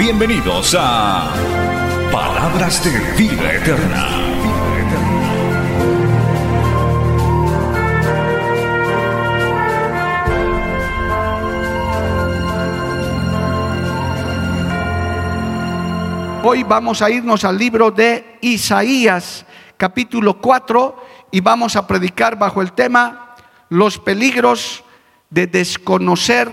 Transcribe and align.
Bienvenidos 0.00 0.74
a 0.78 1.30
Palabras 2.10 2.82
de 2.82 3.22
Vida 3.22 3.52
Eterna. 3.52 4.08
Hoy 16.44 16.62
vamos 16.62 17.02
a 17.02 17.10
irnos 17.10 17.44
al 17.44 17.58
libro 17.58 17.90
de 17.90 18.38
Isaías, 18.40 19.44
capítulo 19.76 20.40
4, 20.40 20.96
y 21.30 21.42
vamos 21.42 21.76
a 21.76 21.86
predicar 21.86 22.38
bajo 22.38 22.62
el 22.62 22.72
tema 22.72 23.36
los 23.68 23.98
peligros 23.98 24.82
de 25.28 25.46
desconocer 25.46 26.50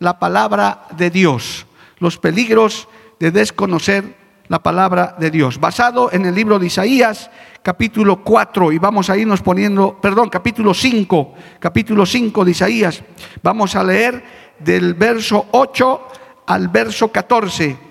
la 0.00 0.18
palabra 0.18 0.88
de 0.96 1.10
Dios. 1.10 1.64
Los 1.98 2.18
peligros 2.18 2.88
de 3.18 3.30
desconocer 3.30 4.16
la 4.48 4.62
palabra 4.62 5.16
de 5.18 5.30
Dios. 5.30 5.60
Basado 5.60 6.10
en 6.12 6.24
el 6.24 6.34
libro 6.34 6.58
de 6.58 6.66
Isaías, 6.66 7.30
capítulo 7.62 8.22
4, 8.24 8.72
y 8.72 8.78
vamos 8.78 9.10
a 9.10 9.16
irnos 9.16 9.42
poniendo, 9.42 9.98
perdón, 10.00 10.30
capítulo 10.30 10.74
5, 10.74 11.34
capítulo 11.60 12.06
5 12.06 12.44
de 12.44 12.50
Isaías. 12.50 13.02
Vamos 13.42 13.76
a 13.76 13.84
leer 13.84 14.24
del 14.58 14.94
verso 14.94 15.46
8 15.52 16.08
al 16.46 16.68
verso 16.68 17.12
14. 17.12 17.88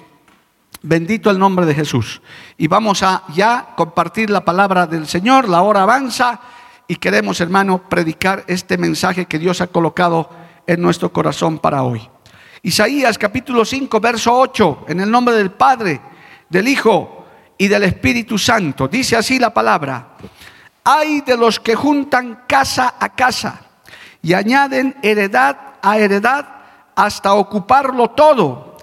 Bendito 0.81 1.29
el 1.29 1.39
nombre 1.39 1.65
de 1.65 1.75
Jesús. 1.75 2.21
Y 2.57 2.67
vamos 2.67 3.03
a 3.03 3.23
ya 3.33 3.73
compartir 3.75 4.29
la 4.29 4.45
palabra 4.45 4.87
del 4.87 5.07
Señor. 5.07 5.49
La 5.49 5.61
hora 5.61 5.83
avanza 5.83 6.39
y 6.87 6.95
queremos, 6.95 7.41
hermano, 7.41 7.83
predicar 7.89 8.43
este 8.47 8.77
mensaje 8.77 9.25
que 9.25 9.39
Dios 9.39 9.61
ha 9.61 9.67
colocado 9.67 10.29
en 10.65 10.81
nuestro 10.81 11.11
corazón 11.11 11.59
para 11.59 11.83
hoy. 11.83 12.09
Isaías 12.67 13.17
capítulo 13.17 13.63
5, 13.63 13.97
verso 14.01 14.37
8, 14.37 14.87
en 14.89 14.99
el 14.99 15.09
nombre 15.09 15.33
del 15.35 15.51
Padre, 15.51 16.01
del 16.49 16.67
Hijo 16.67 17.25
y 17.57 17.69
del 17.69 17.83
Espíritu 17.83 18.37
Santo. 18.37 18.89
Dice 18.89 19.15
así 19.15 19.39
la 19.39 19.53
palabra. 19.53 20.17
Hay 20.83 21.21
de 21.21 21.37
los 21.37 21.61
que 21.61 21.75
juntan 21.75 22.43
casa 22.45 22.95
a 22.99 23.15
casa 23.15 23.61
y 24.21 24.33
añaden 24.33 24.97
heredad 25.01 25.55
a 25.81 25.97
heredad 25.97 26.45
hasta 26.93 27.35
ocuparlo 27.35 28.09
todo 28.09 28.75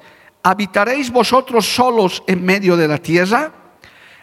¿habitaréis 0.43 1.11
vosotros 1.11 1.67
solos 1.67 2.23
en 2.27 2.43
medio 2.43 2.79
de 2.79 2.89
la 2.89 2.97
tierra? 2.97 3.53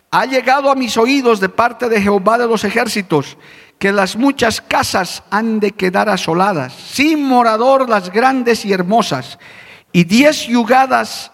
Ha 0.09 0.25
llegado 0.25 0.71
a 0.71 0.75
mis 0.75 0.97
oídos 0.97 1.39
de 1.39 1.49
parte 1.49 1.87
de 1.87 2.01
Jehová 2.01 2.39
de 2.39 2.47
los 2.47 2.63
ejércitos 2.63 3.37
que 3.81 3.91
las 3.91 4.15
muchas 4.15 4.61
casas 4.61 5.23
han 5.31 5.59
de 5.59 5.71
quedar 5.71 6.07
asoladas, 6.07 6.71
sin 6.71 7.23
morador 7.23 7.89
las 7.89 8.11
grandes 8.11 8.63
y 8.63 8.71
hermosas, 8.71 9.39
y 9.91 10.03
diez 10.03 10.45
yugadas 10.45 11.31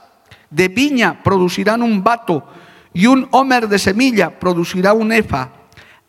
de 0.50 0.70
viña 0.70 1.22
producirán 1.24 1.82
un 1.84 2.02
vato, 2.02 2.48
y 2.94 3.06
un 3.06 3.28
homer 3.32 3.68
de 3.68 3.78
semilla 3.78 4.40
producirá 4.40 4.94
un 4.94 5.12
efa. 5.12 5.50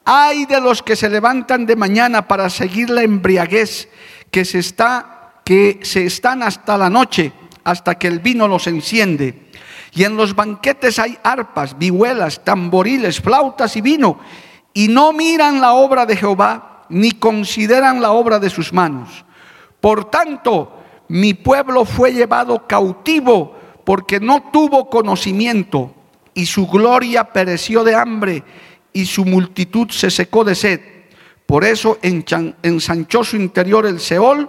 Hay 0.04 0.46
de 0.46 0.60
los 0.60 0.80
que 0.80 0.94
se 0.94 1.08
levantan 1.08 1.66
de 1.66 1.74
mañana 1.74 2.28
para 2.28 2.48
seguir 2.50 2.88
la 2.88 3.02
embriaguez, 3.02 3.88
que 4.30 4.44
se, 4.44 4.60
está, 4.60 5.40
que 5.44 5.80
se 5.82 6.06
están 6.06 6.44
hasta 6.44 6.78
la 6.78 6.88
noche 6.88 7.32
hasta 7.64 7.96
que 7.96 8.06
el 8.06 8.20
vino 8.20 8.46
los 8.46 8.68
enciende. 8.68 9.48
Y 9.92 10.04
en 10.04 10.16
los 10.16 10.36
banquetes 10.36 11.00
hay 11.00 11.18
arpas, 11.24 11.76
vihuelas, 11.76 12.44
tamboriles, 12.44 13.20
flautas 13.20 13.74
y 13.76 13.80
vino. 13.80 14.20
Y 14.78 14.86
no 14.86 15.12
miran 15.12 15.60
la 15.60 15.72
obra 15.72 16.06
de 16.06 16.14
Jehová, 16.14 16.84
ni 16.88 17.10
consideran 17.10 18.00
la 18.00 18.12
obra 18.12 18.38
de 18.38 18.48
sus 18.48 18.72
manos. 18.72 19.24
Por 19.80 20.08
tanto, 20.08 20.72
mi 21.08 21.34
pueblo 21.34 21.84
fue 21.84 22.12
llevado 22.12 22.64
cautivo 22.68 23.58
porque 23.84 24.20
no 24.20 24.52
tuvo 24.52 24.88
conocimiento 24.88 25.92
y 26.32 26.46
su 26.46 26.68
gloria 26.68 27.24
pereció 27.24 27.82
de 27.82 27.96
hambre 27.96 28.44
y 28.92 29.04
su 29.06 29.24
multitud 29.24 29.90
se 29.90 30.12
secó 30.12 30.44
de 30.44 30.54
sed. 30.54 30.80
Por 31.44 31.64
eso 31.64 31.98
ensanchó 32.62 33.24
su 33.24 33.34
interior 33.34 33.84
el 33.84 33.98
Seol 33.98 34.48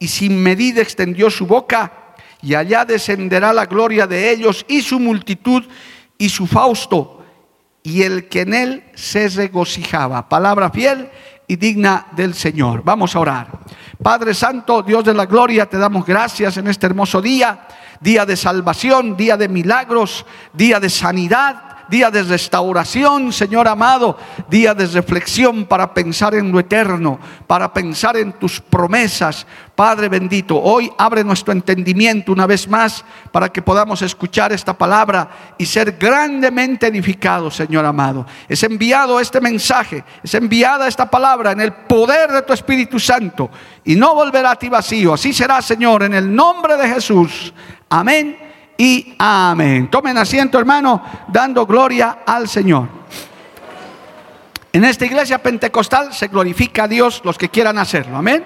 y 0.00 0.08
sin 0.08 0.42
medida 0.42 0.82
extendió 0.82 1.30
su 1.30 1.46
boca 1.46 2.16
y 2.42 2.56
allá 2.56 2.84
descenderá 2.84 3.52
la 3.52 3.66
gloria 3.66 4.08
de 4.08 4.32
ellos 4.32 4.66
y 4.66 4.82
su 4.82 4.98
multitud 4.98 5.62
y 6.18 6.30
su 6.30 6.48
fausto 6.48 7.17
y 7.88 8.02
el 8.02 8.28
que 8.28 8.42
en 8.42 8.52
él 8.52 8.84
se 8.94 9.28
regocijaba. 9.30 10.28
Palabra 10.28 10.70
fiel 10.70 11.08
y 11.46 11.56
digna 11.56 12.06
del 12.12 12.34
Señor. 12.34 12.82
Vamos 12.84 13.16
a 13.16 13.20
orar. 13.20 13.48
Padre 14.02 14.34
Santo, 14.34 14.82
Dios 14.82 15.04
de 15.04 15.14
la 15.14 15.24
gloria, 15.24 15.66
te 15.66 15.78
damos 15.78 16.04
gracias 16.04 16.58
en 16.58 16.68
este 16.68 16.86
hermoso 16.86 17.22
día, 17.22 17.66
día 18.00 18.26
de 18.26 18.36
salvación, 18.36 19.16
día 19.16 19.38
de 19.38 19.48
milagros, 19.48 20.26
día 20.52 20.78
de 20.78 20.90
sanidad 20.90 21.67
día 21.88 22.10
de 22.10 22.22
restauración, 22.22 23.32
Señor 23.32 23.66
amado, 23.66 24.16
día 24.48 24.74
de 24.74 24.86
reflexión 24.86 25.64
para 25.64 25.92
pensar 25.94 26.34
en 26.34 26.52
lo 26.52 26.60
eterno, 26.60 27.18
para 27.46 27.72
pensar 27.72 28.16
en 28.16 28.32
tus 28.32 28.60
promesas. 28.60 29.46
Padre 29.74 30.08
bendito, 30.08 30.60
hoy 30.60 30.90
abre 30.98 31.24
nuestro 31.24 31.52
entendimiento 31.52 32.32
una 32.32 32.46
vez 32.46 32.68
más 32.68 33.04
para 33.32 33.48
que 33.48 33.62
podamos 33.62 34.02
escuchar 34.02 34.52
esta 34.52 34.76
palabra 34.76 35.54
y 35.56 35.66
ser 35.66 35.92
grandemente 35.92 36.88
edificados, 36.88 37.56
Señor 37.56 37.84
amado. 37.84 38.26
Es 38.48 38.62
enviado 38.62 39.20
este 39.20 39.40
mensaje, 39.40 40.04
es 40.22 40.34
enviada 40.34 40.88
esta 40.88 41.08
palabra 41.08 41.52
en 41.52 41.60
el 41.60 41.72
poder 41.72 42.32
de 42.32 42.42
tu 42.42 42.52
Espíritu 42.52 42.98
Santo 42.98 43.50
y 43.84 43.94
no 43.94 44.14
volverá 44.14 44.52
a 44.52 44.56
ti 44.56 44.68
vacío. 44.68 45.14
Así 45.14 45.32
será, 45.32 45.62
Señor, 45.62 46.02
en 46.02 46.14
el 46.14 46.34
nombre 46.34 46.76
de 46.76 46.88
Jesús. 46.88 47.54
Amén 47.88 48.47
y 48.78 49.16
amén. 49.18 49.90
Tomen 49.90 50.16
asiento, 50.16 50.58
hermano, 50.58 51.02
dando 51.26 51.66
gloria 51.66 52.20
al 52.24 52.48
Señor. 52.48 52.88
En 54.72 54.84
esta 54.84 55.04
iglesia 55.04 55.42
pentecostal 55.42 56.14
se 56.14 56.28
glorifica 56.28 56.84
a 56.84 56.88
Dios 56.88 57.20
los 57.24 57.36
que 57.36 57.48
quieran 57.48 57.76
hacerlo. 57.76 58.16
Amén. 58.16 58.44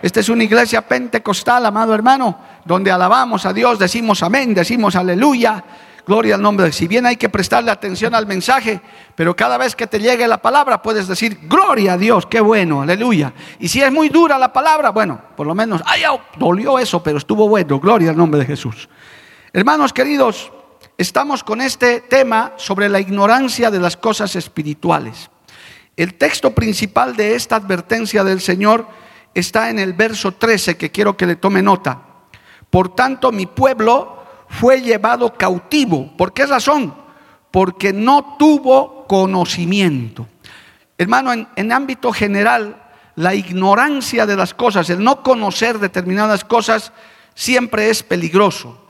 Esta 0.00 0.20
es 0.20 0.28
una 0.28 0.44
iglesia 0.44 0.82
pentecostal, 0.82 1.66
amado 1.66 1.94
hermano, 1.94 2.38
donde 2.64 2.92
alabamos 2.92 3.44
a 3.44 3.52
Dios, 3.52 3.78
decimos 3.78 4.22
amén, 4.22 4.54
decimos 4.54 4.94
aleluya. 4.94 5.64
Gloria 6.04 6.34
al 6.34 6.42
nombre 6.42 6.66
de 6.66 6.72
Si 6.72 6.88
bien 6.88 7.06
hay 7.06 7.16
que 7.16 7.28
prestarle 7.28 7.70
atención 7.70 8.12
al 8.14 8.26
mensaje, 8.26 8.80
pero 9.14 9.36
cada 9.36 9.56
vez 9.56 9.76
que 9.76 9.86
te 9.86 10.00
llegue 10.00 10.26
la 10.26 10.38
palabra 10.38 10.82
puedes 10.82 11.06
decir, 11.06 11.38
gloria 11.44 11.92
a 11.94 11.98
Dios, 11.98 12.26
qué 12.26 12.40
bueno, 12.40 12.82
aleluya. 12.82 13.32
Y 13.60 13.68
si 13.68 13.80
es 13.80 13.92
muy 13.92 14.08
dura 14.08 14.38
la 14.38 14.52
palabra, 14.52 14.90
bueno, 14.90 15.20
por 15.36 15.46
lo 15.46 15.54
menos, 15.54 15.80
ay, 15.84 16.02
dolió 16.36 16.80
eso, 16.80 17.02
pero 17.02 17.18
estuvo 17.18 17.48
bueno, 17.48 17.78
gloria 17.78 18.10
al 18.10 18.16
nombre 18.16 18.40
de 18.40 18.46
Jesús. 18.46 18.88
Hermanos 19.54 19.92
queridos, 19.92 20.50
estamos 20.96 21.44
con 21.44 21.60
este 21.60 22.00
tema 22.00 22.54
sobre 22.56 22.88
la 22.88 23.00
ignorancia 23.00 23.70
de 23.70 23.80
las 23.80 23.98
cosas 23.98 24.34
espirituales. 24.34 25.28
El 25.94 26.14
texto 26.14 26.54
principal 26.54 27.14
de 27.16 27.34
esta 27.34 27.56
advertencia 27.56 28.24
del 28.24 28.40
Señor 28.40 28.86
está 29.34 29.68
en 29.68 29.78
el 29.78 29.92
verso 29.92 30.32
13 30.32 30.78
que 30.78 30.90
quiero 30.90 31.18
que 31.18 31.26
le 31.26 31.36
tome 31.36 31.60
nota. 31.60 32.00
Por 32.70 32.94
tanto, 32.94 33.30
mi 33.30 33.44
pueblo 33.44 34.24
fue 34.48 34.80
llevado 34.80 35.34
cautivo. 35.34 36.16
¿Por 36.16 36.32
qué 36.32 36.46
razón? 36.46 36.94
Porque 37.50 37.92
no 37.92 38.36
tuvo 38.38 39.06
conocimiento. 39.06 40.26
Hermano, 40.96 41.30
en, 41.30 41.46
en 41.56 41.72
ámbito 41.72 42.10
general, 42.10 42.82
la 43.16 43.34
ignorancia 43.34 44.24
de 44.24 44.34
las 44.34 44.54
cosas, 44.54 44.88
el 44.88 45.04
no 45.04 45.22
conocer 45.22 45.78
determinadas 45.78 46.42
cosas, 46.42 46.94
siempre 47.34 47.90
es 47.90 48.02
peligroso. 48.02 48.81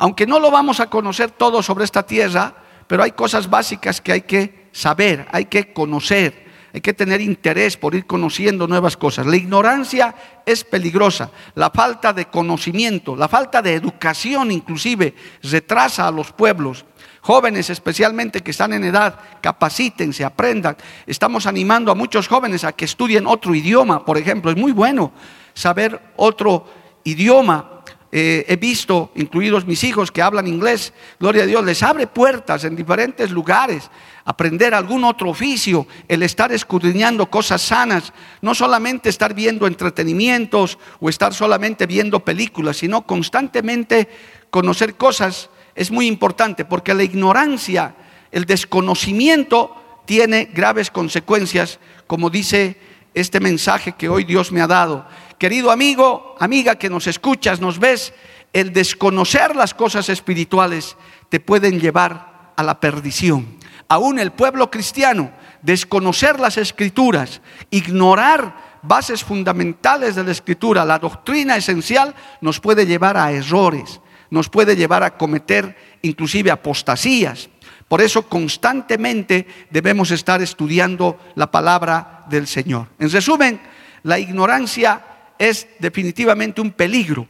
Aunque 0.00 0.26
no 0.26 0.40
lo 0.40 0.50
vamos 0.50 0.80
a 0.80 0.88
conocer 0.88 1.30
todo 1.30 1.62
sobre 1.62 1.84
esta 1.84 2.02
tierra, 2.02 2.54
pero 2.86 3.02
hay 3.02 3.12
cosas 3.12 3.50
básicas 3.50 4.00
que 4.00 4.12
hay 4.12 4.22
que 4.22 4.70
saber, 4.72 5.26
hay 5.30 5.44
que 5.44 5.74
conocer, 5.74 6.46
hay 6.72 6.80
que 6.80 6.94
tener 6.94 7.20
interés 7.20 7.76
por 7.76 7.94
ir 7.94 8.06
conociendo 8.06 8.66
nuevas 8.66 8.96
cosas. 8.96 9.26
La 9.26 9.36
ignorancia 9.36 10.14
es 10.46 10.64
peligrosa, 10.64 11.30
la 11.54 11.68
falta 11.68 12.14
de 12.14 12.24
conocimiento, 12.24 13.14
la 13.14 13.28
falta 13.28 13.60
de 13.60 13.74
educación 13.74 14.50
inclusive 14.50 15.14
retrasa 15.42 16.08
a 16.08 16.10
los 16.10 16.32
pueblos. 16.32 16.86
Jóvenes 17.20 17.68
especialmente 17.68 18.40
que 18.40 18.52
están 18.52 18.72
en 18.72 18.84
edad, 18.84 19.20
capacítense, 19.42 20.24
aprendan. 20.24 20.78
Estamos 21.06 21.44
animando 21.44 21.92
a 21.92 21.94
muchos 21.94 22.26
jóvenes 22.26 22.64
a 22.64 22.72
que 22.72 22.86
estudien 22.86 23.26
otro 23.26 23.54
idioma, 23.54 24.02
por 24.06 24.16
ejemplo. 24.16 24.50
Es 24.50 24.56
muy 24.56 24.72
bueno 24.72 25.12
saber 25.52 26.00
otro 26.16 26.64
idioma 27.04 27.69
eh, 28.12 28.44
he 28.48 28.56
visto, 28.56 29.12
incluidos 29.14 29.66
mis 29.66 29.84
hijos 29.84 30.10
que 30.10 30.20
hablan 30.20 30.48
inglés, 30.48 30.92
gloria 31.20 31.44
a 31.44 31.46
Dios, 31.46 31.64
les 31.64 31.82
abre 31.82 32.08
puertas 32.08 32.64
en 32.64 32.74
diferentes 32.74 33.30
lugares, 33.30 33.88
aprender 34.24 34.74
algún 34.74 35.04
otro 35.04 35.30
oficio, 35.30 35.86
el 36.08 36.24
estar 36.24 36.50
escudriñando 36.50 37.30
cosas 37.30 37.62
sanas, 37.62 38.12
no 38.42 38.54
solamente 38.54 39.08
estar 39.08 39.32
viendo 39.32 39.66
entretenimientos 39.66 40.76
o 40.98 41.08
estar 41.08 41.32
solamente 41.32 41.86
viendo 41.86 42.20
películas, 42.20 42.78
sino 42.78 43.06
constantemente 43.06 44.08
conocer 44.50 44.96
cosas 44.96 45.48
es 45.76 45.90
muy 45.92 46.08
importante, 46.08 46.64
porque 46.64 46.94
la 46.94 47.04
ignorancia, 47.04 47.94
el 48.32 48.44
desconocimiento 48.44 50.02
tiene 50.04 50.50
graves 50.52 50.90
consecuencias, 50.90 51.78
como 52.08 52.28
dice 52.28 52.76
este 53.14 53.38
mensaje 53.40 53.92
que 53.92 54.08
hoy 54.08 54.24
Dios 54.24 54.50
me 54.50 54.60
ha 54.60 54.66
dado. 54.66 55.06
Querido 55.40 55.70
amigo, 55.70 56.36
amiga 56.38 56.74
que 56.74 56.90
nos 56.90 57.06
escuchas, 57.06 57.62
nos 57.62 57.78
ves, 57.78 58.12
el 58.52 58.74
desconocer 58.74 59.56
las 59.56 59.72
cosas 59.72 60.10
espirituales 60.10 60.98
te 61.30 61.40
pueden 61.40 61.80
llevar 61.80 62.52
a 62.54 62.62
la 62.62 62.78
perdición. 62.78 63.56
Aún 63.88 64.18
el 64.18 64.32
pueblo 64.32 64.70
cristiano, 64.70 65.30
desconocer 65.62 66.38
las 66.38 66.58
escrituras, 66.58 67.40
ignorar 67.70 68.80
bases 68.82 69.24
fundamentales 69.24 70.14
de 70.14 70.24
la 70.24 70.32
escritura, 70.32 70.84
la 70.84 70.98
doctrina 70.98 71.56
esencial, 71.56 72.14
nos 72.42 72.60
puede 72.60 72.84
llevar 72.84 73.16
a 73.16 73.32
errores, 73.32 74.02
nos 74.28 74.50
puede 74.50 74.76
llevar 74.76 75.02
a 75.02 75.16
cometer 75.16 75.74
inclusive 76.02 76.50
apostasías. 76.50 77.48
Por 77.88 78.02
eso 78.02 78.28
constantemente 78.28 79.46
debemos 79.70 80.10
estar 80.10 80.42
estudiando 80.42 81.18
la 81.34 81.50
palabra 81.50 82.26
del 82.28 82.46
Señor. 82.46 82.88
En 82.98 83.10
resumen, 83.10 83.58
la 84.02 84.18
ignorancia 84.18 85.06
es 85.40 85.66
definitivamente 85.78 86.60
un 86.60 86.70
peligro. 86.70 87.26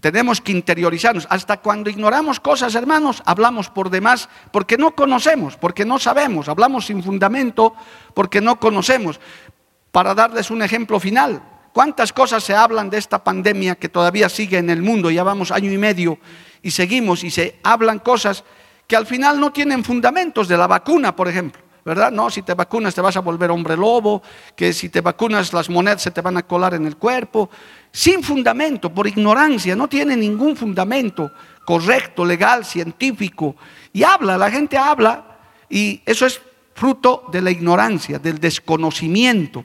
Tenemos 0.00 0.40
que 0.40 0.50
interiorizarnos. 0.50 1.28
Hasta 1.30 1.58
cuando 1.58 1.88
ignoramos 1.88 2.40
cosas, 2.40 2.74
hermanos, 2.74 3.22
hablamos 3.24 3.70
por 3.70 3.88
demás 3.88 4.28
porque 4.50 4.76
no 4.76 4.96
conocemos, 4.96 5.56
porque 5.56 5.84
no 5.84 6.00
sabemos. 6.00 6.48
Hablamos 6.48 6.86
sin 6.86 7.04
fundamento 7.04 7.72
porque 8.14 8.40
no 8.40 8.58
conocemos. 8.58 9.20
Para 9.92 10.12
darles 10.12 10.50
un 10.50 10.60
ejemplo 10.62 10.98
final, 10.98 11.40
¿cuántas 11.72 12.12
cosas 12.12 12.42
se 12.42 12.52
hablan 12.52 12.90
de 12.90 12.98
esta 12.98 13.22
pandemia 13.22 13.76
que 13.76 13.88
todavía 13.88 14.28
sigue 14.28 14.58
en 14.58 14.68
el 14.68 14.82
mundo? 14.82 15.08
Ya 15.12 15.22
vamos 15.22 15.52
año 15.52 15.70
y 15.70 15.78
medio 15.78 16.18
y 16.62 16.72
seguimos 16.72 17.22
y 17.22 17.30
se 17.30 17.60
hablan 17.62 18.00
cosas 18.00 18.42
que 18.88 18.96
al 18.96 19.06
final 19.06 19.38
no 19.38 19.52
tienen 19.52 19.84
fundamentos 19.84 20.48
de 20.48 20.56
la 20.56 20.66
vacuna, 20.66 21.14
por 21.14 21.28
ejemplo. 21.28 21.61
¿Verdad? 21.84 22.12
No, 22.12 22.30
si 22.30 22.42
te 22.42 22.54
vacunas 22.54 22.94
te 22.94 23.00
vas 23.00 23.16
a 23.16 23.20
volver 23.20 23.50
hombre 23.50 23.76
lobo, 23.76 24.22
que 24.54 24.72
si 24.72 24.88
te 24.88 25.00
vacunas 25.00 25.52
las 25.52 25.68
monedas 25.68 26.02
se 26.02 26.10
te 26.10 26.20
van 26.20 26.36
a 26.36 26.42
colar 26.42 26.74
en 26.74 26.86
el 26.86 26.96
cuerpo, 26.96 27.50
sin 27.90 28.22
fundamento, 28.22 28.92
por 28.92 29.06
ignorancia, 29.06 29.74
no 29.74 29.88
tiene 29.88 30.16
ningún 30.16 30.56
fundamento 30.56 31.30
correcto, 31.64 32.24
legal, 32.24 32.64
científico. 32.64 33.56
Y 33.92 34.02
habla, 34.02 34.38
la 34.38 34.50
gente 34.50 34.78
habla, 34.78 35.38
y 35.68 36.00
eso 36.06 36.26
es 36.26 36.40
fruto 36.74 37.24
de 37.30 37.42
la 37.42 37.50
ignorancia, 37.50 38.18
del 38.18 38.38
desconocimiento. 38.38 39.64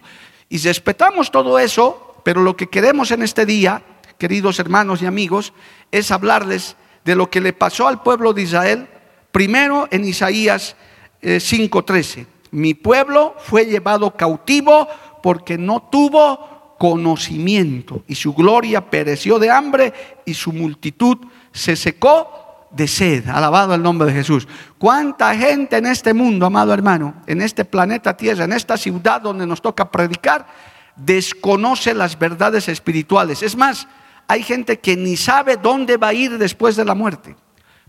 Y 0.50 0.58
respetamos 0.58 1.32
todo 1.32 1.60
eso, 1.60 2.22
pero 2.24 2.42
lo 2.42 2.56
que 2.56 2.68
queremos 2.68 3.12
en 3.12 3.24
este 3.24 3.46
día, 3.46 3.84
queridos 4.18 4.60
hermanos 4.60 5.02
y 5.02 5.06
amigos, 5.06 5.54
es 5.92 6.12
hablarles 6.12 6.76
de 7.06 7.16
lo 7.16 7.30
que 7.30 7.42
le 7.42 7.54
pasó 7.54 7.88
al 7.88 8.02
pueblo 8.02 8.34
de 8.34 8.42
Israel, 8.42 8.88
primero 9.32 9.88
en 9.92 10.04
Isaías 10.04 10.76
5:13. 11.22 12.22
Eh, 12.22 12.28
Mi 12.52 12.74
pueblo 12.74 13.36
fue 13.40 13.66
llevado 13.66 14.16
cautivo 14.16 14.88
porque 15.22 15.58
no 15.58 15.82
tuvo 15.92 16.76
conocimiento 16.78 18.04
y 18.08 18.16
su 18.16 18.34
gloria 18.34 18.90
pereció 18.90 19.40
de 19.40 19.50
hambre 19.50 19.94
y 20.26 20.34
su 20.34 20.54
multitud 20.54 21.18
se 21.52 21.76
secó 21.76 22.68
de 22.72 22.88
sed. 22.88 23.28
Alabado 23.28 23.74
el 23.74 23.82
nombre 23.82 24.08
de 24.08 24.14
Jesús. 24.14 24.48
¿Cuánta 24.78 25.36
gente 25.36 25.78
en 25.78 25.88
este 25.88 26.14
mundo, 26.14 26.46
amado 26.46 26.74
hermano, 26.74 27.16
en 27.26 27.42
este 27.42 27.66
planeta 27.66 28.16
Tierra, 28.16 28.46
en 28.46 28.54
esta 28.54 28.78
ciudad 28.78 29.22
donde 29.22 29.48
nos 29.48 29.62
toca 29.62 29.92
predicar, 29.92 30.48
desconoce 30.96 31.94
las 31.94 32.18
verdades 32.18 32.68
espirituales? 32.70 33.42
Es 33.42 33.56
más, 33.56 33.88
hay 34.28 34.44
gente 34.44 34.80
que 34.80 34.96
ni 34.96 35.18
sabe 35.18 35.58
dónde 35.58 35.98
va 35.98 36.10
a 36.10 36.14
ir 36.14 36.38
después 36.38 36.76
de 36.76 36.86
la 36.86 36.94
muerte 36.94 37.36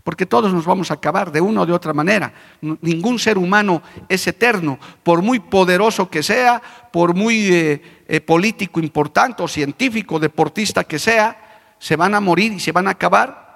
porque 0.03 0.25
todos 0.25 0.53
nos 0.53 0.65
vamos 0.65 0.91
a 0.91 0.95
acabar 0.95 1.31
de 1.31 1.41
una 1.41 1.61
o 1.61 1.65
de 1.65 1.73
otra 1.73 1.93
manera. 1.93 2.33
Ningún 2.61 3.19
ser 3.19 3.37
humano 3.37 3.81
es 4.07 4.25
eterno, 4.27 4.79
por 5.03 5.21
muy 5.21 5.39
poderoso 5.39 6.09
que 6.09 6.23
sea, 6.23 6.61
por 6.91 7.13
muy 7.13 7.47
eh, 7.51 7.81
eh, 8.07 8.21
político 8.21 8.79
importante 8.79 9.43
o 9.43 9.47
científico, 9.47 10.19
deportista 10.19 10.83
que 10.83 10.99
sea, 10.99 11.37
se 11.77 11.95
van 11.95 12.15
a 12.15 12.19
morir 12.19 12.53
y 12.53 12.59
se 12.59 12.71
van 12.71 12.87
a 12.87 12.91
acabar. 12.91 13.49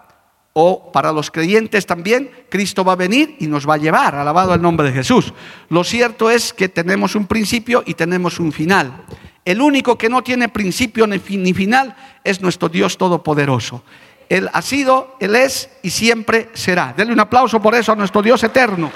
O 0.56 0.92
para 0.92 1.12
los 1.12 1.31
creyentes 1.31 1.88
también, 1.88 2.30
Cristo 2.48 2.84
va 2.84 2.94
a 2.94 2.95
venir 2.95 3.38
y 3.40 3.48
nos 3.48 3.68
va 3.68 3.74
a 3.74 3.78
llevar, 3.78 4.13
alabado 4.13 4.54
el 4.54 4.62
nombre 4.62 4.86
de 4.86 4.94
Jesús. 4.94 5.34
Lo 5.69 5.84
cierto 5.84 6.30
es 6.30 6.54
que 6.54 6.69
tenemos 6.69 7.16
un 7.16 7.25
principio 7.25 7.81
y 7.88 7.95
tenemos 7.95 8.40
un 8.40 8.51
final. 8.51 9.04
El 9.45 9.62
único 9.62 9.98
que 9.98 10.10
no 10.10 10.22
tiene 10.22 10.50
principio 10.50 11.07
ni 11.07 11.54
final 11.54 11.95
es 12.24 12.42
nuestro 12.42 12.69
Dios 12.69 13.00
Todopoderoso. 13.00 13.84
Él 14.33 14.50
ha 14.51 14.63
sido, 14.63 15.15
Él 15.19 15.35
es 15.35 15.69
y 15.83 15.91
siempre 15.91 16.50
será. 16.56 16.91
Denle 16.97 17.13
un 17.13 17.19
aplauso 17.19 17.62
por 17.62 17.75
eso 17.75 17.91
a 17.91 17.95
nuestro 17.95 18.19
Dios 18.19 18.44
eterno. 18.44 18.91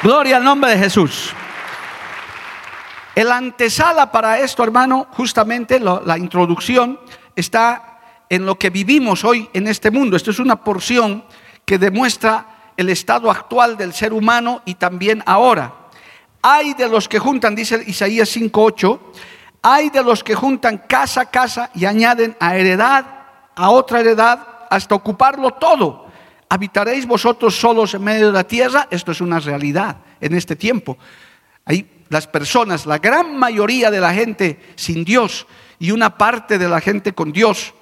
Gloria 0.00 0.36
al 0.36 0.44
nombre 0.44 0.70
de 0.70 0.78
Jesús. 0.78 1.32
El 3.16 3.32
antesala 3.32 4.12
para 4.12 4.38
esto, 4.38 4.62
hermano, 4.62 5.08
justamente 5.10 5.80
la 5.80 6.16
introducción 6.16 7.00
está 7.34 7.98
en 8.28 8.46
lo 8.46 8.56
que 8.60 8.70
vivimos 8.70 9.24
hoy 9.24 9.50
en 9.54 9.66
este 9.66 9.90
mundo. 9.90 10.16
Esto 10.16 10.30
es 10.30 10.38
una 10.38 10.62
porción 10.62 11.24
que 11.64 11.78
demuestra 11.78 12.46
el 12.76 12.90
estado 12.90 13.28
actual 13.28 13.76
del 13.76 13.92
ser 13.92 14.12
humano 14.12 14.62
y 14.64 14.76
también 14.76 15.24
ahora. 15.26 15.74
Hay 16.42 16.74
de 16.74 16.88
los 16.88 17.08
que 17.08 17.18
juntan, 17.18 17.56
dice 17.56 17.82
Isaías 17.88 18.28
5:8, 18.28 19.00
hay 19.62 19.90
de 19.90 20.04
los 20.04 20.22
que 20.22 20.36
juntan 20.36 20.78
casa 20.78 21.22
a 21.22 21.30
casa 21.32 21.70
y 21.74 21.86
añaden 21.86 22.36
a 22.38 22.54
heredad, 22.54 23.15
a 23.56 23.70
otra 23.70 24.00
heredad, 24.00 24.66
hasta 24.70 24.94
ocuparlo 24.94 25.50
todo. 25.52 26.06
¿Habitaréis 26.48 27.06
vosotros 27.06 27.58
solos 27.58 27.94
en 27.94 28.04
medio 28.04 28.26
de 28.28 28.32
la 28.32 28.44
tierra? 28.44 28.86
Esto 28.90 29.10
es 29.10 29.20
una 29.20 29.40
realidad 29.40 29.96
en 30.20 30.34
este 30.34 30.54
tiempo. 30.54 30.96
Hay 31.64 32.04
las 32.08 32.28
personas, 32.28 32.86
la 32.86 32.98
gran 32.98 33.36
mayoría 33.36 33.90
de 33.90 34.00
la 34.00 34.14
gente 34.14 34.60
sin 34.76 35.04
Dios 35.04 35.46
y 35.80 35.90
una 35.90 36.16
parte 36.16 36.58
de 36.58 36.68
la 36.68 36.80
gente 36.80 37.12
con 37.12 37.32
Dios 37.32 37.74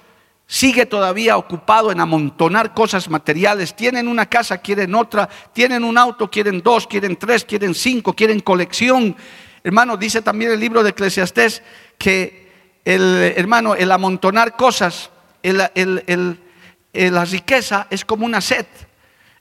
sigue 0.47 0.87
todavía 0.87 1.37
ocupado 1.37 1.91
en 1.91 1.99
amontonar 1.99 2.73
cosas 2.73 3.07
materiales. 3.09 3.75
Tienen 3.75 4.07
una 4.07 4.25
casa, 4.25 4.57
quieren 4.57 4.95
otra, 4.95 5.29
tienen 5.53 5.83
un 5.83 5.97
auto, 5.97 6.31
quieren 6.31 6.61
dos, 6.63 6.87
quieren 6.87 7.15
tres, 7.17 7.45
quieren 7.45 7.75
cinco, 7.75 8.13
quieren 8.13 8.39
colección 8.39 9.15
Hermano, 9.65 9.97
dice 9.97 10.21
también 10.21 10.51
el 10.51 10.59
libro 10.59 10.83
de 10.83 10.91
Eclesiastés 10.91 11.63
que 11.97 12.77
el 12.85 13.33
hermano, 13.35 13.73
el 13.73 13.91
amontonar 13.91 14.55
cosas, 14.55 15.09
la 15.53 17.25
riqueza 17.25 17.87
es 17.89 18.05
como 18.05 18.25
una 18.25 18.41
sed, 18.41 18.65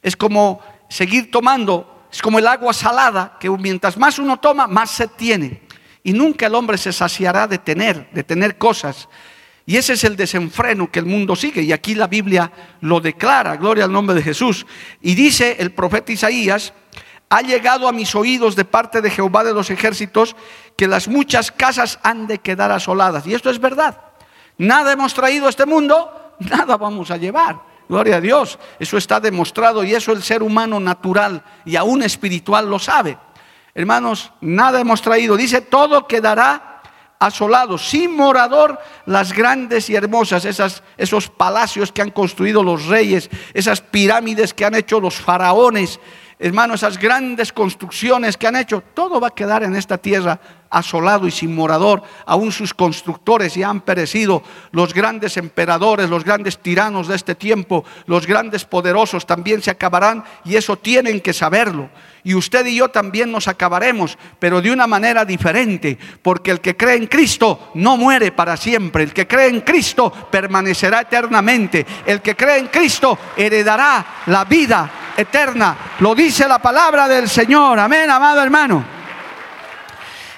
es 0.03 0.17
como 0.17 0.61
seguir 0.89 1.31
tomando, 1.31 2.07
es 2.13 2.23
como 2.23 2.39
el 2.39 2.47
agua 2.47 2.73
salada, 2.73 3.37
que 3.41 3.51
mientras 3.51 3.97
más 3.97 4.19
uno 4.19 4.39
toma, 4.39 4.67
más 4.67 4.91
sed 4.91 5.11
tiene. 5.17 5.63
Y 6.03 6.13
nunca 6.13 6.47
el 6.47 6.55
hombre 6.55 6.79
se 6.79 6.93
saciará 6.93 7.47
de 7.47 7.59
tener, 7.59 8.11
de 8.13 8.23
tener 8.23 8.59
cosas. 8.59 9.09
Y 9.67 9.77
ese 9.77 9.95
es 9.95 10.05
el 10.05 10.15
desenfreno 10.15 10.91
que 10.93 10.99
el 10.99 11.07
mundo 11.07 11.35
sigue. 11.35 11.63
Y 11.63 11.73
aquí 11.73 11.95
la 11.95 12.07
Biblia 12.07 12.53
lo 12.83 13.01
declara, 13.01 13.57
gloria 13.57 13.85
al 13.85 13.93
nombre 13.93 14.15
de 14.15 14.23
Jesús. 14.23 14.67
Y 15.01 15.15
dice 15.15 15.57
el 15.59 15.73
profeta 15.73 16.13
Isaías, 16.13 16.75
ha 17.31 17.41
llegado 17.41 17.89
a 17.89 17.93
mis 17.93 18.15
oídos 18.15 18.55
de 18.55 18.67
parte 18.67 19.01
de 19.01 19.11
Jehová 19.11 19.43
de 19.43 19.55
los 19.55 19.71
ejércitos 19.71 20.37
que 20.77 20.87
las 20.87 21.09
muchas 21.09 21.51
casas 21.51 21.99
han 22.03 22.27
de 22.27 22.39
quedar 22.39 22.71
asoladas. 22.71 23.27
Y 23.27 23.35
esto 23.35 23.49
es 23.49 23.59
verdad. 23.59 24.04
Nada 24.59 24.93
hemos 24.93 25.15
traído 25.15 25.47
a 25.47 25.51
este 25.51 25.67
mundo, 25.67 26.35
nada 26.39 26.77
vamos 26.77 27.11
a 27.11 27.17
llevar. 27.17 27.61
Gloria 27.89 28.17
a 28.17 28.21
Dios. 28.21 28.59
Eso 28.79 28.97
está 28.97 29.21
demostrado 29.21 29.85
y 29.85 29.95
eso 29.95 30.13
el 30.13 30.23
ser 30.23 30.43
humano 30.43 30.81
natural 30.81 31.43
y 31.65 31.77
aún 31.77 32.03
espiritual 32.03 32.69
lo 32.69 32.79
sabe. 32.79 33.19
Hermanos, 33.75 34.33
nada 34.41 34.81
hemos 34.81 35.03
traído. 35.03 35.37
Dice, 35.37 35.61
todo 35.61 36.07
quedará 36.07 36.75
asolado, 37.19 37.79
sin 37.79 38.15
morador, 38.15 38.79
las 39.07 39.33
grandes 39.33 39.89
y 39.89 39.97
hermosas, 39.97 40.45
esas, 40.45 40.83
esos 40.97 41.29
palacios 41.29 41.91
que 41.91 42.03
han 42.03 42.11
construido 42.11 42.63
los 42.63 42.87
reyes, 42.87 43.31
esas 43.55 43.81
pirámides 43.81 44.53
que 44.53 44.65
han 44.65 44.75
hecho 44.75 45.01
los 45.01 45.15
faraones, 45.15 46.01
hermano, 46.47 46.75
esas 46.75 46.99
grandes 46.99 47.55
construcciones 47.55 48.37
que 48.37 48.47
han 48.47 48.57
hecho, 48.57 48.83
todo 48.93 49.19
va 49.19 49.29
a 49.29 49.35
quedar 49.35 49.63
en 49.63 49.75
esta 49.75 49.97
tierra 49.97 50.39
asolado 50.69 51.27
y 51.27 51.31
sin 51.31 51.55
morador. 51.55 52.03
Aún 52.27 52.53
sus 52.53 52.75
constructores 52.75 53.55
ya 53.55 53.71
han 53.71 53.81
perecido, 53.81 54.43
los 54.71 54.93
grandes 54.93 55.39
emperadores, 55.39 56.11
los 56.11 56.23
grandes 56.23 56.59
tiranos 56.59 57.09
de 57.09 57.17
este 57.17 57.35
tiempo, 57.35 57.83
los 58.05 58.27
grandes 58.27 58.67
poderosos 58.67 59.25
también 59.25 59.63
se 59.63 59.71
acabarán 59.71 60.23
y 60.45 60.57
eso 60.57 60.77
tienen 60.77 61.23
que 61.23 61.33
saberlo. 61.33 61.89
Y 62.25 62.35
usted 62.35 62.65
y 62.65 62.77
yo 62.77 62.89
también 62.89 63.31
nos 63.31 63.49
acabaremos, 63.49 64.17
pero 64.39 64.63
de 64.63 64.73
una 64.73 64.87
manera 64.87 65.27
diferente, 65.27 65.99
porque 66.23 66.51
el 66.51 66.61
que 66.61 66.75
cree 66.75 66.97
en 66.97 67.07
Cristo 67.07 67.71
no 67.75 67.99
muere 67.99 68.33
para 68.33 68.57
siempre, 68.57 69.05
el 69.05 69.13
que 69.13 69.27
cree 69.27 69.49
en 69.49 69.61
Cristo 69.61 70.11
permanecerá 70.31 71.03
eternamente, 71.03 71.85
el 72.07 72.23
que 72.23 72.35
cree 72.35 72.59
en 72.59 72.69
Cristo 72.69 73.19
heredará 73.37 74.23
la 74.27 74.47
vida 74.47 74.91
eterna. 75.15 75.77
Lo 76.01 76.15
dice 76.15 76.49
la 76.49 76.59
palabra 76.61 77.07
del 77.07 77.29
Señor. 77.29 77.79
Amén, 77.79 78.09
amado 78.09 78.43
hermano. 78.43 78.83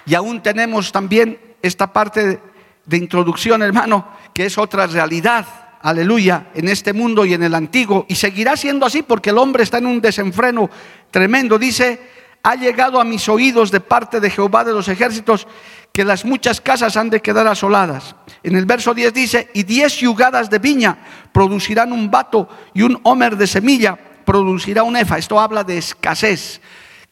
Y 0.07 0.15
aún 0.17 0.43
tenemos 0.43 0.91
también 0.91 1.39
esta 1.63 1.93
parte 1.93 2.41
de 2.85 2.97
introducción, 2.97 3.63
hermano, 3.63 4.09
que 4.35 4.47
es 4.47 4.59
otra 4.59 4.89
realidad, 4.89 5.47
aleluya, 5.87 6.49
en 6.53 6.67
este 6.67 6.93
mundo 6.93 7.25
y 7.25 7.35
en 7.35 7.45
el 7.45 7.55
antiguo. 7.55 8.07
Y 8.09 8.17
seguirá 8.17 8.57
siendo 8.57 8.85
así 8.85 9.03
porque 9.03 9.31
el 9.31 9.39
hombre 9.39 9.63
está 9.63 9.79
en 9.79 9.87
un 9.87 10.01
desenfreno 10.01 10.69
tremendo. 11.13 11.61
Dice, 11.61 12.01
ha 12.43 12.57
llegado 12.57 13.01
a 13.01 13.05
mis 13.05 13.29
oídos 13.29 13.71
de 13.71 13.79
parte 13.79 14.19
de 14.19 14.29
Jehová 14.29 14.65
de 14.65 14.73
los 14.73 14.89
ejércitos 14.89 15.47
que 15.93 16.05
las 16.05 16.25
muchas 16.25 16.61
casas 16.61 16.97
han 16.97 17.09
de 17.09 17.23
quedar 17.23 17.47
asoladas. 17.47 18.17
En 18.43 18.57
el 18.57 18.67
verso 18.67 18.95
10 18.95 19.15
dice, 19.15 19.49
y 19.55 19.63
diez 19.63 19.99
yugadas 19.99 20.51
de 20.51 20.59
viña 20.59 20.99
producirán 21.33 21.93
un 21.93 22.11
vato 22.11 22.49
y 22.75 22.83
un 22.83 22.99
homer 23.05 23.37
de 23.37 23.47
semilla 23.47 23.97
producirá 24.25 24.83
un 24.83 24.97
efa. 24.97 25.19
Esto 25.19 25.39
habla 25.39 25.63
de 25.63 25.79
escasez. 25.79 26.61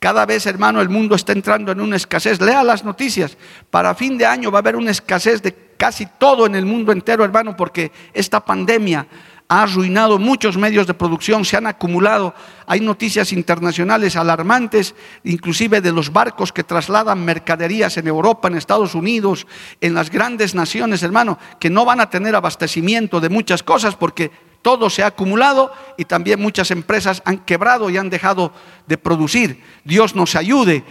Cada 0.01 0.27
vez, 0.27 0.47
hermano, 0.47 0.83
el 0.83 0.89
mundo 0.89 1.15
está 1.15 1.33
entrando 1.33 1.71
en 1.71 1.81
una 1.81 1.95
escasez. 1.95 2.41
Lea 2.41 2.65
las 2.65 2.85
noticias. 2.85 3.39
Para 3.71 3.95
fin 3.95 4.19
de 4.19 4.27
año 4.27 4.51
va 4.51 4.59
a 4.59 4.63
haber 4.63 4.75
una 4.75 4.91
escasez 4.91 5.41
de 5.41 5.64
casi 5.77 6.07
todo 6.07 6.47
en 6.47 6.55
el 6.55 6.67
mundo 6.67 6.93
entero, 6.93 7.25
hermano, 7.25 7.57
porque 7.57 7.93
esta 8.13 8.45
pandemia 8.45 9.07
ha 9.49 9.63
arruinado 9.63 10.19
muchos 10.19 10.57
medios 10.57 10.87
de 10.87 10.95
producción, 10.95 11.45
se 11.45 11.57
han 11.57 11.67
acumulado. 11.67 12.35
Hay 12.67 12.81
noticias 12.81 13.33
internacionales 13.33 14.17
alarmantes, 14.17 14.95
inclusive 15.23 15.81
de 15.81 15.93
los 15.93 16.13
barcos 16.13 16.53
que 16.53 16.65
trasladan 16.65 17.25
mercaderías 17.25 17.97
en 17.97 18.07
Europa, 18.07 18.49
en 18.49 18.57
Estados 18.57 18.95
Unidos, 18.95 19.47
en 19.81 19.95
las 19.95 20.11
grandes 20.11 20.55
naciones, 20.55 21.03
hermano, 21.03 21.39
que 21.61 21.71
no 21.71 21.85
van 21.85 22.01
a 22.01 22.09
tener 22.09 22.35
abastecimiento 22.35 23.21
de 23.21 23.29
muchas 23.29 23.63
cosas 23.63 23.97
porque 23.97 24.31
todo 24.63 24.89
se 24.89 25.03
ha 25.03 25.09
acumulado 25.09 25.71
y 25.99 26.07
también 26.07 26.41
muchas 26.41 26.71
empresas 26.71 27.21
han 27.27 27.39
quebrado 27.39 27.91
y 27.91 27.99
han 27.99 28.09
dejado 28.09 28.51
de 28.87 28.97
producir. 28.97 29.63
Dios 29.85 30.15
nos 30.15 30.37
ayude. 30.37 30.85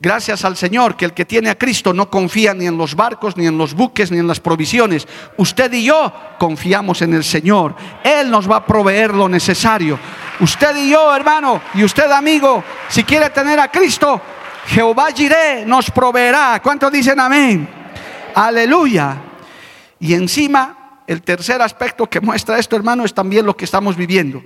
Gracias 0.00 0.44
al 0.44 0.56
Señor 0.56 0.96
que 0.96 1.04
el 1.04 1.12
que 1.12 1.24
tiene 1.24 1.50
a 1.50 1.58
Cristo 1.58 1.92
no 1.92 2.10
confía 2.10 2.54
ni 2.54 2.66
en 2.66 2.78
los 2.78 2.94
barcos, 2.94 3.36
ni 3.36 3.46
en 3.46 3.58
los 3.58 3.74
buques, 3.74 4.10
ni 4.10 4.18
en 4.18 4.26
las 4.26 4.40
provisiones. 4.40 5.06
Usted 5.36 5.72
y 5.72 5.84
yo 5.84 6.12
confiamos 6.38 7.02
en 7.02 7.14
el 7.14 7.24
Señor. 7.24 7.74
Él 8.02 8.30
nos 8.30 8.50
va 8.50 8.56
a 8.56 8.66
proveer 8.66 9.12
lo 9.12 9.28
necesario. 9.28 9.98
Usted 10.40 10.76
y 10.76 10.90
yo, 10.90 11.14
hermano, 11.14 11.60
y 11.74 11.84
usted, 11.84 12.10
amigo, 12.10 12.64
si 12.88 13.04
quiere 13.04 13.30
tener 13.30 13.60
a 13.60 13.70
Cristo, 13.70 14.20
Jehová 14.66 15.08
Jiré 15.14 15.64
nos 15.66 15.90
proveerá. 15.90 16.60
¿Cuántos 16.62 16.90
dicen 16.90 17.20
amén? 17.20 17.68
Aleluya. 18.34 19.16
Y 20.00 20.14
encima 20.14 21.02
el 21.06 21.22
tercer 21.22 21.60
aspecto 21.60 22.08
que 22.08 22.20
muestra 22.20 22.58
esto, 22.58 22.76
hermano, 22.76 23.04
es 23.04 23.12
también 23.12 23.44
lo 23.44 23.56
que 23.56 23.64
estamos 23.64 23.96
viviendo. 23.96 24.42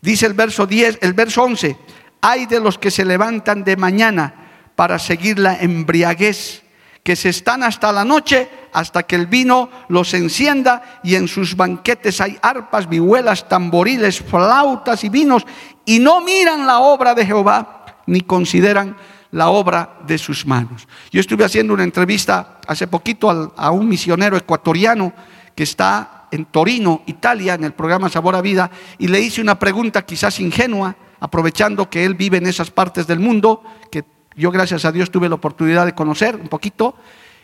Dice 0.00 0.26
el 0.26 0.34
verso 0.34 0.66
10, 0.66 0.98
el 1.02 1.12
verso 1.12 1.42
11, 1.44 1.76
hay 2.20 2.46
de 2.46 2.60
los 2.60 2.78
que 2.78 2.90
se 2.90 3.04
levantan 3.04 3.62
de 3.64 3.76
mañana 3.76 4.49
para 4.80 4.98
seguir 4.98 5.38
la 5.38 5.56
embriaguez, 5.60 6.62
que 7.02 7.14
se 7.14 7.28
están 7.28 7.62
hasta 7.62 7.92
la 7.92 8.02
noche, 8.02 8.48
hasta 8.72 9.02
que 9.02 9.14
el 9.14 9.26
vino 9.26 9.68
los 9.90 10.14
encienda, 10.14 11.00
y 11.04 11.16
en 11.16 11.28
sus 11.28 11.54
banquetes 11.54 12.18
hay 12.22 12.38
arpas, 12.40 12.88
vihuelas, 12.88 13.46
tamboriles, 13.46 14.22
flautas 14.22 15.04
y 15.04 15.10
vinos, 15.10 15.44
y 15.84 15.98
no 15.98 16.22
miran 16.22 16.66
la 16.66 16.78
obra 16.78 17.14
de 17.14 17.26
Jehová, 17.26 17.84
ni 18.06 18.22
consideran 18.22 18.96
la 19.32 19.50
obra 19.50 19.98
de 20.06 20.16
sus 20.16 20.46
manos. 20.46 20.88
Yo 21.12 21.20
estuve 21.20 21.44
haciendo 21.44 21.74
una 21.74 21.84
entrevista 21.84 22.58
hace 22.66 22.86
poquito 22.86 23.52
a 23.54 23.70
un 23.72 23.86
misionero 23.86 24.38
ecuatoriano, 24.38 25.12
que 25.54 25.64
está 25.64 26.26
en 26.30 26.46
Torino, 26.46 27.02
Italia, 27.04 27.52
en 27.52 27.64
el 27.64 27.74
programa 27.74 28.08
Sabor 28.08 28.34
a 28.34 28.40
Vida, 28.40 28.70
y 28.96 29.08
le 29.08 29.20
hice 29.20 29.42
una 29.42 29.58
pregunta 29.58 30.06
quizás 30.06 30.40
ingenua, 30.40 30.96
aprovechando 31.20 31.90
que 31.90 32.06
él 32.06 32.14
vive 32.14 32.38
en 32.38 32.46
esas 32.46 32.70
partes 32.70 33.06
del 33.06 33.20
mundo, 33.20 33.62
que 33.90 34.19
yo 34.36 34.50
gracias 34.50 34.84
a 34.84 34.92
Dios 34.92 35.10
tuve 35.10 35.28
la 35.28 35.34
oportunidad 35.34 35.86
de 35.86 35.94
conocer 35.94 36.36
un 36.36 36.48
poquito, 36.48 36.94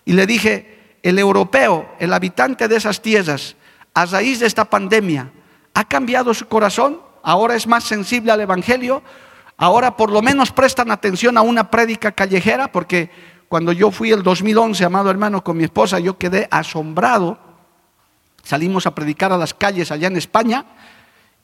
y 0.04 0.12
le 0.12 0.26
dije, 0.26 0.98
el 1.02 1.18
europeo, 1.18 1.88
el 1.98 2.12
habitante 2.12 2.68
de 2.68 2.76
esas 2.76 3.02
tierras, 3.02 3.56
a 3.94 4.06
raíz 4.06 4.40
de 4.40 4.46
esta 4.46 4.64
pandemia, 4.64 5.30
¿ha 5.74 5.84
cambiado 5.84 6.32
su 6.34 6.46
corazón? 6.46 7.00
¿Ahora 7.22 7.54
es 7.54 7.66
más 7.66 7.84
sensible 7.84 8.32
al 8.32 8.40
Evangelio? 8.40 9.02
¿Ahora 9.56 9.96
por 9.96 10.10
lo 10.10 10.22
menos 10.22 10.52
prestan 10.52 10.90
atención 10.90 11.36
a 11.38 11.42
una 11.42 11.70
prédica 11.70 12.12
callejera? 12.12 12.70
Porque 12.70 13.10
cuando 13.48 13.72
yo 13.72 13.90
fui 13.90 14.12
el 14.12 14.22
2011, 14.22 14.84
amado 14.84 15.10
hermano, 15.10 15.42
con 15.42 15.56
mi 15.56 15.64
esposa, 15.64 15.98
yo 15.98 16.18
quedé 16.18 16.46
asombrado 16.50 17.46
salimos 18.46 18.86
a 18.86 18.94
predicar 18.94 19.32
a 19.32 19.36
las 19.36 19.52
calles 19.52 19.90
allá 19.90 20.06
en 20.06 20.16
España 20.16 20.64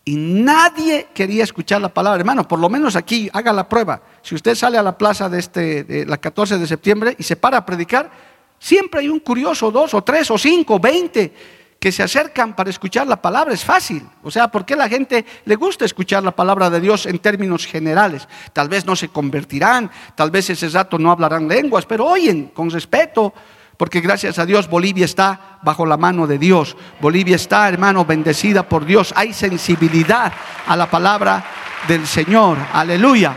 y 0.05 0.17
nadie 0.17 1.09
quería 1.15 1.45
escuchar 1.45 1.81
la 1.81 1.89
palabra. 1.89 2.19
Hermano, 2.19 2.47
por 2.47 2.59
lo 2.59 2.69
menos 2.69 2.97
aquí 2.97 3.31
haga 3.33 3.53
la 3.53 3.69
prueba. 3.69 4.03
Si 4.23 4.35
usted 4.35 4.55
sale 4.55 4.77
a 4.79 4.83
la 4.83 4.99
plaza 4.99 5.29
de, 5.29 5.39
este, 5.39 6.05
la 6.07 6.19
14 6.19 6.59
de 6.59 6.67
septiembre 6.67 7.15
y 7.19 7.23
se 7.23 7.37
para 7.37 7.59
a 7.59 7.67
predicar, 7.67 8.11
siempre 8.59 9.01
hay 9.01 9.09
un 9.09 9.21
curioso, 9.21 9.71
dos 9.71 9.95
o 9.95 10.03
tres 10.03 10.31
o 10.31 10.39
cinco, 10.39 10.81
veinte 10.81 11.33
que 11.79 11.91
se 11.91 12.05
acercan 12.05 12.55
para 12.55 12.71
escuchar 12.71 13.09
la 13.09 13.21
palabra. 13.21 13.53
Es 13.53 13.65
fácil. 13.65 14.09
O 14.23 14.31
sea, 14.31 14.49
¿por 14.49 14.65
qué 14.65 14.77
la 14.77 14.89
gente 14.89 15.25
le 15.45 15.57
gusta 15.57 15.85
escuchar 15.85 16.23
la 16.23 16.31
palabra 16.31 16.71
de 16.71 16.81
Dios 16.81 17.07
en 17.07 17.19
términos 17.19 17.67
generales? 17.67 18.29
Tal 18.53 18.69
vez 18.69 18.87
no 18.87 18.95
se 18.95 19.09
convertirán, 19.09 19.91
tal 20.15 20.31
vez 20.31 20.49
ese 20.51 20.69
rato 20.69 20.97
no 20.97 21.11
hablarán 21.11 21.49
lenguas, 21.49 21.85
pero 21.85 22.07
oyen 22.07 22.47
con 22.55 22.71
respeto 22.71 23.35
porque 23.77 24.01
gracias 24.01 24.39
a 24.39 24.47
Dios 24.47 24.69
Bolivia 24.69 25.05
está 25.05 25.59
bajo 25.63 25.87
la 25.87 25.97
mano 25.97 26.27
de 26.27 26.39
Dios. 26.39 26.77
Bolivia 27.01 27.37
está, 27.37 27.69
hermano, 27.69 28.05
bendecida 28.05 28.63
por 28.63 28.85
Dios. 28.85 29.13
Hay 29.17 29.33
sensibilidad 29.33 30.33
a 30.67 30.77
la 30.77 30.91
palabra 30.91 31.45
del 31.89 32.07
Señor. 32.07 32.59
Aleluya. 32.73 33.35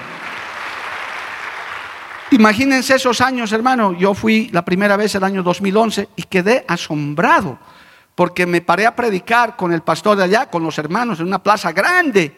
Imagínense 2.31 2.95
esos 2.95 3.21
años, 3.21 3.51
hermano. 3.51 3.93
Yo 3.93 4.13
fui 4.13 4.49
la 4.51 4.65
primera 4.65 4.97
vez 4.97 5.15
el 5.15 5.23
año 5.23 5.43
2011 5.43 6.09
y 6.15 6.23
quedé 6.23 6.65
asombrado 6.67 7.59
porque 8.15 8.45
me 8.45 8.61
paré 8.61 8.85
a 8.85 8.95
predicar 8.95 9.55
con 9.55 9.73
el 9.73 9.81
pastor 9.81 10.17
de 10.17 10.23
allá, 10.23 10.49
con 10.49 10.63
los 10.63 10.77
hermanos, 10.79 11.19
en 11.19 11.27
una 11.27 11.43
plaza 11.43 11.71
grande. 11.73 12.35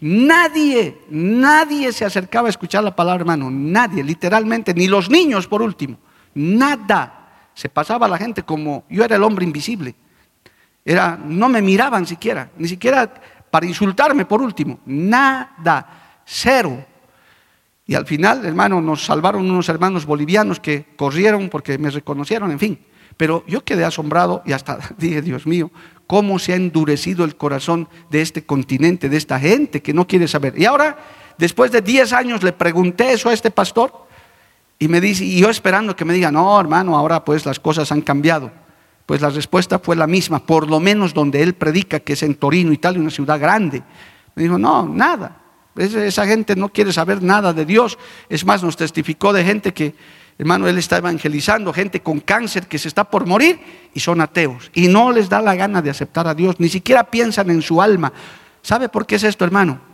Nadie, 0.00 1.02
nadie 1.10 1.92
se 1.92 2.04
acercaba 2.04 2.48
a 2.48 2.50
escuchar 2.50 2.82
la 2.82 2.94
palabra, 2.94 3.20
hermano. 3.20 3.48
Nadie, 3.50 4.02
literalmente, 4.02 4.74
ni 4.74 4.88
los 4.88 5.08
niños 5.08 5.46
por 5.46 5.62
último. 5.62 5.98
Nada. 6.34 7.19
Se 7.60 7.68
pasaba 7.68 8.08
la 8.08 8.16
gente 8.16 8.42
como 8.42 8.84
yo 8.88 9.04
era 9.04 9.16
el 9.16 9.22
hombre 9.22 9.44
invisible. 9.44 9.94
Era, 10.82 11.18
no 11.22 11.46
me 11.50 11.60
miraban 11.60 12.06
siquiera, 12.06 12.50
ni 12.56 12.66
siquiera 12.66 13.12
para 13.50 13.66
insultarme 13.66 14.24
por 14.24 14.40
último. 14.40 14.80
Nada, 14.86 16.22
cero. 16.24 16.82
Y 17.86 17.94
al 17.94 18.06
final, 18.06 18.46
hermano, 18.46 18.80
nos 18.80 19.04
salvaron 19.04 19.42
unos 19.50 19.68
hermanos 19.68 20.06
bolivianos 20.06 20.58
que 20.58 20.86
corrieron 20.96 21.50
porque 21.50 21.76
me 21.76 21.90
reconocieron, 21.90 22.50
en 22.50 22.58
fin. 22.58 22.78
Pero 23.18 23.44
yo 23.46 23.62
quedé 23.62 23.84
asombrado 23.84 24.42
y 24.46 24.52
hasta 24.52 24.78
dije, 24.96 25.20
Dios 25.20 25.46
mío, 25.46 25.70
cómo 26.06 26.38
se 26.38 26.54
ha 26.54 26.56
endurecido 26.56 27.26
el 27.26 27.36
corazón 27.36 27.90
de 28.08 28.22
este 28.22 28.46
continente, 28.46 29.10
de 29.10 29.18
esta 29.18 29.38
gente 29.38 29.82
que 29.82 29.92
no 29.92 30.06
quiere 30.06 30.28
saber. 30.28 30.58
Y 30.58 30.64
ahora, 30.64 30.96
después 31.36 31.70
de 31.72 31.82
10 31.82 32.14
años, 32.14 32.42
le 32.42 32.54
pregunté 32.54 33.12
eso 33.12 33.28
a 33.28 33.34
este 33.34 33.50
pastor 33.50 34.08
y 34.82 34.88
me 34.88 35.00
dice, 35.02 35.26
y 35.26 35.38
yo 35.38 35.50
esperando 35.50 35.94
que 35.94 36.06
me 36.06 36.14
diga, 36.14 36.32
no, 36.32 36.58
hermano, 36.58 36.96
ahora 36.96 37.22
pues 37.22 37.44
las 37.44 37.60
cosas 37.60 37.92
han 37.92 38.00
cambiado. 38.00 38.50
Pues 39.04 39.20
la 39.20 39.28
respuesta 39.28 39.78
fue 39.78 39.94
la 39.94 40.06
misma, 40.06 40.38
por 40.38 40.70
lo 40.70 40.80
menos 40.80 41.12
donde 41.12 41.42
él 41.42 41.52
predica, 41.52 42.00
que 42.00 42.14
es 42.14 42.22
en 42.22 42.34
Torino, 42.34 42.72
Italia, 42.72 42.98
una 42.98 43.10
ciudad 43.10 43.38
grande. 43.38 43.82
Me 44.34 44.44
dijo, 44.44 44.56
no, 44.58 44.88
nada. 44.88 45.36
Esa 45.76 46.26
gente 46.26 46.56
no 46.56 46.70
quiere 46.70 46.94
saber 46.94 47.22
nada 47.22 47.52
de 47.52 47.66
Dios. 47.66 47.98
Es 48.30 48.46
más, 48.46 48.62
nos 48.62 48.74
testificó 48.74 49.34
de 49.34 49.44
gente 49.44 49.74
que, 49.74 49.94
hermano, 50.38 50.66
él 50.66 50.78
está 50.78 50.96
evangelizando, 50.96 51.74
gente 51.74 52.00
con 52.00 52.20
cáncer 52.20 52.66
que 52.66 52.78
se 52.78 52.88
está 52.88 53.04
por 53.04 53.26
morir 53.26 53.60
y 53.92 54.00
son 54.00 54.22
ateos. 54.22 54.70
Y 54.72 54.88
no 54.88 55.12
les 55.12 55.28
da 55.28 55.42
la 55.42 55.54
gana 55.56 55.82
de 55.82 55.90
aceptar 55.90 56.26
a 56.26 56.34
Dios, 56.34 56.58
ni 56.58 56.70
siquiera 56.70 57.04
piensan 57.04 57.50
en 57.50 57.60
su 57.60 57.82
alma. 57.82 58.14
¿Sabe 58.62 58.88
por 58.88 59.06
qué 59.06 59.16
es 59.16 59.24
esto, 59.24 59.44
hermano? 59.44 59.89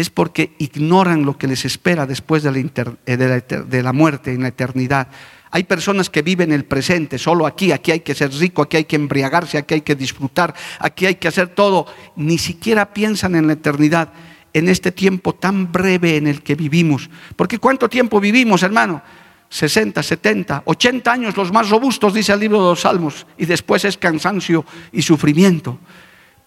Es 0.00 0.10
porque 0.10 0.54
ignoran 0.58 1.24
lo 1.24 1.36
que 1.36 1.46
les 1.46 1.64
espera 1.64 2.06
después 2.06 2.42
de 2.42 2.52
la, 2.52 2.58
eh, 3.06 3.16
de 3.16 3.82
la, 3.82 3.92
muerte 3.92 4.32
en 4.32 4.42
la 4.42 4.48
eternidad. 4.48 5.08
Hay 5.50 5.64
personas 5.64 6.10
que 6.10 6.22
viven 6.22 6.52
el 6.52 6.64
presente, 6.64 7.18
solo 7.18 7.46
aquí, 7.46 7.72
aquí 7.72 7.90
hay 7.90 8.00
que 8.00 8.14
ser 8.14 8.32
rico, 8.32 8.62
aquí 8.62 8.78
hay 8.78 8.84
que 8.84 8.96
embriagarse, 8.96 9.58
aquí 9.58 9.74
hay 9.74 9.80
que 9.80 9.96
disfrutar, 9.96 10.54
aquí 10.78 11.06
hay 11.06 11.16
que 11.16 11.28
hacer 11.28 11.48
todo. 11.48 11.86
Ni 12.16 12.38
siquiera 12.38 12.92
piensan 12.92 13.34
en 13.34 13.46
la 13.46 13.54
eternidad. 13.54 14.12
en 14.52 14.68
este 14.68 14.90
tiempo 14.90 15.32
tan 15.32 15.70
breve 15.70 16.16
en 16.16 16.26
el 16.26 16.42
que 16.42 16.56
vivimos. 16.56 17.08
Porque 17.36 17.58
¿cuánto 17.58 17.88
tiempo 17.88 18.18
vivimos, 18.18 18.64
hermano? 18.64 19.00
60, 19.48 20.02
70, 20.02 20.62
80 20.64 21.12
años 21.12 21.36
los 21.36 21.52
más 21.52 21.68
robustos, 21.68 22.14
dice 22.14 22.32
el 22.32 22.40
libro 22.40 22.58
de 22.58 22.70
los 22.70 22.80
Salmos, 22.80 23.26
y 23.38 23.46
después 23.46 23.84
es 23.84 23.96
cansancio 23.96 24.64
y 24.90 25.02
sufrimiento. 25.02 25.78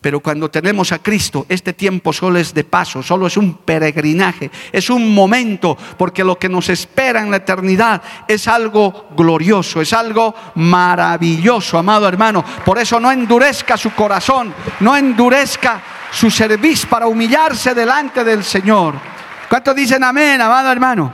Pero 0.04 0.20
cuando 0.20 0.52
tenemos 0.52 0.92
a 0.92 1.00
Cristo, 1.00 1.46
este 1.48 1.72
tiempo 1.72 2.12
solo 2.12 2.38
es 2.38 2.54
de 2.54 2.66
paso, 2.66 3.02
solo 3.02 3.26
es 3.26 3.38
un 3.38 3.60
peregrinaje, 3.60 4.52
es 4.74 4.90
un 4.90 5.16
momento, 5.16 5.78
porque 5.98 6.26
lo 6.26 6.38
que 6.38 6.50
nos 6.50 6.68
espera 6.68 7.22
en 7.22 7.32
la 7.32 7.38
eternidad 7.38 8.02
es 8.28 8.50
algo 8.50 9.08
glorioso, 9.16 9.80
es 9.80 9.94
algo 9.94 10.36
maravilloso, 10.56 11.78
amado 11.78 12.06
hermano. 12.06 12.44
Por 12.66 12.80
eso 12.80 13.00
no 13.00 13.14
endurezca 13.14 13.78
su 13.78 13.92
corazón, 13.92 14.54
no 14.82 14.98
endurezca 14.98 15.82
su 16.12 16.30
servicio 16.30 16.90
para 16.90 17.08
humillarse 17.08 17.74
delante 17.74 18.26
del 18.26 18.44
Señor. 18.44 18.96
¿Cuántos 19.48 19.74
dicen 19.74 20.04
amén, 20.04 20.42
amado 20.42 20.70
hermano? 20.70 21.14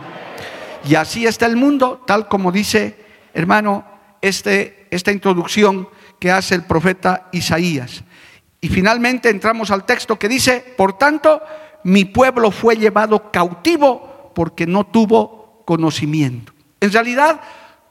Y 0.83 0.95
así 0.95 1.27
está 1.27 1.45
el 1.45 1.57
mundo, 1.57 2.03
tal 2.07 2.27
como 2.27 2.51
dice, 2.51 2.97
hermano, 3.35 3.85
este, 4.19 4.87
esta 4.89 5.11
introducción 5.11 5.87
que 6.19 6.31
hace 6.31 6.55
el 6.55 6.63
profeta 6.63 7.29
Isaías. 7.31 8.03
Y 8.61 8.67
finalmente 8.67 9.29
entramos 9.29 9.71
al 9.71 9.85
texto 9.85 10.19
que 10.19 10.27
dice, 10.27 10.73
por 10.77 10.97
tanto, 10.97 11.41
mi 11.83 12.05
pueblo 12.05 12.51
fue 12.51 12.75
llevado 12.75 13.31
cautivo 13.31 14.31
porque 14.35 14.67
no 14.67 14.85
tuvo 14.85 15.63
conocimiento. 15.65 16.53
En 16.81 16.91
realidad, 16.91 17.39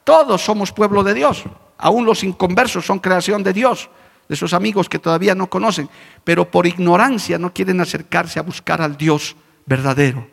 todos 0.03 0.41
somos 0.41 0.71
pueblo 0.71 1.03
de 1.03 1.13
Dios. 1.13 1.43
Aún 1.77 2.05
los 2.05 2.23
inconversos 2.23 2.85
son 2.85 2.99
creación 2.99 3.43
de 3.43 3.53
Dios, 3.53 3.89
de 4.27 4.35
esos 4.35 4.53
amigos 4.53 4.89
que 4.89 4.99
todavía 4.99 5.33
no 5.33 5.49
conocen, 5.49 5.89
pero 6.23 6.51
por 6.51 6.67
ignorancia 6.67 7.39
no 7.39 7.53
quieren 7.53 7.81
acercarse 7.81 8.37
a 8.37 8.43
buscar 8.43 8.81
al 8.81 8.97
Dios 8.97 9.35
verdadero. 9.65 10.27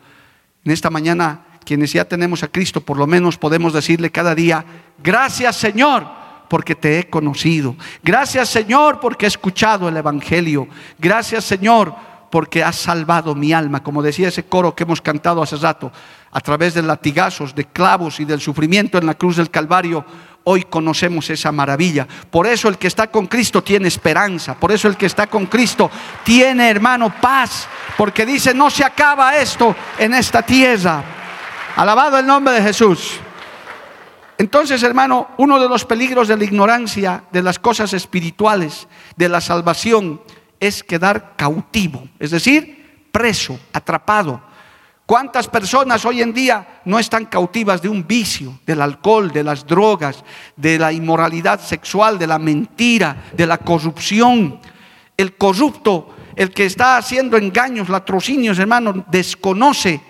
En 0.63 0.71
esta 0.71 0.89
mañana, 0.89 1.45
quienes 1.65 1.93
ya 1.93 2.05
tenemos 2.05 2.43
a 2.43 2.49
Cristo, 2.49 2.81
por 2.81 2.97
lo 2.97 3.07
menos 3.07 3.37
podemos 3.37 3.73
decirle 3.73 4.11
cada 4.11 4.35
día, 4.35 4.65
gracias 5.01 5.55
Señor 5.55 6.26
porque 6.47 6.75
te 6.75 6.99
he 6.99 7.09
conocido. 7.09 7.75
Gracias 8.03 8.49
Señor 8.49 8.99
porque 8.99 9.25
he 9.25 9.29
escuchado 9.29 9.87
el 9.89 9.97
Evangelio. 9.97 10.67
Gracias 10.97 11.43
Señor 11.43 11.93
porque 12.29 12.63
has 12.63 12.75
salvado 12.75 13.35
mi 13.35 13.53
alma. 13.53 13.83
Como 13.83 14.01
decía 14.01 14.27
ese 14.27 14.45
coro 14.45 14.75
que 14.75 14.83
hemos 14.83 15.01
cantado 15.01 15.41
hace 15.41 15.55
rato, 15.57 15.91
a 16.31 16.41
través 16.41 16.73
de 16.73 16.83
latigazos, 16.83 17.55
de 17.55 17.65
clavos 17.65 18.19
y 18.19 18.25
del 18.25 18.41
sufrimiento 18.41 18.97
en 18.97 19.05
la 19.05 19.15
cruz 19.15 19.37
del 19.37 19.49
Calvario, 19.49 20.05
hoy 20.43 20.63
conocemos 20.63 21.29
esa 21.29 21.51
maravilla. 21.51 22.07
Por 22.29 22.47
eso 22.47 22.69
el 22.69 22.77
que 22.77 22.87
está 22.87 23.07
con 23.07 23.27
Cristo 23.27 23.63
tiene 23.63 23.87
esperanza. 23.87 24.55
Por 24.55 24.71
eso 24.71 24.87
el 24.87 24.95
que 24.95 25.05
está 25.05 25.27
con 25.27 25.45
Cristo 25.47 25.89
tiene, 26.23 26.69
hermano, 26.69 27.13
paz. 27.21 27.67
Porque 27.97 28.25
dice, 28.25 28.53
no 28.53 28.69
se 28.69 28.83
acaba 28.83 29.37
esto 29.37 29.75
en 29.97 30.13
esta 30.13 30.41
tierra. 30.41 31.03
Alabado 31.75 32.17
el 32.17 32.25
nombre 32.25 32.53
de 32.55 32.61
Jesús. 32.61 33.19
Entonces, 34.37 34.83
hermano, 34.83 35.29
uno 35.37 35.59
de 35.59 35.67
los 35.67 35.83
peligros 35.83 36.27
de 36.27 36.37
la 36.37 36.43
ignorancia 36.43 37.23
de 37.31 37.41
las 37.41 37.57
cosas 37.57 37.93
espirituales, 37.93 38.87
de 39.15 39.29
la 39.29 39.41
salvación, 39.41 40.21
es 40.59 40.83
quedar 40.83 41.35
cautivo, 41.35 42.07
es 42.19 42.31
decir, 42.31 43.09
preso, 43.11 43.59
atrapado. 43.73 44.41
¿Cuántas 45.07 45.47
personas 45.47 46.05
hoy 46.05 46.21
en 46.21 46.33
día 46.33 46.81
no 46.85 46.99
están 46.99 47.25
cautivas 47.25 47.81
de 47.81 47.89
un 47.89 48.05
vicio, 48.05 48.59
del 48.65 48.81
alcohol, 48.81 49.31
de 49.31 49.43
las 49.43 49.65
drogas, 49.65 50.23
de 50.55 50.77
la 50.77 50.91
inmoralidad 50.91 51.61
sexual, 51.61 52.19
de 52.19 52.27
la 52.27 52.37
mentira, 52.37 53.23
de 53.33 53.47
la 53.47 53.57
corrupción? 53.57 54.59
El 55.15 55.35
corrupto, 55.35 56.13
el 56.35 56.51
que 56.51 56.65
está 56.65 56.97
haciendo 56.97 57.37
engaños, 57.37 57.89
latrocinios, 57.89 58.59
hermano, 58.59 59.05
desconoce 59.09 60.01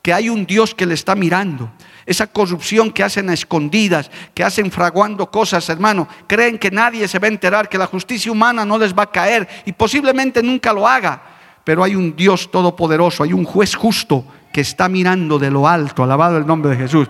que 0.00 0.14
hay 0.14 0.28
un 0.28 0.46
Dios 0.46 0.74
que 0.74 0.86
le 0.86 0.94
está 0.94 1.14
mirando 1.14 1.70
esa 2.08 2.26
corrupción 2.26 2.90
que 2.90 3.04
hacen 3.04 3.28
a 3.28 3.34
escondidas, 3.34 4.10
que 4.32 4.42
hacen 4.42 4.70
fraguando 4.70 5.30
cosas, 5.30 5.68
hermano, 5.68 6.08
creen 6.26 6.58
que 6.58 6.70
nadie 6.70 7.06
se 7.06 7.18
va 7.18 7.26
a 7.26 7.30
enterar, 7.30 7.68
que 7.68 7.76
la 7.76 7.86
justicia 7.86 8.32
humana 8.32 8.64
no 8.64 8.78
les 8.78 8.94
va 8.94 9.02
a 9.02 9.12
caer 9.12 9.46
y 9.66 9.72
posiblemente 9.72 10.42
nunca 10.42 10.72
lo 10.72 10.88
haga. 10.88 11.22
Pero 11.64 11.84
hay 11.84 11.94
un 11.94 12.16
Dios 12.16 12.50
todopoderoso, 12.50 13.24
hay 13.24 13.34
un 13.34 13.44
juez 13.44 13.74
justo 13.74 14.24
que 14.50 14.62
está 14.62 14.88
mirando 14.88 15.38
de 15.38 15.50
lo 15.50 15.68
alto, 15.68 16.02
alabado 16.02 16.38
el 16.38 16.46
nombre 16.46 16.70
de 16.70 16.78
Jesús. 16.78 17.08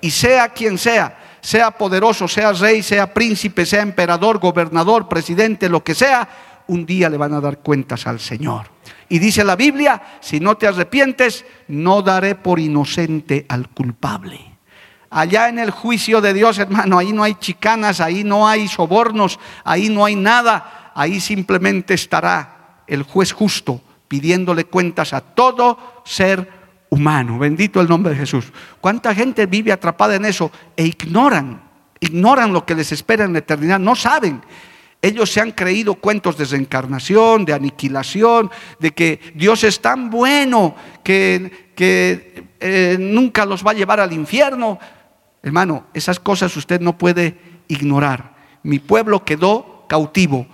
Y 0.00 0.10
sea 0.10 0.48
quien 0.48 0.76
sea, 0.76 1.16
sea 1.40 1.70
poderoso, 1.70 2.26
sea 2.26 2.52
rey, 2.52 2.82
sea 2.82 3.14
príncipe, 3.14 3.64
sea 3.64 3.82
emperador, 3.82 4.40
gobernador, 4.40 5.08
presidente, 5.08 5.68
lo 5.68 5.84
que 5.84 5.94
sea, 5.94 6.28
un 6.66 6.84
día 6.84 7.08
le 7.08 7.16
van 7.16 7.34
a 7.34 7.40
dar 7.40 7.58
cuentas 7.58 8.08
al 8.08 8.18
Señor. 8.18 8.66
Y 9.12 9.18
dice 9.18 9.44
la 9.44 9.56
Biblia, 9.56 10.00
si 10.20 10.40
no 10.40 10.56
te 10.56 10.66
arrepientes, 10.66 11.44
no 11.68 12.00
daré 12.00 12.34
por 12.34 12.58
inocente 12.58 13.44
al 13.46 13.68
culpable. 13.68 14.40
Allá 15.10 15.50
en 15.50 15.58
el 15.58 15.70
juicio 15.70 16.22
de 16.22 16.32
Dios, 16.32 16.58
hermano, 16.58 16.96
ahí 16.98 17.12
no 17.12 17.22
hay 17.22 17.34
chicanas, 17.34 18.00
ahí 18.00 18.24
no 18.24 18.48
hay 18.48 18.68
sobornos, 18.68 19.38
ahí 19.64 19.90
no 19.90 20.06
hay 20.06 20.16
nada, 20.16 20.92
ahí 20.94 21.20
simplemente 21.20 21.92
estará 21.92 22.84
el 22.86 23.02
juez 23.02 23.32
justo 23.32 23.82
pidiéndole 24.08 24.64
cuentas 24.64 25.12
a 25.12 25.20
todo 25.20 25.76
ser 26.06 26.50
humano. 26.88 27.38
Bendito 27.38 27.82
el 27.82 27.88
nombre 27.90 28.14
de 28.14 28.20
Jesús. 28.20 28.50
¿Cuánta 28.80 29.14
gente 29.14 29.44
vive 29.44 29.72
atrapada 29.72 30.14
en 30.14 30.24
eso 30.24 30.50
e 30.74 30.86
ignoran, 30.86 31.60
ignoran 32.00 32.54
lo 32.54 32.64
que 32.64 32.74
les 32.74 32.92
espera 32.92 33.26
en 33.26 33.34
la 33.34 33.40
eternidad? 33.40 33.78
No 33.78 33.94
saben. 33.94 34.40
Ellos 35.04 35.32
se 35.32 35.40
han 35.40 35.50
creído 35.50 35.96
cuentos 35.96 36.36
de 36.36 36.44
desencarnación, 36.44 37.44
de 37.44 37.52
aniquilación, 37.52 38.52
de 38.78 38.92
que 38.92 39.18
Dios 39.34 39.64
es 39.64 39.80
tan 39.80 40.10
bueno 40.10 40.76
que, 41.02 41.72
eh, 42.60 42.96
nunca 43.00 43.44
los 43.44 43.66
va 43.66 43.72
a 43.72 43.74
llevar 43.74 43.98
al 43.98 44.12
infierno. 44.12 44.78
Hermano, 45.42 45.86
esas 45.92 46.20
cosas 46.20 46.56
usted 46.56 46.80
no 46.80 46.96
puede 46.96 47.36
ignorar. 47.66 48.36
Mi 48.62 48.78
pueblo 48.78 49.24
quedó 49.24 49.84
cautivo 49.88 50.46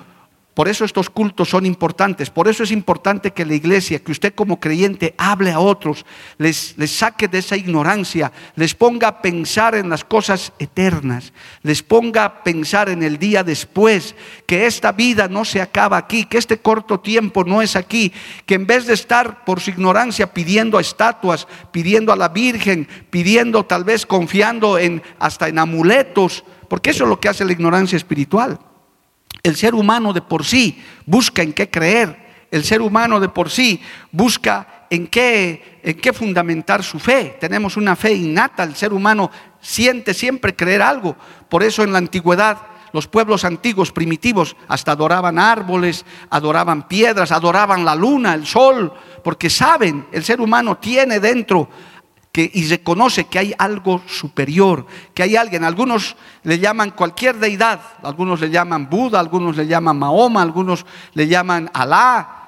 por 0.59 0.67
eso 0.67 0.85
estos 0.85 1.09
cultos 1.09 1.51
son 1.51 1.67
importantes. 1.67 2.31
Por 2.31 2.49
eso 2.49 2.65
es 2.65 2.73
importante 2.73 3.31
que 3.31 3.47
la 3.47 3.55
iglesia, 3.55 4.01
que 4.01 4.11
usted 4.11 4.35
como 4.35 4.59
creyente 4.59 5.15
hable 5.17 5.53
a 5.53 5.61
otros, 5.61 6.05
les, 6.37 6.75
saque 6.89 7.29
de 7.29 7.39
esa 7.39 7.57
ignorancia, 7.57 8.33
les 8.57 8.75
ponga 8.75 9.07
a 9.07 9.23
pensar 9.23 9.77
en 9.77 9.89
las 9.89 10.03
cosas 10.03 10.53
eternas, 10.59 11.33
les 11.63 11.85
ponga 11.85 12.25
a 12.25 12.43
pensar 12.43 12.89
en 12.89 13.05
el 13.05 13.21
día 13.21 13.45
después, 13.45 14.17
que 14.47 14.67
esta 14.67 14.91
vida 14.91 15.29
no 15.29 15.45
se 15.45 15.63
acaba 15.63 15.97
aquí, 15.97 16.25
que 16.25 16.39
este 16.39 16.59
corto 16.59 16.99
tiempo 16.99 17.45
no 17.45 17.63
es 17.63 17.77
aquí, 17.77 18.13
que 18.45 18.55
en 18.55 18.67
vez 18.67 18.89
de 18.89 18.95
estar 18.95 19.45
por 19.45 19.61
su 19.61 19.71
ignorancia 19.71 20.35
pidiendo 20.35 20.77
a 20.77 20.81
estatuas, 20.81 21.47
pidiendo 21.71 22.13
a 22.13 22.17
la 22.17 22.31
Virgen, 22.31 22.89
pidiendo 23.11 23.65
tal 23.65 23.85
vez 23.85 24.05
confiando 24.05 24.77
en 24.77 25.05
hasta 25.21 25.47
en 25.47 25.61
amuletos, 25.61 26.43
porque 26.69 26.91
eso 26.91 27.05
es 27.05 27.11
lo 27.11 27.21
que 27.21 27.29
hace 27.29 27.45
la 27.45 27.53
ignorancia 27.53 27.97
espiritual. 27.97 28.59
El 29.49 29.57
ser 29.57 29.75
humano 29.75 30.13
de 30.13 30.21
por 30.21 30.45
sí 30.45 30.79
busca 31.07 31.43
en 31.43 31.53
qué 31.53 31.71
creer. 31.71 32.29
El 32.51 32.65
ser 32.65 32.83
humano 32.83 33.19
de 33.19 33.29
por 33.29 33.51
sí 33.51 33.81
busca 34.13 34.87
en 34.91 35.07
qué, 35.07 35.81
en 35.83 35.99
qué 35.99 36.13
fundamentar 36.13 36.83
su 36.83 36.99
fe. 36.99 37.37
Tenemos 37.41 37.77
una 37.77 37.97
fe 37.97 38.13
innata. 38.13 38.63
El 38.63 38.77
ser 38.77 38.93
humano 38.93 39.31
siente 39.61 40.13
siempre 40.13 40.55
creer 40.55 40.83
algo. 40.83 41.17
Por 41.49 41.63
eso 41.63 41.83
en 41.83 41.93
la 41.93 41.99
antigüedad 41.99 42.59
los 42.93 43.07
pueblos 43.07 43.45
antiguos 43.45 43.93
primitivos 43.93 44.57
hasta 44.67 44.93
adoraban 44.93 45.39
árboles, 45.39 46.05
adoraban 46.31 46.89
piedras, 46.89 47.33
adoraban 47.33 47.85
la 47.85 47.95
luna, 47.95 48.35
el 48.35 48.47
sol, 48.47 48.93
porque 49.23 49.51
saben, 49.51 50.07
el 50.13 50.25
ser 50.25 50.41
humano 50.41 50.79
tiene 50.79 51.21
dentro 51.21 51.69
y 52.35 52.69
reconoce 52.69 53.25
que 53.25 53.39
hay 53.39 53.55
algo 53.59 54.03
superior, 54.07 54.87
que 55.13 55.23
hay 55.23 55.37
alguien. 55.37 55.65
Algunos 55.65 56.17
le 56.45 56.59
llaman 56.59 56.91
cualquier 56.93 57.37
deidad, 57.39 57.81
algunos 58.03 58.41
le 58.41 58.51
llaman 58.51 58.89
Buda, 58.89 59.19
algunos 59.19 59.57
le 59.57 59.67
llaman 59.67 59.99
Mahoma, 59.99 60.43
algunos 60.43 60.87
le 61.15 61.27
llaman 61.27 61.71
Alá. 61.73 62.47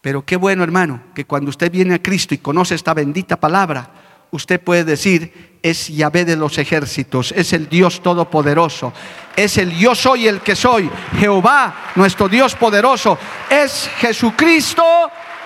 Pero 0.00 0.24
qué 0.24 0.36
bueno, 0.36 0.62
hermano, 0.62 1.00
que 1.14 1.24
cuando 1.24 1.50
usted 1.50 1.70
viene 1.70 1.94
a 1.94 2.02
Cristo 2.02 2.34
y 2.34 2.38
conoce 2.38 2.74
esta 2.74 2.94
bendita 2.94 3.38
palabra, 3.38 3.90
usted 4.30 4.60
puede 4.60 4.84
decir, 4.84 5.58
es 5.62 5.88
Yahvé 5.88 6.24
de 6.24 6.36
los 6.36 6.58
ejércitos, 6.58 7.32
es 7.36 7.52
el 7.52 7.68
Dios 7.68 8.02
todopoderoso, 8.02 8.92
es 9.36 9.58
el 9.58 9.76
yo 9.76 9.94
soy 9.94 10.26
el 10.26 10.40
que 10.40 10.56
soy, 10.56 10.90
Jehová, 11.18 11.92
nuestro 11.96 12.28
Dios 12.28 12.54
poderoso, 12.54 13.18
es 13.50 13.90
Jesucristo 13.98 14.84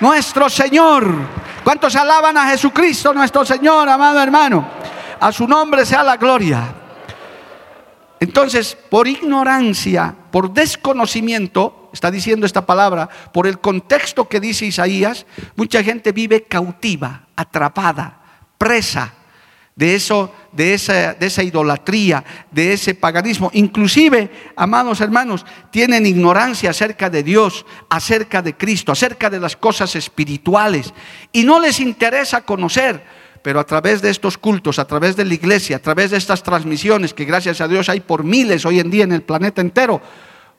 nuestro 0.00 0.48
Señor. 0.48 1.08
¿Cuántos 1.64 1.96
alaban 1.96 2.36
a 2.36 2.48
Jesucristo 2.48 3.12
nuestro 3.12 3.44
Señor, 3.44 3.88
amado 3.88 4.20
hermano? 4.22 4.66
A 5.18 5.32
su 5.32 5.48
nombre 5.48 5.84
sea 5.84 6.02
la 6.02 6.16
gloria. 6.16 6.74
Entonces, 8.20 8.76
por 8.88 9.08
ignorancia, 9.08 10.14
por 10.30 10.52
desconocimiento, 10.52 11.90
está 11.92 12.10
diciendo 12.10 12.46
esta 12.46 12.64
palabra, 12.64 13.08
por 13.32 13.46
el 13.46 13.58
contexto 13.58 14.28
que 14.28 14.40
dice 14.40 14.66
Isaías, 14.66 15.26
mucha 15.54 15.82
gente 15.82 16.12
vive 16.12 16.44
cautiva, 16.44 17.22
atrapada, 17.34 18.20
presa 18.56 19.12
de 19.76 19.94
eso, 19.94 20.34
de 20.52 20.72
esa, 20.72 21.12
de 21.12 21.26
esa 21.26 21.42
idolatría, 21.42 22.24
de 22.50 22.72
ese 22.72 22.94
paganismo. 22.94 23.50
Inclusive, 23.52 24.30
amados 24.56 25.02
hermanos, 25.02 25.44
tienen 25.70 26.06
ignorancia 26.06 26.70
acerca 26.70 27.10
de 27.10 27.22
Dios, 27.22 27.66
acerca 27.90 28.40
de 28.40 28.56
Cristo, 28.56 28.90
acerca 28.90 29.28
de 29.28 29.38
las 29.38 29.54
cosas 29.54 29.94
espirituales. 29.94 30.94
Y 31.30 31.44
no 31.44 31.60
les 31.60 31.78
interesa 31.78 32.40
conocer, 32.40 33.04
pero 33.42 33.60
a 33.60 33.64
través 33.64 34.00
de 34.00 34.08
estos 34.08 34.38
cultos, 34.38 34.78
a 34.78 34.86
través 34.86 35.14
de 35.14 35.26
la 35.26 35.34
iglesia, 35.34 35.76
a 35.76 35.80
través 35.80 36.10
de 36.10 36.16
estas 36.16 36.42
transmisiones, 36.42 37.12
que 37.12 37.26
gracias 37.26 37.60
a 37.60 37.68
Dios 37.68 37.90
hay 37.90 38.00
por 38.00 38.24
miles 38.24 38.64
hoy 38.64 38.80
en 38.80 38.90
día 38.90 39.04
en 39.04 39.12
el 39.12 39.22
planeta 39.22 39.60
entero, 39.60 40.00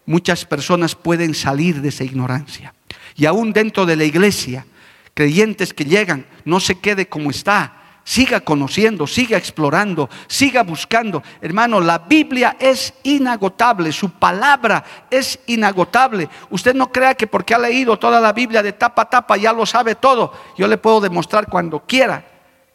muchas 0.05 0.45
personas 0.45 0.93
pueden 0.93 1.33
salir 1.33 1.81
de 1.81 1.89
esa 1.89 2.03
ignorancia. 2.03 2.75
Y 3.15 3.25
aún 3.25 3.51
dentro 3.51 3.87
de 3.87 3.95
la 3.95 4.03
iglesia, 4.03 4.67
creyentes 5.15 5.73
que 5.73 5.85
llegan, 5.85 6.27
no 6.45 6.59
se 6.59 6.79
quede 6.79 7.07
como 7.07 7.31
está, 7.31 7.86
siga 8.07 8.39
conociendo, 8.39 9.05
siga 9.05 9.37
explorando, 9.37 10.09
siga 10.27 10.63
buscando. 10.63 11.21
Hermano, 11.41 11.81
la 11.81 11.99
Biblia 11.99 12.55
es 12.57 12.93
inagotable, 13.03 13.91
su 13.91 14.11
palabra 14.11 14.81
es 15.11 15.37
inagotable. 15.47 16.29
Usted 16.49 16.73
no 16.73 16.89
crea 16.89 17.15
que 17.15 17.27
porque 17.27 17.53
ha 17.53 17.59
leído 17.59 17.99
toda 17.99 18.21
la 18.21 18.31
Biblia 18.31 18.63
de 18.63 18.71
tapa 18.71 19.01
a 19.01 19.09
tapa 19.09 19.35
ya 19.35 19.51
lo 19.51 19.65
sabe 19.65 19.95
todo. 19.95 20.31
Yo 20.57 20.69
le 20.69 20.77
puedo 20.77 21.01
demostrar 21.01 21.47
cuando 21.47 21.81
quiera 21.81 22.23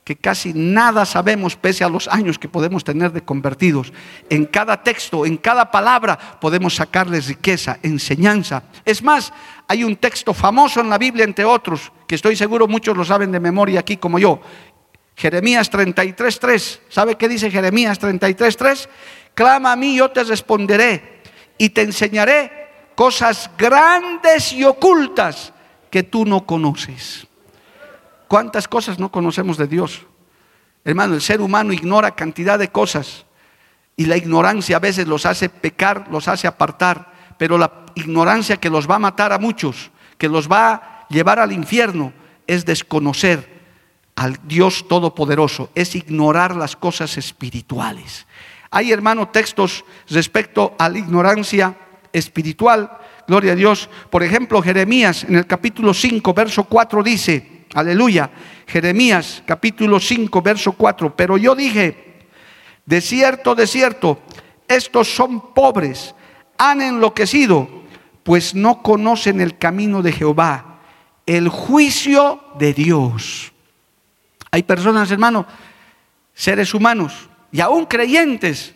que 0.04 0.16
casi 0.16 0.52
nada 0.52 1.06
sabemos 1.06 1.56
pese 1.56 1.82
a 1.82 1.88
los 1.88 2.08
años 2.08 2.38
que 2.38 2.48
podemos 2.48 2.84
tener 2.84 3.12
de 3.12 3.22
convertidos. 3.22 3.90
En 4.28 4.44
cada 4.44 4.82
texto, 4.82 5.24
en 5.24 5.38
cada 5.38 5.70
palabra 5.70 6.18
podemos 6.40 6.74
sacarles 6.74 7.28
riqueza, 7.28 7.78
enseñanza. 7.82 8.64
Es 8.84 9.02
más, 9.02 9.32
hay 9.66 9.84
un 9.84 9.96
texto 9.96 10.34
famoso 10.34 10.80
en 10.80 10.90
la 10.90 10.98
Biblia, 10.98 11.24
entre 11.24 11.44
otros, 11.46 11.92
que 12.06 12.16
estoy 12.16 12.36
seguro 12.36 12.68
muchos 12.68 12.94
lo 12.94 13.04
saben 13.04 13.32
de 13.32 13.40
memoria 13.40 13.80
aquí 13.80 13.96
como 13.96 14.18
yo, 14.18 14.40
Jeremías 15.16 15.70
33.3. 15.70 16.80
¿Sabe 16.88 17.16
qué 17.16 17.28
dice 17.28 17.50
Jeremías 17.50 18.00
33.3? 18.00 18.88
Clama 19.34 19.72
a 19.72 19.76
mí, 19.76 19.96
yo 19.96 20.10
te 20.10 20.24
responderé 20.24 21.22
y 21.58 21.70
te 21.70 21.82
enseñaré 21.82 22.62
cosas 22.94 23.50
grandes 23.56 24.52
y 24.52 24.64
ocultas 24.64 25.52
que 25.90 26.02
tú 26.02 26.24
no 26.24 26.46
conoces. 26.46 27.26
¿Cuántas 28.28 28.66
cosas 28.68 28.98
no 28.98 29.10
conocemos 29.10 29.56
de 29.58 29.66
Dios? 29.66 30.06
Hermano, 30.84 31.14
el 31.14 31.20
ser 31.20 31.40
humano 31.40 31.72
ignora 31.72 32.14
cantidad 32.14 32.58
de 32.58 32.68
cosas 32.68 33.26
y 33.96 34.06
la 34.06 34.16
ignorancia 34.16 34.76
a 34.76 34.80
veces 34.80 35.06
los 35.06 35.26
hace 35.26 35.48
pecar, 35.48 36.08
los 36.10 36.28
hace 36.28 36.46
apartar, 36.46 37.12
pero 37.38 37.58
la 37.58 37.84
ignorancia 37.94 38.56
que 38.56 38.70
los 38.70 38.90
va 38.90 38.96
a 38.96 39.00
matar 39.00 39.32
a 39.32 39.38
muchos, 39.38 39.90
que 40.18 40.28
los 40.28 40.50
va 40.50 40.72
a 40.72 41.06
llevar 41.08 41.38
al 41.38 41.52
infierno, 41.52 42.12
es 42.46 42.64
desconocer 42.64 43.51
al 44.22 44.38
Dios 44.44 44.86
Todopoderoso, 44.86 45.70
es 45.74 45.96
ignorar 45.96 46.54
las 46.54 46.76
cosas 46.76 47.18
espirituales. 47.18 48.26
Hay, 48.70 48.92
hermano, 48.92 49.28
textos 49.28 49.84
respecto 50.08 50.76
a 50.78 50.88
la 50.88 50.98
ignorancia 50.98 51.76
espiritual. 52.12 52.98
Gloria 53.26 53.52
a 53.52 53.56
Dios. 53.56 53.90
Por 54.10 54.22
ejemplo, 54.22 54.62
Jeremías 54.62 55.24
en 55.24 55.34
el 55.34 55.46
capítulo 55.46 55.92
5, 55.92 56.32
verso 56.34 56.64
4 56.64 57.02
dice, 57.02 57.66
aleluya, 57.74 58.30
Jeremías 58.68 59.42
capítulo 59.44 59.98
5, 59.98 60.40
verso 60.40 60.72
4, 60.72 61.16
pero 61.16 61.36
yo 61.36 61.56
dije, 61.56 62.28
de 62.86 63.00
cierto, 63.00 63.56
de 63.56 63.66
cierto, 63.66 64.20
estos 64.68 65.12
son 65.12 65.52
pobres, 65.52 66.14
han 66.58 66.80
enloquecido, 66.80 67.68
pues 68.22 68.54
no 68.54 68.82
conocen 68.82 69.40
el 69.40 69.58
camino 69.58 70.00
de 70.00 70.12
Jehová, 70.12 70.80
el 71.26 71.48
juicio 71.48 72.40
de 72.56 72.72
Dios. 72.72 73.51
Hay 74.52 74.62
personas, 74.62 75.10
hermano, 75.10 75.46
seres 76.34 76.74
humanos 76.74 77.28
y 77.50 77.60
aún 77.60 77.86
creyentes 77.86 78.74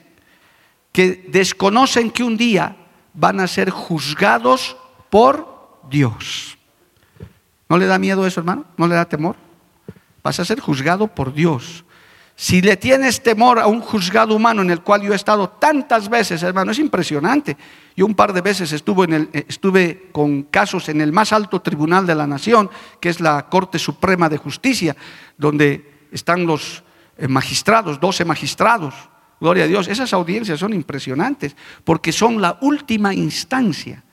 que 0.90 1.26
desconocen 1.28 2.10
que 2.10 2.24
un 2.24 2.38
día 2.38 2.76
van 3.12 3.40
a 3.40 3.46
ser 3.46 3.68
juzgados 3.68 4.76
por 5.10 5.80
Dios. 5.90 6.56
¿No 7.68 7.76
le 7.76 7.84
da 7.84 7.98
miedo 7.98 8.26
eso, 8.26 8.40
hermano? 8.40 8.64
¿No 8.78 8.88
le 8.88 8.94
da 8.94 9.04
temor? 9.04 9.36
Vas 10.22 10.40
a 10.40 10.44
ser 10.46 10.60
juzgado 10.60 11.08
por 11.08 11.34
Dios. 11.34 11.84
Si 12.38 12.60
le 12.60 12.76
tienes 12.76 13.22
temor 13.22 13.58
a 13.58 13.66
un 13.66 13.80
juzgado 13.80 14.36
humano 14.36 14.60
en 14.60 14.70
el 14.70 14.82
cual 14.82 15.00
yo 15.00 15.14
he 15.14 15.16
estado 15.16 15.48
tantas 15.48 16.10
veces, 16.10 16.42
hermano, 16.42 16.70
es 16.70 16.78
impresionante. 16.78 17.56
Yo 17.96 18.04
un 18.04 18.14
par 18.14 18.34
de 18.34 18.42
veces 18.42 18.70
estuve, 18.72 19.06
en 19.06 19.12
el, 19.14 19.30
estuve 19.32 20.10
con 20.12 20.42
casos 20.42 20.90
en 20.90 21.00
el 21.00 21.12
más 21.12 21.32
alto 21.32 21.62
tribunal 21.62 22.06
de 22.06 22.14
la 22.14 22.26
nación, 22.26 22.68
que 23.00 23.08
es 23.08 23.20
la 23.20 23.48
Corte 23.48 23.78
Suprema 23.78 24.28
de 24.28 24.36
Justicia, 24.36 24.94
donde 25.38 26.08
están 26.12 26.44
los 26.44 26.84
eh, 27.16 27.26
magistrados, 27.26 27.98
12 27.98 28.26
magistrados. 28.26 28.94
Gloria 29.40 29.64
a 29.64 29.68
Dios. 29.68 29.88
Esas 29.88 30.12
audiencias 30.12 30.60
son 30.60 30.74
impresionantes 30.74 31.56
porque 31.84 32.12
son 32.12 32.42
la 32.42 32.58
última 32.60 33.14
instancia. 33.14 34.04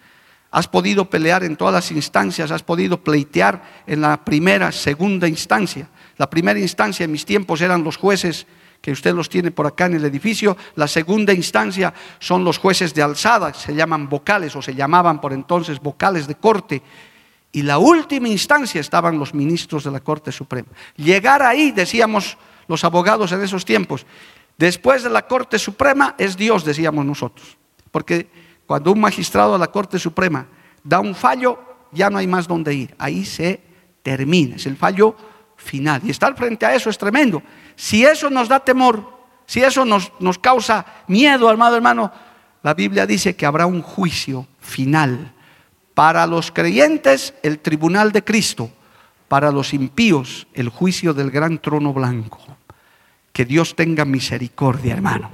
Has 0.50 0.70
podido 0.70 1.10
pelear 1.10 1.44
en 1.44 1.58
todas 1.58 1.74
las 1.74 1.92
instancias, 1.92 2.52
has 2.52 2.64
podido 2.64 3.04
pleitear 3.04 3.84
en 3.86 4.00
la 4.00 4.24
primera, 4.24 4.72
segunda 4.72 5.28
instancia. 5.28 5.90
La 6.18 6.30
primera 6.30 6.60
instancia 6.60 7.04
en 7.04 7.12
mis 7.12 7.26
tiempos 7.26 7.62
eran 7.62 7.84
los 7.84 7.98
jueces 7.98 8.46
que 8.84 8.92
usted 8.92 9.16
los 9.16 9.30
tiene 9.30 9.50
por 9.50 9.66
acá 9.66 9.86
en 9.86 9.96
el 9.96 10.04
edificio. 10.04 10.58
La 10.76 10.90
segunda 10.90 11.32
instancia 11.32 11.94
son 12.20 12.44
los 12.44 12.58
jueces 12.58 12.94
de 12.94 13.02
alzada, 13.02 13.54
se 13.54 13.74
llaman 13.74 14.10
vocales 14.10 14.56
o 14.58 14.62
se 14.62 14.76
llamaban 14.76 15.22
por 15.22 15.32
entonces 15.32 15.80
vocales 15.80 16.28
de 16.28 16.36
corte. 16.36 16.84
Y 17.54 17.62
la 17.62 17.78
última 17.78 18.28
instancia 18.28 18.82
estaban 18.82 19.18
los 19.18 19.34
ministros 19.34 19.86
de 19.86 19.92
la 19.92 20.02
Corte 20.02 20.32
Suprema. 20.32 20.68
Llegar 20.98 21.42
ahí, 21.44 21.72
decíamos 21.72 22.38
los 22.68 22.84
abogados 22.84 23.32
en 23.32 23.42
esos 23.42 23.64
tiempos, 23.64 24.06
después 24.58 25.04
de 25.04 25.10
la 25.10 25.28
Corte 25.28 25.58
Suprema 25.58 26.16
es 26.18 26.36
Dios, 26.36 26.66
decíamos 26.66 27.06
nosotros. 27.06 27.58
Porque 27.90 28.28
cuando 28.66 28.92
un 28.92 29.00
magistrado 29.00 29.54
de 29.54 29.60
la 29.60 29.68
Corte 29.68 29.98
Suprema 29.98 30.46
da 30.84 31.00
un 31.00 31.16
fallo, 31.16 31.58
ya 31.94 32.10
no 32.10 32.18
hay 32.18 32.28
más 32.28 32.48
donde 32.50 32.74
ir. 32.74 32.96
Ahí 32.98 33.24
se 33.24 33.62
termina, 34.02 34.58
es 34.58 34.66
el 34.66 34.76
fallo 34.76 35.16
final. 35.64 36.02
Y 36.04 36.12
estar 36.12 36.36
frente 36.36 36.66
a 36.66 36.76
eso 36.76 36.90
es 36.90 36.98
tremendo. 36.98 37.42
Si 37.76 38.06
eso 38.06 38.30
nos 38.30 38.48
da 38.48 38.60
temor, 38.60 39.12
si 39.46 39.62
eso 39.62 39.86
nos, 39.86 40.12
nos 40.20 40.38
causa 40.38 40.86
miedo, 41.08 41.50
hermano, 41.50 41.76
hermano, 41.76 42.12
la 42.62 42.74
Biblia 42.74 43.06
dice 43.06 43.36
que 43.36 43.46
habrá 43.46 43.66
un 43.66 43.82
juicio 43.82 44.48
final 44.60 45.34
para 45.94 46.26
los 46.28 46.52
creyentes, 46.52 47.34
el 47.44 47.60
tribunal 47.60 48.12
de 48.12 48.24
Cristo. 48.24 48.72
Para 49.28 49.52
los 49.52 49.74
impíos, 49.74 50.48
el 50.54 50.70
juicio 50.70 51.14
del 51.14 51.32
gran 51.32 51.58
trono 51.58 51.92
blanco. 51.92 52.40
Que 53.32 53.46
Dios 53.46 53.76
tenga 53.76 54.06
misericordia, 54.06 54.94
hermano. 54.94 55.32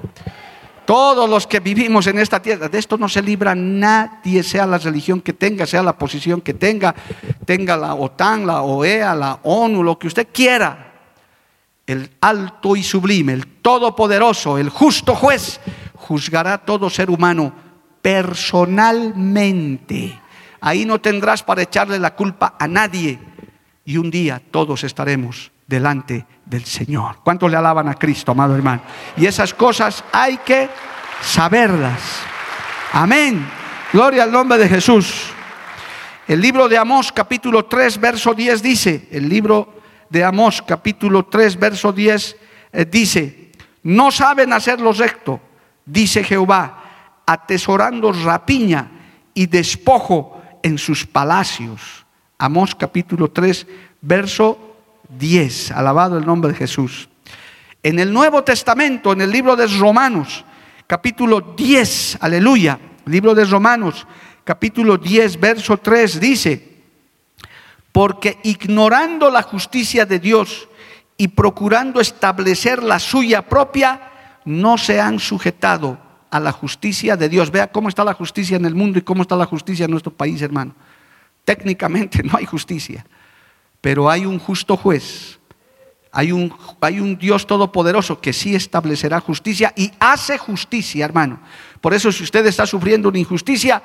Todos 0.89 1.29
los 1.29 1.45
que 1.45 1.59
vivimos 1.59 2.07
en 2.07 2.17
esta 2.17 2.41
tierra, 2.41 2.67
de 2.67 2.79
esto 2.79 2.97
no 2.97 3.07
se 3.07 3.21
libra 3.21 3.53
nadie, 3.53 4.41
sea 4.41 4.65
la 4.65 4.79
religión 4.79 5.21
que 5.21 5.33
tenga, 5.33 5.67
sea 5.67 5.83
la 5.83 5.95
posición 5.95 6.41
que 6.41 6.55
tenga, 6.55 6.95
tenga 7.45 7.77
la 7.77 7.93
OTAN, 7.93 8.47
la 8.47 8.63
OEA, 8.63 9.13
la 9.13 9.39
ONU, 9.43 9.83
lo 9.83 9.99
que 9.99 10.07
usted 10.07 10.29
quiera. 10.33 10.93
El 11.85 12.09
alto 12.21 12.75
y 12.75 12.81
sublime, 12.81 13.33
el 13.33 13.45
todopoderoso, 13.61 14.57
el 14.57 14.69
justo 14.69 15.13
juez, 15.13 15.59
juzgará 15.93 16.53
a 16.53 16.65
todo 16.65 16.89
ser 16.89 17.11
humano 17.11 17.53
personalmente 18.01 20.19
Ahí 20.59 20.85
no 20.85 20.99
tendrás 20.99 21.43
para 21.43 21.61
echarle 21.61 21.99
la 21.99 22.15
culpa 22.15 22.55
a 22.57 22.67
nadie. 22.67 23.19
Y 23.85 23.97
un 23.97 24.09
día 24.09 24.41
todos 24.49 24.83
estaremos 24.83 25.51
delante 25.67 26.25
del 26.49 26.65
Señor. 26.65 27.19
¿Cuántos 27.23 27.49
le 27.49 27.57
alaban 27.57 27.87
a 27.87 27.93
Cristo, 27.93 28.31
amado 28.31 28.55
hermano? 28.55 28.81
Y 29.15 29.27
esas 29.27 29.53
cosas 29.53 30.03
hay 30.11 30.37
que 30.37 30.67
saberlas. 31.21 32.01
Amén. 32.91 33.47
Gloria 33.93 34.23
al 34.23 34.31
nombre 34.31 34.57
de 34.57 34.67
Jesús. 34.67 35.27
El 36.27 36.41
libro 36.41 36.67
de 36.67 36.77
Amós 36.77 37.11
capítulo 37.11 37.65
3 37.65 37.99
verso 37.99 38.33
10 38.33 38.61
dice, 38.61 39.07
el 39.11 39.29
libro 39.29 39.81
de 40.09 40.23
Amós 40.23 40.61
capítulo 40.61 41.25
3 41.25 41.57
verso 41.57 41.91
10 41.91 42.37
eh, 42.73 42.85
dice, 42.85 43.51
no 43.83 44.11
saben 44.11 44.53
hacer 44.53 44.79
lo 44.79 44.91
recto, 44.91 45.39
dice 45.85 46.23
Jehová, 46.23 47.21
atesorando 47.25 48.11
rapiña 48.11 48.91
y 49.33 49.47
despojo 49.47 50.41
en 50.61 50.77
sus 50.77 51.05
palacios. 51.05 52.05
Amós 52.37 52.75
capítulo 52.75 53.31
3, 53.31 53.65
verso 54.01 54.68
10. 55.09 55.71
Alabado 55.71 56.17
el 56.17 56.25
nombre 56.25 56.51
de 56.51 56.57
Jesús. 56.57 57.09
En 57.81 57.99
el 57.99 58.13
Nuevo 58.13 58.43
Testamento, 58.43 59.13
en 59.13 59.21
el 59.21 59.31
libro 59.31 59.55
de 59.55 59.67
Romanos, 59.67 60.43
capítulo 60.85 61.41
10, 61.55 62.17
aleluya, 62.21 62.79
libro 63.05 63.33
de 63.33 63.45
Romanos, 63.45 64.05
capítulo 64.43 64.97
10, 64.97 65.39
verso 65.39 65.77
3, 65.77 66.19
dice, 66.19 66.69
porque 67.91 68.37
ignorando 68.43 69.29
la 69.29 69.41
justicia 69.43 70.05
de 70.05 70.19
Dios 70.19 70.67
y 71.17 71.29
procurando 71.29 71.99
establecer 72.01 72.83
la 72.83 72.99
suya 72.99 73.41
propia, 73.41 74.11
no 74.45 74.77
se 74.77 74.99
han 74.99 75.19
sujetado 75.19 75.97
a 76.31 76.39
la 76.39 76.51
justicia 76.51 77.17
de 77.17 77.29
Dios. 77.29 77.51
Vea 77.51 77.71
cómo 77.71 77.89
está 77.89 78.03
la 78.03 78.13
justicia 78.13 78.57
en 78.57 78.65
el 78.65 78.75
mundo 78.75 78.99
y 78.99 79.03
cómo 79.03 79.21
está 79.21 79.35
la 79.35 79.45
justicia 79.45 79.85
en 79.85 79.91
nuestro 79.91 80.13
país, 80.13 80.41
hermano. 80.41 80.75
Técnicamente 81.45 82.23
no 82.23 82.37
hay 82.37 82.45
justicia, 82.45 83.05
pero 83.81 84.09
hay 84.09 84.25
un 84.25 84.39
justo 84.39 84.77
juez. 84.77 85.39
Hay 86.11 86.31
un, 86.31 86.53
hay 86.81 86.99
un, 86.99 87.17
Dios 87.17 87.45
todopoderoso 87.45 88.19
que 88.19 88.33
sí 88.33 88.55
establecerá 88.55 89.19
justicia 89.19 89.73
y 89.75 89.91
hace 89.99 90.37
justicia, 90.37 91.05
hermano. 91.05 91.39
Por 91.81 91.93
eso 91.93 92.11
si 92.11 92.23
usted 92.23 92.45
está 92.47 92.65
sufriendo 92.65 93.09
una 93.09 93.19
injusticia, 93.19 93.83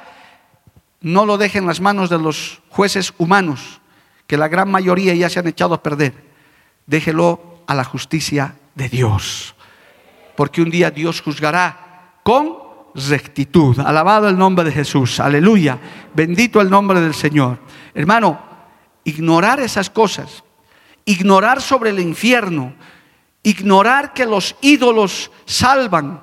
no 1.01 1.27
lo 1.27 1.37
deje 1.37 1.59
en 1.59 1.67
las 1.67 1.81
manos 1.81 2.09
de 2.09 2.19
los 2.19 2.63
jueces 2.71 3.13
humanos, 3.19 3.81
que 4.27 4.39
la 4.39 4.49
gran 4.49 4.71
mayoría 4.71 5.15
ya 5.15 5.29
se 5.29 5.39
han 5.39 5.47
echado 5.47 5.75
a 5.75 5.83
perder. 5.83 6.15
Déjelo 6.87 7.63
a 7.67 7.75
la 7.75 7.85
justicia 7.85 8.57
de 8.75 8.89
Dios. 8.89 9.55
Porque 10.35 10.63
un 10.63 10.71
día 10.71 10.91
Dios 10.91 11.21
juzgará 11.21 12.21
con 12.23 12.57
rectitud. 12.95 13.79
Alabado 13.81 14.29
el 14.29 14.39
nombre 14.39 14.65
de 14.65 14.73
Jesús. 14.73 15.21
Aleluya. 15.21 15.79
Bendito 16.15 16.61
el 16.61 16.71
nombre 16.71 17.01
del 17.01 17.15
Señor. 17.15 17.59
Hermano, 17.95 18.54
ignorar 19.05 19.61
esas 19.61 19.91
cosas, 19.91 20.43
ignorar 21.05 21.61
sobre 21.61 21.91
el 21.91 22.01
infierno, 22.01 22.75
ignorar 23.43 24.13
que 24.13 24.27
los 24.27 24.57
ídolos 24.61 25.31
salvan. 25.45 26.23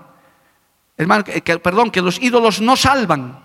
Hermano, 0.98 1.24
que, 1.24 1.42
perdón, 1.60 1.92
que 1.92 2.02
los 2.02 2.22
ídolos 2.22 2.62
no 2.62 2.76
salvan 2.76 3.42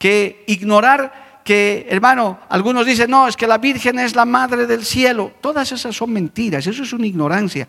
que 0.00 0.44
ignorar 0.46 1.42
que, 1.44 1.86
hermano, 1.90 2.40
algunos 2.48 2.86
dicen, 2.86 3.10
no, 3.10 3.28
es 3.28 3.36
que 3.36 3.46
la 3.46 3.58
Virgen 3.58 3.98
es 3.98 4.16
la 4.16 4.24
madre 4.24 4.66
del 4.66 4.82
cielo. 4.82 5.32
Todas 5.42 5.70
esas 5.72 5.94
son 5.94 6.10
mentiras, 6.10 6.66
eso 6.66 6.82
es 6.82 6.92
una 6.94 7.06
ignorancia. 7.06 7.68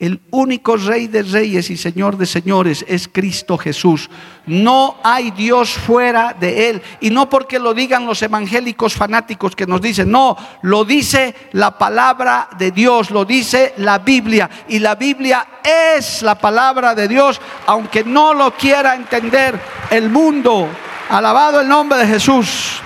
El 0.00 0.20
único 0.30 0.76
rey 0.76 1.08
de 1.08 1.24
reyes 1.24 1.70
y 1.70 1.76
señor 1.76 2.16
de 2.16 2.24
señores 2.24 2.84
es 2.86 3.08
Cristo 3.08 3.58
Jesús. 3.58 4.08
No 4.46 4.96
hay 5.02 5.32
Dios 5.32 5.70
fuera 5.70 6.36
de 6.38 6.70
él. 6.70 6.82
Y 7.00 7.10
no 7.10 7.28
porque 7.28 7.58
lo 7.58 7.74
digan 7.74 8.06
los 8.06 8.22
evangélicos 8.22 8.94
fanáticos 8.94 9.56
que 9.56 9.66
nos 9.66 9.80
dicen, 9.80 10.08
no, 10.08 10.36
lo 10.62 10.84
dice 10.84 11.34
la 11.50 11.76
palabra 11.76 12.48
de 12.56 12.70
Dios, 12.70 13.10
lo 13.10 13.24
dice 13.24 13.74
la 13.78 13.98
Biblia. 13.98 14.48
Y 14.68 14.78
la 14.78 14.94
Biblia 14.94 15.44
es 15.64 16.22
la 16.22 16.36
palabra 16.36 16.94
de 16.94 17.08
Dios, 17.08 17.40
aunque 17.66 18.04
no 18.04 18.34
lo 18.34 18.52
quiera 18.52 18.94
entender 18.94 19.60
el 19.90 20.10
mundo. 20.10 20.68
Alabado 21.10 21.60
el 21.60 21.66
nombre 21.66 21.98
de 21.98 22.06
Jesús. 22.06 22.80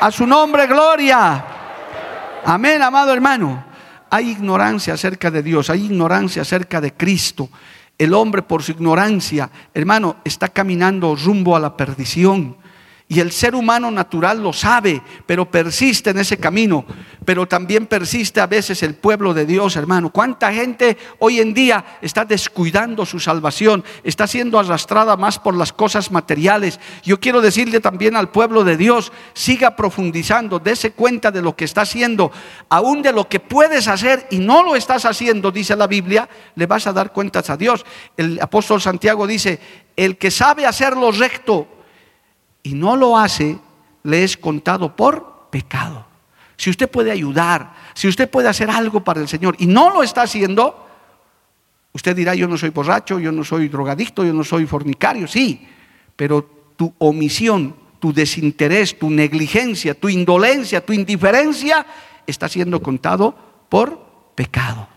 A 0.00 0.10
su 0.10 0.26
nombre, 0.26 0.66
gloria. 0.66 1.44
Amén, 2.44 2.82
amado 2.82 3.12
hermano. 3.12 3.67
Hay 4.10 4.30
ignorancia 4.30 4.94
acerca 4.94 5.30
de 5.30 5.42
Dios, 5.42 5.70
hay 5.70 5.84
ignorancia 5.86 6.42
acerca 6.42 6.80
de 6.80 6.94
Cristo. 6.94 7.48
El 7.96 8.14
hombre 8.14 8.42
por 8.42 8.62
su 8.62 8.72
ignorancia, 8.72 9.50
hermano, 9.74 10.16
está 10.24 10.48
caminando 10.48 11.16
rumbo 11.16 11.56
a 11.56 11.60
la 11.60 11.76
perdición. 11.76 12.56
Y 13.10 13.20
el 13.20 13.32
ser 13.32 13.54
humano 13.54 13.90
natural 13.90 14.42
lo 14.42 14.52
sabe, 14.52 15.00
pero 15.24 15.50
persiste 15.50 16.10
en 16.10 16.18
ese 16.18 16.36
camino. 16.36 16.84
Pero 17.24 17.48
también 17.48 17.86
persiste 17.86 18.38
a 18.38 18.46
veces 18.46 18.82
el 18.82 18.96
pueblo 18.96 19.32
de 19.32 19.46
Dios, 19.46 19.76
hermano. 19.76 20.10
¿Cuánta 20.10 20.52
gente 20.52 20.98
hoy 21.18 21.40
en 21.40 21.54
día 21.54 21.82
está 22.02 22.26
descuidando 22.26 23.06
su 23.06 23.18
salvación? 23.18 23.82
Está 24.04 24.26
siendo 24.26 24.58
arrastrada 24.58 25.16
más 25.16 25.38
por 25.38 25.56
las 25.56 25.72
cosas 25.72 26.10
materiales. 26.10 26.80
Yo 27.02 27.18
quiero 27.18 27.40
decirle 27.40 27.80
también 27.80 28.14
al 28.14 28.30
pueblo 28.30 28.62
de 28.62 28.76
Dios, 28.76 29.10
siga 29.32 29.74
profundizando, 29.74 30.58
dése 30.58 30.90
cuenta 30.90 31.30
de 31.30 31.40
lo 31.40 31.56
que 31.56 31.64
está 31.64 31.82
haciendo, 31.82 32.30
aún 32.68 33.00
de 33.00 33.14
lo 33.14 33.26
que 33.26 33.40
puedes 33.40 33.88
hacer 33.88 34.26
y 34.30 34.38
no 34.38 34.62
lo 34.62 34.76
estás 34.76 35.06
haciendo, 35.06 35.50
dice 35.50 35.74
la 35.76 35.86
Biblia, 35.86 36.28
le 36.56 36.66
vas 36.66 36.86
a 36.86 36.92
dar 36.92 37.10
cuentas 37.10 37.48
a 37.48 37.56
Dios. 37.56 37.86
El 38.18 38.38
apóstol 38.42 38.82
Santiago 38.82 39.26
dice, 39.26 39.58
el 39.96 40.18
que 40.18 40.30
sabe 40.30 40.66
hacer 40.66 40.94
lo 40.94 41.10
recto, 41.10 41.77
y 42.68 42.74
no 42.74 42.96
lo 42.96 43.16
hace, 43.16 43.58
le 44.02 44.24
es 44.24 44.36
contado 44.36 44.94
por 44.94 45.48
pecado. 45.50 46.04
Si 46.54 46.68
usted 46.68 46.90
puede 46.90 47.10
ayudar, 47.10 47.72
si 47.94 48.08
usted 48.08 48.28
puede 48.28 48.48
hacer 48.48 48.68
algo 48.68 49.02
para 49.02 49.22
el 49.22 49.28
Señor 49.28 49.56
y 49.58 49.66
no 49.66 49.88
lo 49.90 50.02
está 50.02 50.22
haciendo, 50.22 50.86
usted 51.94 52.14
dirá, 52.14 52.34
yo 52.34 52.46
no 52.46 52.58
soy 52.58 52.68
borracho, 52.68 53.18
yo 53.18 53.32
no 53.32 53.42
soy 53.42 53.68
drogadicto, 53.68 54.22
yo 54.22 54.34
no 54.34 54.44
soy 54.44 54.66
fornicario, 54.66 55.26
sí, 55.26 55.66
pero 56.14 56.42
tu 56.76 56.92
omisión, 56.98 57.74
tu 57.98 58.12
desinterés, 58.12 58.98
tu 58.98 59.08
negligencia, 59.08 59.94
tu 59.94 60.10
indolencia, 60.10 60.84
tu 60.84 60.92
indiferencia 60.92 61.86
está 62.26 62.50
siendo 62.50 62.82
contado 62.82 63.34
por 63.70 64.34
pecado. 64.34 64.88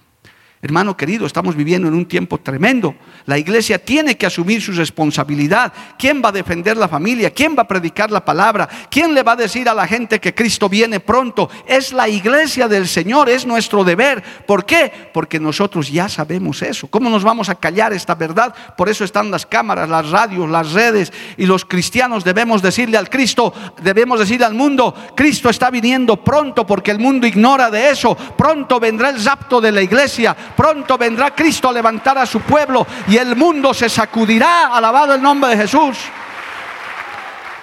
Hermano 0.63 0.95
querido, 0.95 1.25
estamos 1.25 1.55
viviendo 1.55 1.87
en 1.87 1.95
un 1.95 2.05
tiempo 2.05 2.37
tremendo. 2.37 2.93
La 3.25 3.39
iglesia 3.39 3.83
tiene 3.83 4.15
que 4.15 4.27
asumir 4.27 4.61
su 4.61 4.71
responsabilidad. 4.73 5.73
¿Quién 5.97 6.21
va 6.23 6.29
a 6.29 6.31
defender 6.31 6.77
la 6.77 6.87
familia? 6.87 7.31
¿Quién 7.31 7.55
va 7.57 7.63
a 7.63 7.67
predicar 7.67 8.11
la 8.11 8.23
palabra? 8.23 8.69
¿Quién 8.91 9.15
le 9.15 9.23
va 9.23 9.31
a 9.31 9.37
decir 9.37 9.67
a 9.67 9.73
la 9.73 9.87
gente 9.87 10.19
que 10.19 10.35
Cristo 10.35 10.69
viene 10.69 10.99
pronto? 10.99 11.49
Es 11.65 11.93
la 11.93 12.07
iglesia 12.07 12.67
del 12.67 12.87
Señor, 12.87 13.27
es 13.27 13.43
nuestro 13.43 13.83
deber. 13.83 14.21
¿Por 14.45 14.63
qué? 14.63 14.91
Porque 15.11 15.39
nosotros 15.39 15.91
ya 15.91 16.07
sabemos 16.07 16.61
eso. 16.61 16.87
¿Cómo 16.87 17.09
nos 17.09 17.23
vamos 17.23 17.49
a 17.49 17.55
callar 17.55 17.91
esta 17.91 18.13
verdad? 18.13 18.53
Por 18.77 18.87
eso 18.87 19.03
están 19.03 19.31
las 19.31 19.47
cámaras, 19.47 19.89
las 19.89 20.11
radios, 20.11 20.47
las 20.47 20.73
redes 20.73 21.11
y 21.37 21.47
los 21.47 21.65
cristianos 21.65 22.23
debemos 22.23 22.61
decirle 22.61 22.99
al 22.99 23.09
Cristo, 23.09 23.51
debemos 23.81 24.19
decirle 24.19 24.45
al 24.45 24.53
mundo, 24.53 24.93
Cristo 25.15 25.49
está 25.49 25.71
viniendo 25.71 26.23
pronto 26.23 26.67
porque 26.67 26.91
el 26.91 26.99
mundo 26.99 27.25
ignora 27.25 27.71
de 27.71 27.89
eso. 27.89 28.15
Pronto 28.37 28.79
vendrá 28.79 29.09
el 29.09 29.23
rapto 29.25 29.59
de 29.59 29.71
la 29.71 29.81
iglesia 29.81 30.37
Pronto 30.55 30.97
vendrá 30.97 31.33
Cristo 31.33 31.69
a 31.69 31.73
levantar 31.73 32.17
a 32.17 32.25
su 32.25 32.41
pueblo 32.41 32.85
y 33.07 33.17
el 33.17 33.35
mundo 33.35 33.73
se 33.73 33.89
sacudirá, 33.89 34.75
alabado 34.75 35.13
el 35.13 35.21
nombre 35.21 35.51
de 35.51 35.57
Jesús. 35.57 35.97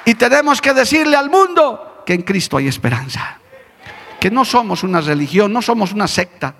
Y 0.05 0.15
tenemos 0.15 0.61
que 0.61 0.73
decirle 0.73 1.17
al 1.17 1.31
mundo 1.31 2.03
que 2.07 2.15
en 2.15 2.23
Cristo 2.23 2.57
hay 2.57 2.67
esperanza. 2.67 3.39
Que 4.19 4.31
no 4.31 4.45
somos 4.45 4.83
una 4.83 5.01
religión, 5.01 5.53
no 5.53 5.63
somos 5.63 5.93
una 5.93 6.09
secta. 6.09 6.55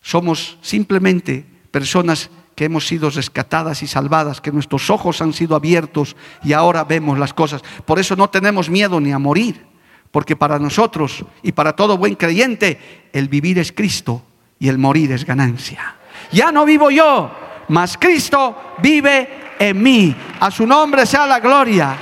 Somos 0.00 0.58
simplemente 0.62 1.46
personas 1.70 2.30
que 2.54 2.64
hemos 2.64 2.86
sido 2.86 3.10
rescatadas 3.10 3.82
y 3.82 3.86
salvadas, 3.86 4.40
que 4.40 4.52
nuestros 4.52 4.90
ojos 4.90 5.22
han 5.22 5.32
sido 5.32 5.54
abiertos 5.54 6.16
y 6.42 6.52
ahora 6.52 6.84
vemos 6.84 7.18
las 7.18 7.34
cosas. 7.34 7.62
Por 7.84 7.98
eso 7.98 8.16
no 8.16 8.30
tenemos 8.30 8.68
miedo 8.68 9.00
ni 9.00 9.12
a 9.12 9.18
morir, 9.18 9.64
porque 10.10 10.36
para 10.36 10.58
nosotros 10.58 11.24
y 11.42 11.52
para 11.52 11.76
todo 11.76 11.98
buen 11.98 12.14
creyente 12.14 13.10
el 13.12 13.28
vivir 13.28 13.58
es 13.58 13.72
Cristo 13.72 14.22
y 14.62 14.68
el 14.68 14.78
morir 14.78 15.10
es 15.10 15.24
ganancia. 15.24 15.96
Ya 16.30 16.52
no 16.52 16.64
vivo 16.64 16.88
yo, 16.88 17.28
mas 17.66 17.98
Cristo 17.98 18.76
vive 18.78 19.56
en 19.58 19.82
mí. 19.82 20.14
A 20.38 20.52
su 20.52 20.64
nombre 20.64 21.04
sea 21.04 21.26
la 21.26 21.40
gloria. 21.40 21.96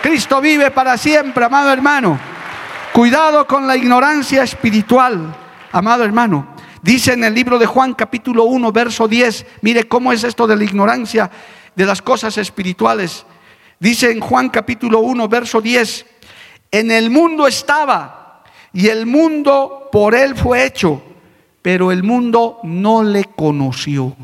Cristo 0.00 0.40
vive 0.40 0.70
para 0.70 0.96
siempre, 0.96 1.44
amado 1.44 1.70
hermano. 1.70 2.18
Cuidado 2.94 3.46
con 3.46 3.66
la 3.66 3.76
ignorancia 3.76 4.44
espiritual, 4.44 5.36
amado 5.72 6.04
hermano. 6.04 6.56
Dice 6.80 7.12
en 7.12 7.22
el 7.22 7.34
libro 7.34 7.58
de 7.58 7.66
Juan 7.66 7.92
capítulo 7.92 8.44
1, 8.44 8.72
verso 8.72 9.06
10, 9.06 9.46
mire 9.60 9.84
cómo 9.84 10.10
es 10.10 10.24
esto 10.24 10.46
de 10.46 10.56
la 10.56 10.64
ignorancia 10.64 11.30
de 11.74 11.84
las 11.84 12.00
cosas 12.00 12.38
espirituales. 12.38 13.26
Dice 13.78 14.10
en 14.10 14.20
Juan 14.20 14.48
capítulo 14.48 15.00
1, 15.00 15.28
verso 15.28 15.60
10, 15.60 16.06
en 16.70 16.90
el 16.90 17.10
mundo 17.10 17.46
estaba 17.46 18.42
y 18.72 18.88
el 18.88 19.04
mundo 19.04 19.90
por 19.92 20.14
él 20.14 20.34
fue 20.34 20.64
hecho 20.64 21.02
pero 21.66 21.90
el 21.90 22.04
mundo 22.04 22.60
no 22.62 23.02
le 23.02 23.24
conoció. 23.24 24.16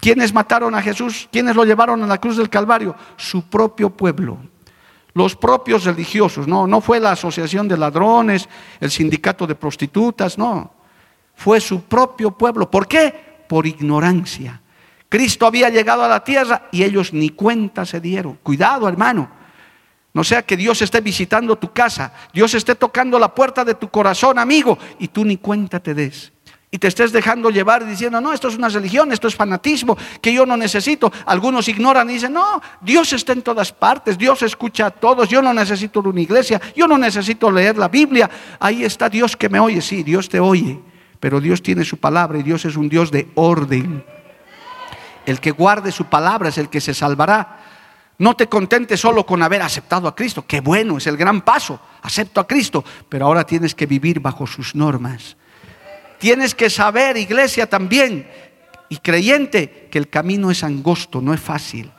¿Quiénes 0.00 0.34
mataron 0.34 0.74
a 0.74 0.82
Jesús? 0.82 1.28
¿Quiénes 1.30 1.54
lo 1.54 1.64
llevaron 1.64 2.02
a 2.02 2.08
la 2.08 2.18
cruz 2.18 2.38
del 2.38 2.50
Calvario? 2.50 2.96
Su 3.16 3.42
propio 3.42 3.90
pueblo. 3.90 4.36
Los 5.14 5.36
propios 5.36 5.84
religiosos, 5.84 6.48
no, 6.48 6.66
no 6.66 6.80
fue 6.80 6.98
la 6.98 7.12
asociación 7.12 7.68
de 7.68 7.78
ladrones, 7.78 8.48
el 8.80 8.90
sindicato 8.90 9.46
de 9.46 9.54
prostitutas, 9.54 10.38
no. 10.38 10.72
Fue 11.36 11.60
su 11.60 11.84
propio 11.84 12.32
pueblo. 12.32 12.68
¿Por 12.68 12.88
qué? 12.88 13.14
Por 13.48 13.64
ignorancia. 13.64 14.60
Cristo 15.08 15.46
había 15.46 15.68
llegado 15.68 16.02
a 16.02 16.08
la 16.08 16.24
tierra 16.24 16.66
y 16.72 16.82
ellos 16.82 17.12
ni 17.12 17.28
cuenta 17.28 17.86
se 17.86 18.00
dieron. 18.00 18.40
Cuidado, 18.42 18.88
hermano. 18.88 19.30
No 20.12 20.24
sea 20.24 20.42
que 20.42 20.56
Dios 20.56 20.82
esté 20.82 21.00
visitando 21.00 21.58
tu 21.58 21.72
casa, 21.72 22.12
Dios 22.32 22.54
esté 22.54 22.74
tocando 22.74 23.20
la 23.20 23.32
puerta 23.32 23.64
de 23.64 23.76
tu 23.76 23.88
corazón, 23.88 24.36
amigo, 24.36 24.76
y 24.98 25.06
tú 25.06 25.24
ni 25.24 25.36
cuenta 25.36 25.78
te 25.78 25.94
des 25.94 26.32
y 26.76 26.78
te 26.78 26.88
estés 26.88 27.10
dejando 27.10 27.48
llevar 27.48 27.86
diciendo, 27.86 28.20
no, 28.20 28.34
esto 28.34 28.48
es 28.48 28.56
una 28.56 28.68
religión, 28.68 29.10
esto 29.10 29.28
es 29.28 29.34
fanatismo, 29.34 29.96
que 30.20 30.30
yo 30.30 30.44
no 30.44 30.58
necesito. 30.58 31.10
Algunos 31.24 31.68
ignoran 31.68 32.10
y 32.10 32.12
dicen, 32.12 32.34
no, 32.34 32.60
Dios 32.82 33.14
está 33.14 33.32
en 33.32 33.40
todas 33.40 33.72
partes, 33.72 34.18
Dios 34.18 34.42
escucha 34.42 34.84
a 34.84 34.90
todos, 34.90 35.26
yo 35.30 35.40
no 35.40 35.54
necesito 35.54 36.00
una 36.00 36.20
iglesia, 36.20 36.60
yo 36.76 36.86
no 36.86 36.98
necesito 36.98 37.50
leer 37.50 37.78
la 37.78 37.88
Biblia, 37.88 38.28
ahí 38.60 38.84
está 38.84 39.08
Dios 39.08 39.38
que 39.38 39.48
me 39.48 39.58
oye, 39.58 39.80
sí, 39.80 40.02
Dios 40.02 40.28
te 40.28 40.38
oye, 40.38 40.78
pero 41.18 41.40
Dios 41.40 41.62
tiene 41.62 41.82
su 41.82 41.96
palabra 41.96 42.40
y 42.40 42.42
Dios 42.42 42.66
es 42.66 42.76
un 42.76 42.90
Dios 42.90 43.10
de 43.10 43.26
orden. 43.36 44.04
El 45.24 45.40
que 45.40 45.52
guarde 45.52 45.90
su 45.92 46.04
palabra 46.04 46.50
es 46.50 46.58
el 46.58 46.68
que 46.68 46.82
se 46.82 46.92
salvará. 46.92 47.58
No 48.18 48.36
te 48.36 48.48
contentes 48.48 49.00
solo 49.00 49.24
con 49.24 49.42
haber 49.42 49.62
aceptado 49.62 50.08
a 50.08 50.14
Cristo, 50.14 50.44
que 50.46 50.60
bueno, 50.60 50.98
es 50.98 51.06
el 51.06 51.16
gran 51.16 51.40
paso, 51.40 51.80
acepto 52.02 52.38
a 52.38 52.46
Cristo, 52.46 52.84
pero 53.08 53.24
ahora 53.24 53.44
tienes 53.44 53.74
que 53.74 53.86
vivir 53.86 54.20
bajo 54.20 54.46
sus 54.46 54.74
normas 54.74 55.38
Tienes 56.18 56.54
que 56.54 56.70
saber, 56.70 57.16
iglesia 57.16 57.68
también, 57.68 58.28
y 58.88 58.96
creyente, 58.98 59.88
que 59.90 59.98
el 59.98 60.08
camino 60.08 60.50
es 60.50 60.62
angosto, 60.62 61.20
no 61.20 61.34
es 61.34 61.40
fácil. 61.40 61.90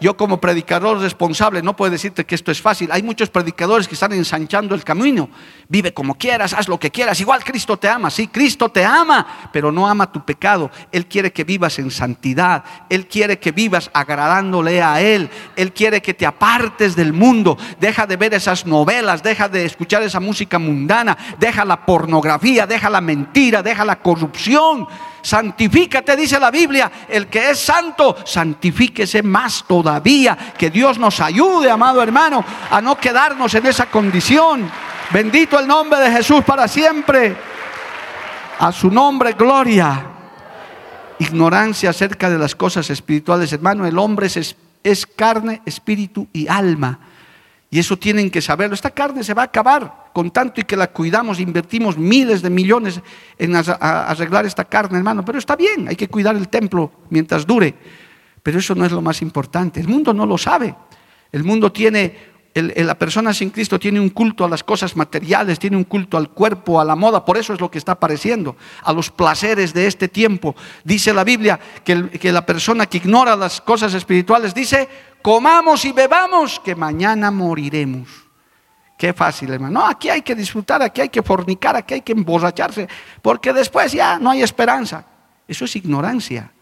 Yo 0.00 0.16
como 0.16 0.40
predicador 0.40 0.98
responsable 0.98 1.62
no 1.62 1.74
puedo 1.74 1.90
decirte 1.90 2.26
que 2.26 2.34
esto 2.34 2.50
es 2.50 2.60
fácil. 2.60 2.90
Hay 2.92 3.02
muchos 3.02 3.30
predicadores 3.30 3.88
que 3.88 3.94
están 3.94 4.12
ensanchando 4.12 4.74
el 4.74 4.84
camino. 4.84 5.30
Vive 5.68 5.94
como 5.94 6.16
quieras, 6.16 6.52
haz 6.52 6.68
lo 6.68 6.78
que 6.78 6.90
quieras. 6.90 7.20
Igual 7.20 7.42
Cristo 7.42 7.76
te 7.76 7.88
ama, 7.88 8.10
sí, 8.10 8.28
Cristo 8.28 8.68
te 8.68 8.84
ama, 8.84 9.48
pero 9.52 9.72
no 9.72 9.88
ama 9.88 10.12
tu 10.12 10.24
pecado. 10.24 10.70
Él 10.92 11.06
quiere 11.06 11.32
que 11.32 11.44
vivas 11.44 11.78
en 11.78 11.90
santidad. 11.90 12.62
Él 12.90 13.06
quiere 13.06 13.38
que 13.38 13.52
vivas 13.52 13.90
agradándole 13.94 14.82
a 14.82 15.00
Él. 15.00 15.30
Él 15.56 15.72
quiere 15.72 16.02
que 16.02 16.14
te 16.14 16.26
apartes 16.26 16.94
del 16.94 17.12
mundo. 17.12 17.56
Deja 17.80 18.06
de 18.06 18.16
ver 18.16 18.34
esas 18.34 18.66
novelas, 18.66 19.22
deja 19.22 19.48
de 19.48 19.64
escuchar 19.64 20.02
esa 20.02 20.20
música 20.20 20.58
mundana, 20.58 21.16
deja 21.38 21.64
la 21.64 21.86
pornografía, 21.86 22.66
deja 22.66 22.90
la 22.90 23.00
mentira, 23.00 23.62
deja 23.62 23.84
la 23.84 24.00
corrupción 24.00 24.86
santifícate, 25.26 26.14
dice 26.14 26.38
la 26.38 26.52
Biblia, 26.52 26.90
el 27.08 27.26
que 27.26 27.50
es 27.50 27.58
santo, 27.58 28.16
santifíquese 28.24 29.24
más 29.24 29.64
todavía. 29.66 30.54
Que 30.56 30.70
Dios 30.70 30.98
nos 30.98 31.18
ayude, 31.20 31.68
amado 31.68 32.00
hermano, 32.00 32.44
a 32.70 32.80
no 32.80 32.96
quedarnos 32.96 33.52
en 33.54 33.66
esa 33.66 33.86
condición. 33.86 34.70
Bendito 35.10 35.58
el 35.58 35.66
nombre 35.66 35.98
de 35.98 36.12
Jesús 36.12 36.44
para 36.44 36.68
siempre. 36.68 37.36
A 38.60 38.70
su 38.70 38.88
nombre, 38.88 39.32
gloria. 39.32 40.06
Ignorancia 41.18 41.90
acerca 41.90 42.30
de 42.30 42.38
las 42.38 42.54
cosas 42.54 42.88
espirituales, 42.90 43.52
hermano. 43.52 43.84
El 43.84 43.98
hombre 43.98 44.28
es, 44.28 44.54
es 44.84 45.06
carne, 45.06 45.60
espíritu 45.66 46.28
y 46.32 46.46
alma. 46.46 47.00
Y 47.70 47.78
eso 47.78 47.96
tienen 47.96 48.30
que 48.30 48.40
saberlo. 48.40 48.74
Esta 48.74 48.90
carne 48.90 49.24
se 49.24 49.34
va 49.34 49.42
a 49.42 49.46
acabar 49.46 50.10
con 50.12 50.30
tanto 50.30 50.60
y 50.60 50.64
que 50.64 50.76
la 50.76 50.86
cuidamos, 50.86 51.40
invertimos 51.40 51.98
miles 51.98 52.40
de 52.40 52.50
millones 52.50 53.00
en 53.38 53.56
arreglar 53.56 54.46
esta 54.46 54.64
carne, 54.64 54.98
hermano. 54.98 55.24
Pero 55.24 55.38
está 55.38 55.56
bien, 55.56 55.88
hay 55.88 55.96
que 55.96 56.08
cuidar 56.08 56.36
el 56.36 56.48
templo 56.48 56.92
mientras 57.10 57.46
dure. 57.46 57.74
Pero 58.42 58.60
eso 58.60 58.74
no 58.74 58.86
es 58.86 58.92
lo 58.92 59.02
más 59.02 59.20
importante. 59.22 59.80
El 59.80 59.88
mundo 59.88 60.14
no 60.14 60.24
lo 60.24 60.38
sabe. 60.38 60.74
El 61.32 61.42
mundo 61.42 61.72
tiene, 61.72 62.16
la 62.54 62.94
persona 62.96 63.34
sin 63.34 63.50
Cristo 63.50 63.78
tiene 63.78 63.98
un 63.98 64.10
culto 64.10 64.44
a 64.44 64.48
las 64.48 64.62
cosas 64.62 64.96
materiales, 64.96 65.58
tiene 65.58 65.76
un 65.76 65.84
culto 65.84 66.16
al 66.16 66.30
cuerpo, 66.30 66.80
a 66.80 66.84
la 66.84 66.94
moda. 66.94 67.24
Por 67.24 67.36
eso 67.36 67.52
es 67.52 67.60
lo 67.60 67.70
que 67.70 67.78
está 67.78 67.92
apareciendo, 67.92 68.56
a 68.84 68.92
los 68.92 69.10
placeres 69.10 69.74
de 69.74 69.88
este 69.88 70.06
tiempo. 70.06 70.54
Dice 70.84 71.12
la 71.12 71.24
Biblia 71.24 71.58
que, 71.84 72.08
que 72.10 72.30
la 72.30 72.46
persona 72.46 72.86
que 72.86 72.98
ignora 72.98 73.34
las 73.34 73.60
cosas 73.60 73.92
espirituales 73.92 74.54
dice, 74.54 74.88
comamos 75.26 75.84
y 75.84 75.90
bebamos, 75.90 76.60
que 76.60 76.76
mañana 76.76 77.32
moriremos. 77.32 78.08
Qué 78.96 79.12
fácil, 79.12 79.50
hermano. 79.50 79.80
No, 79.80 79.86
aquí 79.88 80.08
hay 80.08 80.22
que 80.22 80.36
disfrutar, 80.36 80.80
aquí 80.82 81.00
hay 81.00 81.08
que 81.08 81.20
fornicar, 81.20 81.74
aquí 81.74 81.94
hay 81.94 82.02
que 82.02 82.12
emborracharse, 82.12 82.86
porque 83.22 83.52
después 83.52 83.90
ya 83.90 84.20
no 84.20 84.30
hay 84.30 84.42
esperanza. 84.42 85.04
Eso 85.48 85.64
es 85.64 85.74
ignorancia. 85.74 86.52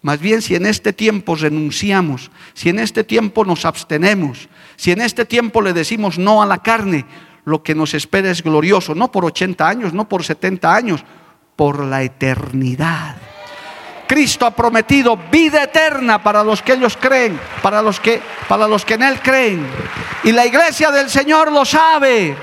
Más 0.00 0.20
bien 0.20 0.42
si 0.42 0.54
en 0.54 0.64
este 0.64 0.92
tiempo 0.92 1.34
renunciamos, 1.34 2.30
si 2.52 2.68
en 2.68 2.78
este 2.78 3.02
tiempo 3.02 3.44
nos 3.44 3.64
abstenemos, 3.64 4.48
si 4.76 4.92
en 4.92 5.00
este 5.00 5.24
tiempo 5.24 5.60
le 5.60 5.72
decimos 5.72 6.16
no 6.16 6.40
a 6.40 6.46
la 6.46 6.58
carne, 6.58 7.06
lo 7.44 7.64
que 7.64 7.74
nos 7.74 7.94
espera 7.94 8.30
es 8.30 8.44
glorioso, 8.44 8.94
no 8.94 9.10
por 9.10 9.24
80 9.24 9.68
años, 9.68 9.92
no 9.92 10.08
por 10.08 10.22
70 10.22 10.72
años, 10.72 11.04
por 11.56 11.82
la 11.82 12.04
eternidad. 12.04 13.16
Cristo 14.06 14.46
ha 14.46 14.50
prometido 14.50 15.16
vida 15.16 15.64
eterna 15.64 16.22
para 16.22 16.44
los 16.44 16.62
que 16.62 16.74
ellos 16.74 16.96
creen, 16.96 17.38
para 17.62 17.82
los 17.82 18.00
que, 18.00 18.20
para 18.48 18.68
los 18.68 18.84
que 18.84 18.94
en 18.94 19.02
Él 19.02 19.20
creen. 19.20 19.66
Y 20.22 20.32
la 20.32 20.46
iglesia 20.46 20.90
del 20.90 21.10
Señor 21.10 21.50
lo 21.50 21.64
sabe. 21.64 22.36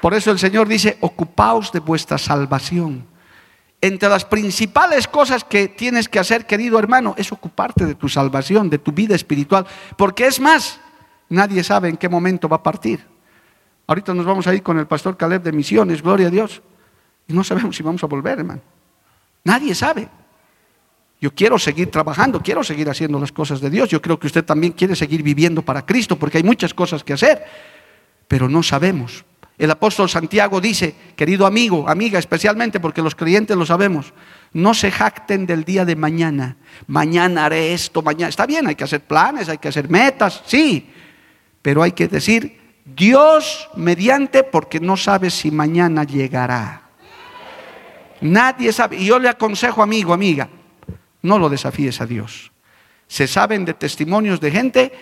Por 0.00 0.14
eso 0.14 0.30
el 0.30 0.38
Señor 0.38 0.68
dice, 0.68 0.96
ocupaos 1.00 1.72
de 1.72 1.80
vuestra 1.80 2.18
salvación. 2.18 3.06
Entre 3.80 4.08
las 4.08 4.24
principales 4.24 5.06
cosas 5.06 5.44
que 5.44 5.68
tienes 5.68 6.08
que 6.08 6.18
hacer, 6.18 6.46
querido 6.46 6.78
hermano, 6.78 7.14
es 7.16 7.30
ocuparte 7.30 7.86
de 7.86 7.94
tu 7.94 8.08
salvación, 8.08 8.70
de 8.70 8.78
tu 8.78 8.92
vida 8.92 9.14
espiritual. 9.14 9.66
Porque 9.96 10.26
es 10.26 10.40
más, 10.40 10.80
nadie 11.28 11.62
sabe 11.62 11.88
en 11.88 11.96
qué 11.96 12.08
momento 12.08 12.48
va 12.48 12.56
a 12.56 12.62
partir. 12.62 13.04
Ahorita 13.86 14.14
nos 14.14 14.26
vamos 14.26 14.46
a 14.46 14.54
ir 14.54 14.62
con 14.62 14.78
el 14.78 14.86
pastor 14.86 15.16
Caleb 15.16 15.42
de 15.42 15.52
Misiones, 15.52 16.02
gloria 16.02 16.26
a 16.26 16.30
Dios. 16.30 16.62
Y 17.26 17.32
no 17.32 17.44
sabemos 17.44 17.76
si 17.76 17.82
vamos 17.82 18.02
a 18.02 18.06
volver, 18.06 18.38
hermano. 18.38 18.60
Nadie 19.44 19.74
sabe. 19.74 20.08
Yo 21.20 21.34
quiero 21.34 21.58
seguir 21.58 21.90
trabajando, 21.90 22.40
quiero 22.40 22.62
seguir 22.62 22.88
haciendo 22.88 23.18
las 23.18 23.32
cosas 23.32 23.60
de 23.60 23.70
Dios. 23.70 23.88
Yo 23.88 24.00
creo 24.00 24.18
que 24.18 24.28
usted 24.28 24.44
también 24.44 24.72
quiere 24.72 24.94
seguir 24.94 25.22
viviendo 25.22 25.62
para 25.62 25.84
Cristo 25.84 26.16
porque 26.16 26.38
hay 26.38 26.44
muchas 26.44 26.72
cosas 26.72 27.02
que 27.02 27.12
hacer, 27.12 27.44
pero 28.28 28.48
no 28.48 28.62
sabemos. 28.62 29.24
El 29.58 29.72
apóstol 29.72 30.08
Santiago 30.08 30.60
dice, 30.60 30.94
querido 31.16 31.44
amigo, 31.44 31.88
amiga, 31.88 32.20
especialmente 32.20 32.78
porque 32.78 33.02
los 33.02 33.16
creyentes 33.16 33.56
lo 33.56 33.66
sabemos, 33.66 34.12
no 34.52 34.72
se 34.72 34.92
jacten 34.92 35.46
del 35.46 35.64
día 35.64 35.84
de 35.84 35.96
mañana. 35.96 36.56
Mañana 36.86 37.46
haré 37.46 37.74
esto, 37.74 38.00
mañana. 38.00 38.28
Está 38.28 38.46
bien, 38.46 38.68
hay 38.68 38.76
que 38.76 38.84
hacer 38.84 39.00
planes, 39.00 39.48
hay 39.48 39.58
que 39.58 39.66
hacer 39.66 39.90
metas, 39.90 40.42
sí, 40.46 40.88
pero 41.60 41.82
hay 41.82 41.90
que 41.90 42.06
decir, 42.06 42.60
Dios 42.84 43.68
mediante 43.74 44.44
porque 44.44 44.78
no 44.78 44.96
sabe 44.96 45.30
si 45.30 45.50
mañana 45.50 46.04
llegará. 46.04 46.87
Nadie 48.20 48.72
sabe. 48.72 48.96
Y 48.96 49.06
yo 49.06 49.18
le 49.18 49.28
aconsejo, 49.28 49.82
amigo, 49.82 50.12
amiga, 50.12 50.48
no 51.22 51.38
lo 51.38 51.48
desafíes 51.48 52.00
a 52.00 52.06
Dios. 52.06 52.52
Se 53.06 53.26
saben 53.26 53.64
de 53.64 53.74
testimonios 53.74 54.40
de 54.40 54.50
gente 54.50 54.92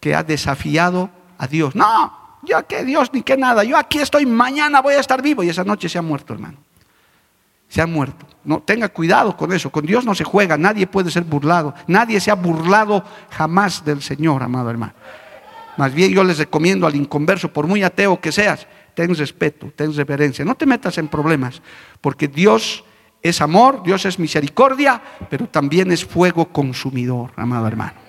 que 0.00 0.14
ha 0.14 0.22
desafiado 0.22 1.10
a 1.38 1.46
Dios. 1.46 1.74
No, 1.74 2.38
yo 2.42 2.66
que 2.66 2.84
Dios 2.84 3.10
ni 3.12 3.22
que 3.22 3.36
nada. 3.36 3.64
Yo 3.64 3.76
aquí 3.76 3.98
estoy, 3.98 4.26
mañana 4.26 4.82
voy 4.82 4.94
a 4.94 5.00
estar 5.00 5.22
vivo. 5.22 5.42
Y 5.42 5.48
esa 5.48 5.64
noche 5.64 5.88
se 5.88 5.98
ha 5.98 6.02
muerto, 6.02 6.34
hermano. 6.34 6.58
Se 7.68 7.80
ha 7.80 7.86
muerto. 7.86 8.26
No, 8.44 8.60
tenga 8.60 8.88
cuidado 8.88 9.36
con 9.36 9.52
eso. 9.52 9.70
Con 9.70 9.86
Dios 9.86 10.04
no 10.04 10.14
se 10.14 10.24
juega. 10.24 10.58
Nadie 10.58 10.86
puede 10.86 11.10
ser 11.10 11.24
burlado. 11.24 11.74
Nadie 11.86 12.20
se 12.20 12.30
ha 12.30 12.34
burlado 12.34 13.02
jamás 13.30 13.84
del 13.84 14.02
Señor, 14.02 14.42
amado 14.42 14.70
hermano. 14.70 14.92
Más 15.76 15.92
bien 15.92 16.12
yo 16.12 16.22
les 16.22 16.38
recomiendo 16.38 16.86
al 16.86 16.94
inconverso, 16.94 17.52
por 17.52 17.66
muy 17.66 17.82
ateo 17.82 18.20
que 18.20 18.30
seas, 18.30 18.66
ten 18.94 19.14
respeto, 19.14 19.72
ten 19.74 19.94
reverencia, 19.94 20.44
no 20.44 20.54
te 20.54 20.66
metas 20.66 20.98
en 20.98 21.08
problemas, 21.08 21.60
porque 22.00 22.28
Dios 22.28 22.84
es 23.22 23.40
amor, 23.40 23.82
Dios 23.82 24.04
es 24.04 24.18
misericordia, 24.18 25.00
pero 25.30 25.46
también 25.46 25.90
es 25.90 26.04
fuego 26.04 26.46
consumidor, 26.46 27.32
amado 27.36 27.66
hermano. 27.66 28.04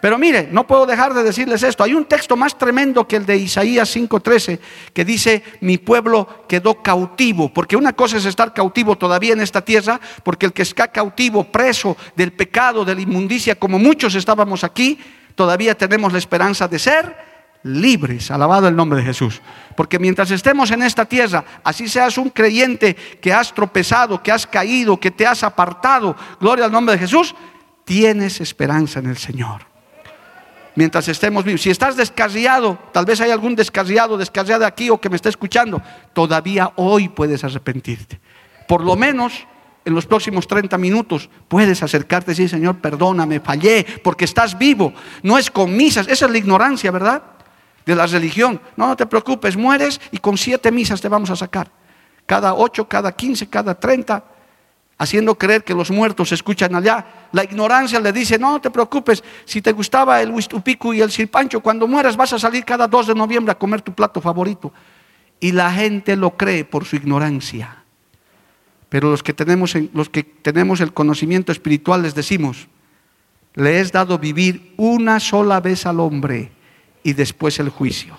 Pero 0.00 0.18
mire, 0.18 0.48
no 0.52 0.66
puedo 0.66 0.84
dejar 0.84 1.14
de 1.14 1.22
decirles 1.22 1.62
esto. 1.62 1.82
Hay 1.82 1.94
un 1.94 2.04
texto 2.04 2.36
más 2.36 2.56
tremendo 2.58 3.08
que 3.08 3.16
el 3.16 3.24
de 3.24 3.36
Isaías 3.36 3.94
5:13 3.94 4.58
que 4.92 5.04
dice, 5.04 5.42
mi 5.60 5.78
pueblo 5.78 6.44
quedó 6.48 6.82
cautivo, 6.82 7.52
porque 7.52 7.76
una 7.76 7.94
cosa 7.94 8.18
es 8.18 8.24
estar 8.26 8.52
cautivo 8.52 8.96
todavía 8.96 9.32
en 9.32 9.40
esta 9.40 9.62
tierra, 9.62 10.00
porque 10.22 10.46
el 10.46 10.52
que 10.52 10.62
está 10.62 10.88
cautivo, 10.88 11.44
preso 11.44 11.96
del 12.14 12.32
pecado, 12.32 12.84
de 12.84 12.94
la 12.94 13.00
inmundicia, 13.00 13.56
como 13.56 13.78
muchos 13.78 14.14
estábamos 14.14 14.64
aquí, 14.64 14.98
todavía 15.34 15.76
tenemos 15.76 16.12
la 16.12 16.18
esperanza 16.18 16.68
de 16.68 16.78
ser 16.78 17.35
libres. 17.62 18.30
Alabado 18.30 18.68
el 18.68 18.76
nombre 18.76 18.98
de 18.98 19.04
Jesús. 19.04 19.40
Porque 19.76 19.98
mientras 19.98 20.30
estemos 20.30 20.70
en 20.70 20.82
esta 20.82 21.04
tierra, 21.04 21.44
así 21.64 21.88
seas 21.88 22.18
un 22.18 22.30
creyente 22.30 22.94
que 22.94 23.32
has 23.32 23.52
tropezado, 23.54 24.22
que 24.22 24.32
has 24.32 24.46
caído, 24.46 24.98
que 24.98 25.10
te 25.10 25.26
has 25.26 25.42
apartado, 25.42 26.16
gloria 26.40 26.64
al 26.64 26.72
nombre 26.72 26.94
de 26.94 27.00
Jesús, 27.00 27.34
tienes 27.84 28.40
esperanza 28.40 28.98
en 28.98 29.06
el 29.06 29.16
Señor. 29.16 29.62
Mientras 30.74 31.08
estemos 31.08 31.44
vivos. 31.44 31.62
Si 31.62 31.70
estás 31.70 31.96
descarriado, 31.96 32.78
tal 32.92 33.06
vez 33.06 33.20
hay 33.22 33.30
algún 33.30 33.56
descarriado, 33.56 34.18
descarriado 34.18 34.66
aquí 34.66 34.90
o 34.90 35.00
que 35.00 35.08
me 35.08 35.16
está 35.16 35.30
escuchando, 35.30 35.80
todavía 36.12 36.72
hoy 36.76 37.08
puedes 37.08 37.42
arrepentirte. 37.44 38.20
Por 38.68 38.84
lo 38.84 38.94
menos 38.94 39.46
en 39.86 39.94
los 39.94 40.04
próximos 40.04 40.46
30 40.46 40.76
minutos 40.76 41.30
puedes 41.48 41.82
acercarte 41.82 42.32
y 42.32 42.34
decir, 42.34 42.50
Señor, 42.50 42.78
perdóname, 42.78 43.40
fallé, 43.40 43.86
porque 44.02 44.26
estás 44.26 44.58
vivo. 44.58 44.92
No 45.22 45.38
es 45.38 45.50
con 45.50 45.74
misas, 45.74 46.08
esa 46.08 46.26
es 46.26 46.32
la 46.32 46.38
ignorancia, 46.38 46.90
¿verdad? 46.90 47.22
De 47.86 47.94
la 47.94 48.06
religión. 48.06 48.60
No, 48.76 48.88
no 48.88 48.96
te 48.96 49.06
preocupes, 49.06 49.56
mueres 49.56 50.00
y 50.10 50.18
con 50.18 50.36
siete 50.36 50.70
misas 50.70 51.00
te 51.00 51.08
vamos 51.08 51.30
a 51.30 51.36
sacar. 51.36 51.70
Cada 52.26 52.52
ocho, 52.52 52.88
cada 52.88 53.12
quince, 53.12 53.48
cada 53.48 53.78
treinta, 53.78 54.24
haciendo 54.98 55.36
creer 55.36 55.62
que 55.62 55.72
los 55.72 55.90
muertos 55.92 56.32
escuchan 56.32 56.74
allá. 56.74 57.06
La 57.30 57.44
ignorancia 57.44 58.00
le 58.00 58.12
dice, 58.12 58.38
no, 58.38 58.50
no 58.50 58.60
te 58.60 58.70
preocupes, 58.70 59.22
si 59.44 59.62
te 59.62 59.70
gustaba 59.70 60.20
el 60.20 60.30
huistupico 60.30 60.92
y 60.92 61.00
el 61.00 61.12
silpancho, 61.12 61.60
cuando 61.60 61.86
mueras 61.86 62.16
vas 62.16 62.32
a 62.32 62.38
salir 62.38 62.64
cada 62.64 62.88
2 62.88 63.06
de 63.06 63.14
noviembre 63.14 63.52
a 63.52 63.58
comer 63.58 63.80
tu 63.82 63.94
plato 63.94 64.20
favorito. 64.20 64.72
Y 65.38 65.52
la 65.52 65.70
gente 65.70 66.16
lo 66.16 66.36
cree 66.36 66.64
por 66.64 66.84
su 66.84 66.96
ignorancia. 66.96 67.84
Pero 68.88 69.10
los 69.10 69.22
que 69.22 69.34
tenemos, 69.34 69.76
los 69.92 70.08
que 70.08 70.24
tenemos 70.24 70.80
el 70.80 70.92
conocimiento 70.92 71.52
espiritual 71.52 72.02
les 72.02 72.14
decimos, 72.14 72.66
le 73.54 73.80
es 73.80 73.92
dado 73.92 74.18
vivir 74.18 74.74
una 74.76 75.20
sola 75.20 75.60
vez 75.60 75.86
al 75.86 76.00
hombre 76.00 76.55
y 77.06 77.12
después 77.12 77.60
el 77.60 77.68
juicio. 77.68 78.18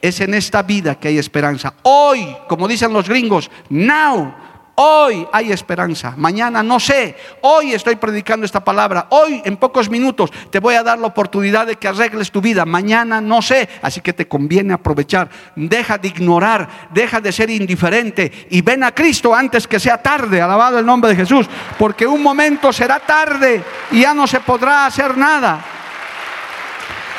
Es 0.00 0.20
en 0.20 0.34
esta 0.34 0.62
vida 0.62 0.94
que 0.94 1.08
hay 1.08 1.18
esperanza. 1.18 1.74
Hoy, 1.82 2.36
como 2.46 2.68
dicen 2.68 2.92
los 2.92 3.08
gringos, 3.08 3.50
now, 3.70 4.32
Hoy 4.76 5.24
hay 5.32 5.52
esperanza, 5.52 6.14
mañana 6.16 6.60
no 6.60 6.80
sé. 6.80 7.16
Hoy 7.42 7.74
estoy 7.74 7.94
predicando 7.94 8.44
esta 8.44 8.64
palabra. 8.64 9.06
Hoy 9.10 9.40
en 9.44 9.56
pocos 9.56 9.88
minutos 9.88 10.32
te 10.50 10.58
voy 10.58 10.74
a 10.74 10.82
dar 10.82 10.98
la 10.98 11.06
oportunidad 11.06 11.68
de 11.68 11.76
que 11.76 11.86
arregles 11.86 12.32
tu 12.32 12.40
vida. 12.40 12.64
Mañana 12.64 13.20
no 13.20 13.40
sé. 13.40 13.68
Así 13.82 14.00
que 14.00 14.12
te 14.12 14.26
conviene 14.26 14.74
aprovechar. 14.74 15.28
Deja 15.54 15.96
de 15.96 16.08
ignorar, 16.08 16.88
deja 16.92 17.20
de 17.20 17.30
ser 17.30 17.50
indiferente 17.50 18.48
y 18.50 18.62
ven 18.62 18.82
a 18.82 18.92
Cristo 18.92 19.32
antes 19.32 19.68
que 19.68 19.78
sea 19.78 20.02
tarde. 20.02 20.42
Alabado 20.42 20.80
el 20.80 20.86
nombre 20.86 21.10
de 21.10 21.16
Jesús. 21.16 21.46
Porque 21.78 22.04
un 22.04 22.20
momento 22.20 22.72
será 22.72 22.98
tarde 22.98 23.62
y 23.92 24.00
ya 24.00 24.12
no 24.12 24.26
se 24.26 24.40
podrá 24.40 24.86
hacer 24.86 25.16
nada. 25.16 25.73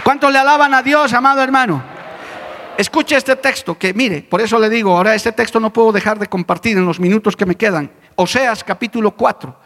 ¿Cuánto 0.05 0.29
le 0.29 0.37
alaban 0.37 0.71
a 0.75 0.83
Dios, 0.83 1.13
amado 1.13 1.41
hermano? 1.41 1.83
Escuche 2.77 3.15
este 3.15 3.37
texto 3.37 3.75
que, 3.75 3.91
mire, 3.91 4.21
por 4.21 4.39
eso 4.39 4.59
le 4.59 4.69
digo, 4.69 4.95
ahora 4.95 5.15
este 5.15 5.31
texto 5.31 5.59
no 5.59 5.73
puedo 5.73 5.91
dejar 5.91 6.19
de 6.19 6.27
compartir 6.27 6.77
en 6.77 6.85
los 6.85 6.99
minutos 6.99 7.35
que 7.35 7.47
me 7.47 7.55
quedan. 7.55 7.89
Oseas 8.13 8.63
capítulo 8.63 9.15
4. 9.15 9.59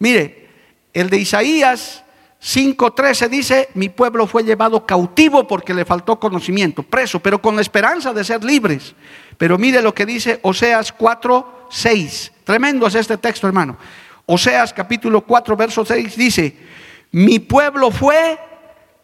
Mire, 0.00 0.50
el 0.92 1.08
de 1.08 1.16
Isaías 1.16 2.04
5:13 2.42 3.28
dice, 3.30 3.70
mi 3.72 3.88
pueblo 3.88 4.26
fue 4.26 4.44
llevado 4.44 4.84
cautivo 4.84 5.46
porque 5.46 5.72
le 5.72 5.86
faltó 5.86 6.20
conocimiento, 6.20 6.82
preso, 6.82 7.20
pero 7.20 7.40
con 7.40 7.56
la 7.56 7.62
esperanza 7.62 8.12
de 8.12 8.22
ser 8.22 8.44
libres. 8.44 8.94
Pero 9.38 9.56
mire 9.56 9.80
lo 9.80 9.94
que 9.94 10.04
dice 10.04 10.40
Oseas 10.42 10.94
4:6. 10.94 12.32
Tremendo 12.44 12.86
es 12.86 12.96
este 12.96 13.16
texto, 13.16 13.46
hermano. 13.46 13.78
Oseas 14.26 14.74
capítulo 14.74 15.22
4, 15.22 15.56
verso 15.56 15.86
6 15.86 16.16
dice, 16.18 16.54
mi 17.12 17.38
pueblo 17.38 17.90
fue 17.90 18.38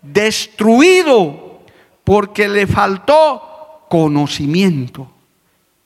destruido 0.03 1.63
porque 2.05 2.49
le 2.49 2.67
faltó 2.67 3.87
conocimiento. 3.89 5.11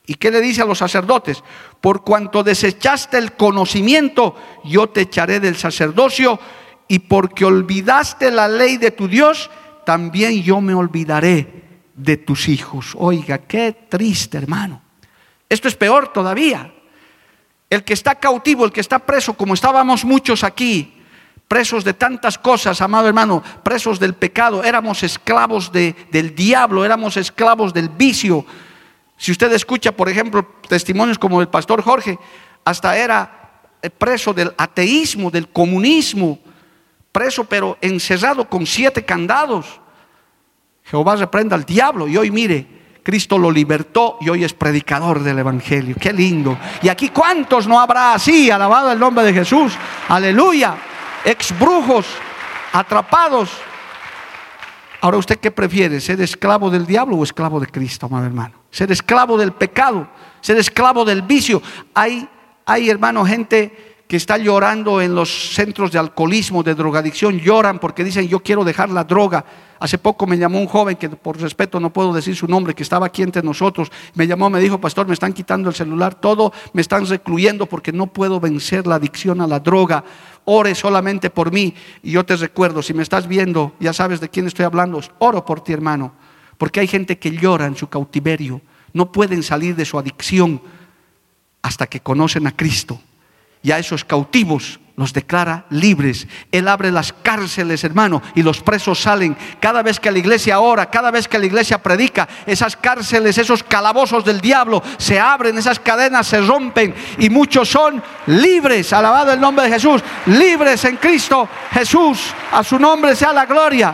¿Y 0.05 0.15
qué 0.15 0.31
le 0.31 0.41
dice 0.41 0.61
a 0.61 0.65
los 0.65 0.77
sacerdotes? 0.77 1.43
Por 1.81 2.03
cuanto 2.03 2.43
desechaste 2.43 3.17
el 3.17 3.33
conocimiento, 3.33 4.35
yo 4.63 4.87
te 4.87 5.01
echaré 5.01 5.39
del 5.39 5.57
sacerdocio, 5.57 6.39
y 6.87 6.99
porque 6.99 7.45
olvidaste 7.45 8.31
la 8.31 8.47
ley 8.47 8.77
de 8.77 8.91
tu 8.91 9.07
Dios, 9.07 9.49
también 9.85 10.41
yo 10.41 10.61
me 10.61 10.73
olvidaré 10.73 11.65
de 11.93 12.17
tus 12.17 12.47
hijos. 12.47 12.93
Oiga, 12.97 13.39
qué 13.39 13.73
triste, 13.89 14.37
hermano. 14.37 14.81
Esto 15.49 15.67
es 15.67 15.75
peor 15.75 16.13
todavía. 16.13 16.73
El 17.69 17.83
que 17.83 17.93
está 17.93 18.15
cautivo, 18.15 18.63
el 18.63 18.71
que 18.71 18.79
está 18.79 18.99
preso, 18.99 19.33
como 19.33 19.53
estábamos 19.53 20.05
muchos 20.05 20.43
aquí, 20.45 20.96
presos 21.47 21.83
de 21.83 21.93
tantas 21.93 22.37
cosas, 22.37 22.81
amado 22.81 23.07
hermano, 23.07 23.41
presos 23.63 23.99
del 23.99 24.13
pecado, 24.13 24.63
éramos 24.63 25.03
esclavos 25.03 25.71
del 25.71 26.35
diablo, 26.35 26.83
éramos 26.83 27.17
esclavos 27.17 27.73
del 27.73 27.89
vicio. 27.89 28.45
Si 29.15 29.31
usted 29.31 29.51
escucha, 29.53 29.91
por 29.91 30.09
ejemplo, 30.09 30.45
testimonios 30.67 31.17
como 31.17 31.41
el 31.41 31.47
pastor 31.47 31.81
Jorge, 31.81 32.19
hasta 32.65 32.97
era 32.97 33.61
eh, 33.81 33.89
preso 33.89 34.33
del 34.33 34.53
ateísmo, 34.57 35.31
del 35.31 35.47
comunismo, 35.47 36.39
preso 37.11 37.45
pero 37.45 37.77
encerrado 37.81 38.47
con 38.47 38.65
siete 38.65 39.05
candados. 39.05 39.79
Jehová 40.83 41.15
reprenda 41.15 41.55
al 41.55 41.63
diablo 41.63 42.07
y 42.07 42.17
hoy 42.17 42.29
mire, 42.29 42.67
Cristo 43.03 43.37
lo 43.37 43.49
libertó 43.49 44.17
y 44.19 44.29
hoy 44.29 44.43
es 44.43 44.53
predicador 44.53 45.23
del 45.23 45.39
Evangelio. 45.39 45.95
Qué 45.99 46.11
lindo. 46.11 46.57
Y 46.81 46.89
aquí 46.89 47.09
cuántos 47.09 47.65
no 47.65 47.79
habrá 47.79 48.13
así, 48.13 48.51
alabado 48.51 48.91
el 48.91 48.99
nombre 48.99 49.23
de 49.23 49.33
Jesús. 49.33 49.73
Aleluya 50.09 50.77
ex 51.27 51.57
brujos, 51.59 52.05
atrapados. 52.71 53.49
Ahora, 55.01 55.17
¿usted 55.17 55.37
qué 55.37 55.51
prefiere? 55.51 55.99
¿Ser 55.99 56.21
esclavo 56.21 56.69
del 56.69 56.85
diablo 56.85 57.17
o 57.17 57.23
esclavo 57.23 57.59
de 57.59 57.67
Cristo, 57.67 58.05
amado 58.05 58.25
hermano? 58.25 58.55
Ser 58.71 58.91
esclavo 58.91 59.37
del 59.37 59.51
pecado, 59.51 60.07
ser 60.39 60.57
esclavo 60.57 61.03
del 61.03 61.21
vicio. 61.21 61.61
Hay, 61.93 62.27
hay 62.65 62.89
hermano, 62.89 63.25
gente 63.25 63.97
que 64.07 64.15
está 64.15 64.37
llorando 64.37 65.01
en 65.01 65.13
los 65.13 65.53
centros 65.53 65.91
de 65.91 65.99
alcoholismo, 65.99 66.63
de 66.63 66.75
drogadicción, 66.75 67.39
lloran 67.39 67.77
porque 67.77 68.05
dicen 68.05 68.27
yo 68.27 68.39
quiero 68.39 68.63
dejar 68.63 68.89
la 68.89 69.03
droga. 69.03 69.43
Hace 69.79 69.97
poco 69.97 70.25
me 70.25 70.37
llamó 70.37 70.59
un 70.59 70.67
joven 70.67 70.95
que 70.95 71.09
por 71.09 71.39
respeto 71.39 71.79
no 71.79 71.91
puedo 71.91 72.13
decir 72.13 72.35
su 72.35 72.47
nombre, 72.47 72.73
que 72.73 72.83
estaba 72.83 73.05
aquí 73.05 73.21
entre 73.21 73.43
nosotros. 73.43 73.91
Me 74.15 74.25
llamó, 74.25 74.49
me 74.49 74.59
dijo, 74.61 74.79
pastor, 74.79 75.07
me 75.07 75.13
están 75.13 75.33
quitando 75.33 75.69
el 75.69 75.75
celular, 75.75 76.15
todo, 76.15 76.53
me 76.73 76.81
están 76.81 77.05
recluyendo 77.05 77.65
porque 77.65 77.91
no 77.91 78.07
puedo 78.07 78.39
vencer 78.39 78.87
la 78.87 78.95
adicción 78.95 79.41
a 79.41 79.45
la 79.45 79.59
droga. 79.59 80.03
Ore 80.49 80.75
solamente 80.75 81.29
por 81.29 81.51
mí. 81.51 81.73
Y 82.01 82.11
yo 82.11 82.25
te 82.25 82.37
recuerdo, 82.37 82.81
si 82.81 82.93
me 82.93 83.03
estás 83.03 83.27
viendo, 83.27 83.75
ya 83.81 83.91
sabes 83.91 84.21
de 84.21 84.29
quién 84.29 84.47
estoy 84.47 84.63
hablando, 84.63 85.01
oro 85.19 85.43
por 85.43 85.61
ti, 85.61 85.73
hermano. 85.73 86.13
Porque 86.57 86.79
hay 86.79 86.87
gente 86.87 87.17
que 87.17 87.31
llora 87.31 87.65
en 87.65 87.75
su 87.75 87.87
cautiverio, 87.87 88.61
no 88.93 89.11
pueden 89.11 89.43
salir 89.43 89.75
de 89.75 89.83
su 89.83 89.99
adicción 89.99 90.61
hasta 91.61 91.87
que 91.87 91.99
conocen 91.99 92.47
a 92.47 92.55
Cristo 92.55 92.97
y 93.61 93.71
a 93.71 93.79
esos 93.79 94.05
cautivos 94.05 94.79
los 94.97 95.13
declara 95.13 95.65
libres. 95.69 96.27
Él 96.51 96.67
abre 96.67 96.91
las 96.91 97.13
cárceles, 97.13 97.83
hermano, 97.83 98.23
y 98.33 98.41
los 98.41 98.61
presos 98.61 98.99
salen. 98.99 99.37
Cada 99.59 99.83
vez 99.83 99.99
que 99.99 100.11
la 100.11 100.17
iglesia 100.17 100.59
ora, 100.59 100.89
cada 100.89 101.11
vez 101.11 101.27
que 101.27 101.37
la 101.37 101.45
iglesia 101.45 101.77
predica, 101.77 102.27
esas 102.47 102.75
cárceles, 102.75 103.37
esos 103.37 103.61
calabozos 103.61 104.25
del 104.25 104.41
diablo 104.41 104.81
se 104.97 105.19
abren, 105.19 105.55
esas 105.55 105.79
cadenas 105.79 106.25
se 106.25 106.41
rompen 106.41 106.95
y 107.19 107.29
muchos 107.29 107.69
son 107.69 108.01
libres. 108.25 108.91
Alabado 108.91 109.31
el 109.31 109.39
nombre 109.39 109.65
de 109.65 109.73
Jesús, 109.73 110.01
libres 110.25 110.83
en 110.85 110.97
Cristo 110.97 111.47
Jesús. 111.71 112.33
A 112.51 112.63
su 112.63 112.79
nombre 112.79 113.15
sea 113.15 113.31
la 113.31 113.45
gloria. 113.45 113.93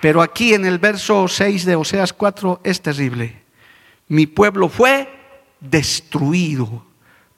Pero 0.00 0.22
aquí 0.22 0.54
en 0.54 0.64
el 0.66 0.78
verso 0.78 1.26
6 1.26 1.64
de 1.64 1.74
Oseas 1.74 2.12
4 2.12 2.60
es 2.62 2.80
terrible. 2.80 3.42
Mi 4.06 4.28
pueblo 4.28 4.68
fue 4.68 5.10
destruido 5.58 6.84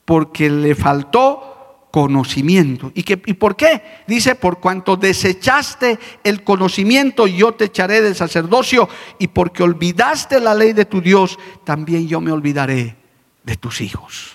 porque 0.09 0.49
le 0.49 0.73
faltó 0.73 1.85
conocimiento. 1.91 2.91
¿Y, 2.95 3.05
¿Y 3.29 3.33
por 3.35 3.55
qué? 3.55 3.83
Dice, 4.07 4.33
por 4.33 4.59
cuanto 4.59 4.97
desechaste 4.97 5.99
el 6.23 6.43
conocimiento, 6.43 7.27
yo 7.27 7.51
te 7.53 7.65
echaré 7.65 8.01
del 8.01 8.15
sacerdocio, 8.15 8.89
y 9.19 9.27
porque 9.27 9.61
olvidaste 9.61 10.39
la 10.39 10.55
ley 10.55 10.73
de 10.73 10.85
tu 10.85 10.99
Dios, 10.99 11.37
también 11.63 12.07
yo 12.07 12.21
me 12.21 12.31
olvidaré 12.31 12.95
de 13.43 13.55
tus 13.55 13.81
hijos. 13.81 14.31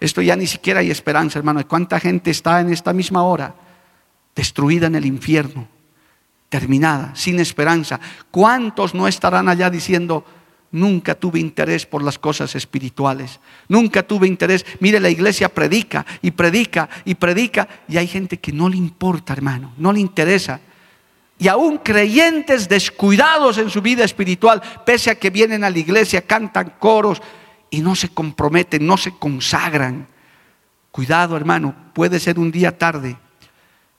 Esto 0.00 0.22
ya 0.22 0.34
ni 0.34 0.48
siquiera 0.48 0.80
hay 0.80 0.90
esperanza, 0.90 1.38
hermano. 1.38 1.64
¿Cuánta 1.68 2.00
gente 2.00 2.32
está 2.32 2.58
en 2.58 2.72
esta 2.72 2.92
misma 2.92 3.22
hora 3.22 3.54
destruida 4.34 4.88
en 4.88 4.96
el 4.96 5.06
infierno, 5.06 5.68
terminada, 6.48 7.14
sin 7.14 7.38
esperanza? 7.38 8.00
¿Cuántos 8.32 8.92
no 8.92 9.06
estarán 9.06 9.48
allá 9.48 9.70
diciendo, 9.70 10.24
Nunca 10.72 11.16
tuve 11.16 11.40
interés 11.40 11.84
por 11.84 12.02
las 12.02 12.18
cosas 12.18 12.54
espirituales. 12.54 13.40
Nunca 13.68 14.04
tuve 14.04 14.28
interés. 14.28 14.64
Mire, 14.78 15.00
la 15.00 15.10
iglesia 15.10 15.48
predica 15.48 16.06
y 16.22 16.30
predica 16.30 16.88
y 17.04 17.16
predica 17.16 17.68
y 17.88 17.96
hay 17.96 18.06
gente 18.06 18.38
que 18.38 18.52
no 18.52 18.68
le 18.68 18.76
importa, 18.76 19.32
hermano, 19.32 19.72
no 19.78 19.92
le 19.92 20.00
interesa. 20.00 20.60
Y 21.40 21.48
aún 21.48 21.78
creyentes 21.78 22.68
descuidados 22.68 23.58
en 23.58 23.70
su 23.70 23.80
vida 23.80 24.04
espiritual, 24.04 24.62
pese 24.84 25.10
a 25.10 25.14
que 25.14 25.30
vienen 25.30 25.64
a 25.64 25.70
la 25.70 25.78
iglesia, 25.78 26.22
cantan 26.22 26.74
coros 26.78 27.20
y 27.70 27.80
no 27.80 27.96
se 27.96 28.10
comprometen, 28.10 28.86
no 28.86 28.96
se 28.96 29.12
consagran. 29.12 30.06
Cuidado, 30.92 31.36
hermano, 31.36 31.74
puede 31.94 32.20
ser 32.20 32.38
un 32.38 32.50
día 32.52 32.76
tarde. 32.76 33.16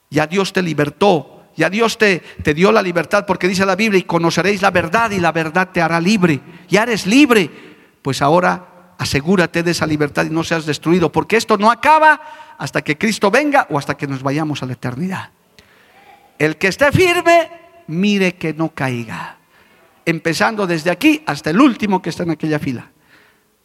Ya 0.09 0.27
Dios 0.27 0.53
te 0.53 0.61
libertó, 0.61 1.30
ya 1.61 1.69
Dios 1.69 1.99
te, 1.99 2.23
te 2.41 2.55
dio 2.55 2.71
la 2.71 2.81
libertad 2.81 3.27
porque 3.27 3.47
dice 3.47 3.67
la 3.67 3.75
Biblia 3.75 3.99
y 3.99 4.03
conoceréis 4.03 4.63
la 4.63 4.71
verdad 4.71 5.11
y 5.11 5.19
la 5.19 5.31
verdad 5.31 5.69
te 5.71 5.79
hará 5.79 6.01
libre. 6.01 6.41
Ya 6.67 6.81
eres 6.81 7.05
libre. 7.05 7.51
Pues 8.01 8.23
ahora 8.23 8.95
asegúrate 8.97 9.61
de 9.61 9.69
esa 9.69 9.85
libertad 9.85 10.25
y 10.25 10.31
no 10.31 10.43
seas 10.43 10.65
destruido 10.65 11.11
porque 11.11 11.37
esto 11.37 11.59
no 11.59 11.69
acaba 11.69 12.19
hasta 12.57 12.81
que 12.81 12.97
Cristo 12.97 13.29
venga 13.29 13.67
o 13.69 13.77
hasta 13.77 13.95
que 13.95 14.07
nos 14.07 14.23
vayamos 14.23 14.63
a 14.63 14.65
la 14.65 14.73
eternidad. 14.73 15.29
El 16.39 16.57
que 16.57 16.69
esté 16.69 16.91
firme, 16.91 17.51
mire 17.85 18.33
que 18.33 18.55
no 18.55 18.69
caiga. 18.69 19.37
Empezando 20.03 20.65
desde 20.65 20.89
aquí 20.89 21.21
hasta 21.27 21.51
el 21.51 21.61
último 21.61 22.01
que 22.01 22.09
está 22.09 22.23
en 22.23 22.31
aquella 22.31 22.57
fila. 22.57 22.89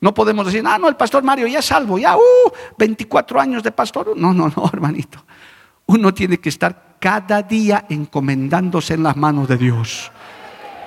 No 0.03 0.13
podemos 0.13 0.45
decir, 0.45 0.63
ah, 0.67 0.79
no, 0.79 0.87
el 0.91 0.97
pastor 0.97 1.23
Mario 1.23 1.47
ya 1.47 1.61
es 1.61 1.65
salvo, 1.65 1.99
ya, 1.99 2.15
uh, 2.15 2.21
24 2.77 3.41
años 3.41 3.63
de 3.63 3.73
pastor. 3.73 4.15
No, 4.15 4.35
no, 4.35 4.53
no, 4.55 4.71
hermanito. 4.71 5.25
Uno 5.87 6.13
tiene 6.13 6.37
que 6.37 6.51
estar 6.51 6.86
cada 6.99 7.43
día 7.43 7.85
encomendándose 7.89 8.95
en 8.95 9.03
las 9.03 9.17
manos 9.17 9.49
de 9.49 9.57
Dios. 9.57 10.11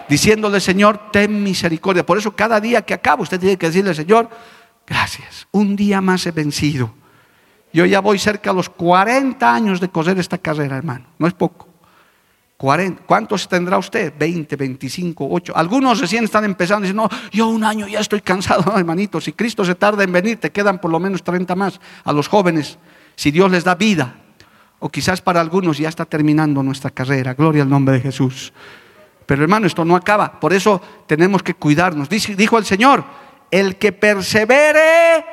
Diciéndole, 0.09 0.59
Señor, 0.59 1.11
ten 1.11 1.43
misericordia. 1.43 2.05
Por 2.05 2.17
eso 2.17 2.35
cada 2.35 2.59
día 2.59 2.81
que 2.81 2.93
acabo, 2.93 3.23
usted 3.23 3.39
tiene 3.39 3.57
que 3.57 3.67
decirle, 3.67 3.93
Señor, 3.93 4.29
gracias. 4.87 5.47
Un 5.51 5.75
día 5.75 6.01
más 6.01 6.25
he 6.25 6.31
vencido. 6.31 6.93
Yo 7.71 7.85
ya 7.85 7.99
voy 7.99 8.17
cerca 8.17 8.49
a 8.49 8.53
los 8.53 8.69
40 8.69 9.53
años 9.53 9.79
de 9.79 9.89
correr 9.89 10.17
esta 10.17 10.39
carrera, 10.39 10.77
hermano. 10.77 11.05
No 11.19 11.27
es 11.27 11.33
poco. 11.33 11.67
40. 12.57 13.03
¿Cuántos 13.05 13.47
tendrá 13.47 13.77
usted? 13.77 14.13
20, 14.17 14.55
25, 14.55 15.27
8. 15.31 15.53
Algunos 15.55 16.01
recién 16.01 16.25
están 16.25 16.43
empezando 16.43 16.85
y 16.85 16.89
dicen, 16.89 16.97
no, 16.97 17.09
yo 17.31 17.47
un 17.47 17.63
año 17.63 17.87
ya 17.87 17.99
estoy 17.99 18.19
cansado, 18.21 18.73
hermanito. 18.77 19.21
Si 19.21 19.31
Cristo 19.31 19.63
se 19.63 19.75
tarda 19.75 20.03
en 20.03 20.11
venir, 20.11 20.39
te 20.39 20.51
quedan 20.51 20.81
por 20.81 20.91
lo 20.91 20.99
menos 20.99 21.23
30 21.23 21.55
más 21.55 21.79
a 22.03 22.11
los 22.11 22.27
jóvenes. 22.27 22.77
Si 23.15 23.31
Dios 23.31 23.49
les 23.49 23.63
da 23.63 23.75
vida, 23.75 24.15
o 24.79 24.89
quizás 24.89 25.21
para 25.21 25.41
algunos 25.41 25.77
ya 25.77 25.89
está 25.89 26.05
terminando 26.05 26.63
nuestra 26.63 26.89
carrera. 26.89 27.33
Gloria 27.33 27.63
al 27.63 27.69
nombre 27.69 27.95
de 27.95 28.01
Jesús. 28.01 28.53
Pero 29.25 29.43
hermano, 29.43 29.67
esto 29.67 29.85
no 29.85 29.95
acaba. 29.95 30.39
Por 30.39 30.53
eso 30.53 30.81
tenemos 31.05 31.43
que 31.43 31.53
cuidarnos. 31.53 32.09
Dijo 32.09 32.57
el 32.57 32.65
Señor, 32.65 33.03
el 33.51 33.75
que 33.75 33.91
persevere 33.91 35.25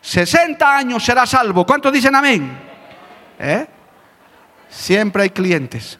60 0.00 0.76
años 0.76 1.04
será 1.04 1.26
salvo. 1.26 1.64
¿Cuántos 1.64 1.92
dicen 1.92 2.14
amén? 2.14 2.58
¿Eh? 3.38 3.66
Siempre 4.68 5.22
hay 5.22 5.30
clientes. 5.30 5.98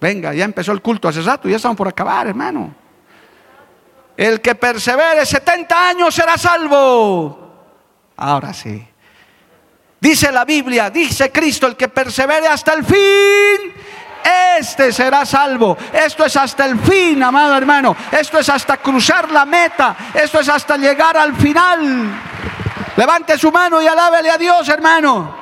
Venga, 0.00 0.34
ya 0.34 0.44
empezó 0.44 0.72
el 0.72 0.82
culto 0.82 1.08
hace 1.08 1.22
rato, 1.22 1.48
ya 1.48 1.56
estamos 1.56 1.76
por 1.76 1.86
acabar, 1.86 2.26
hermano. 2.26 2.74
El 4.16 4.40
que 4.40 4.54
persevere 4.54 5.24
70 5.24 5.88
años 5.88 6.14
será 6.14 6.36
salvo. 6.36 7.54
Ahora 8.16 8.52
sí. 8.52 8.91
Dice 10.02 10.32
la 10.32 10.44
Biblia, 10.44 10.90
dice 10.90 11.30
Cristo, 11.30 11.68
el 11.68 11.76
que 11.76 11.86
persevere 11.86 12.48
hasta 12.48 12.72
el 12.72 12.84
fin, 12.84 13.72
este 14.52 14.90
será 14.90 15.24
salvo. 15.24 15.76
Esto 15.92 16.24
es 16.24 16.34
hasta 16.34 16.66
el 16.66 16.76
fin, 16.80 17.22
amado 17.22 17.56
hermano. 17.56 17.94
Esto 18.10 18.40
es 18.40 18.48
hasta 18.48 18.78
cruzar 18.78 19.30
la 19.30 19.44
meta. 19.44 19.96
Esto 20.12 20.40
es 20.40 20.48
hasta 20.48 20.76
llegar 20.76 21.16
al 21.16 21.36
final. 21.36 22.20
Levante 22.96 23.38
su 23.38 23.52
mano 23.52 23.80
y 23.80 23.86
alábele 23.86 24.28
a 24.28 24.38
Dios, 24.38 24.68
hermano. 24.68 25.36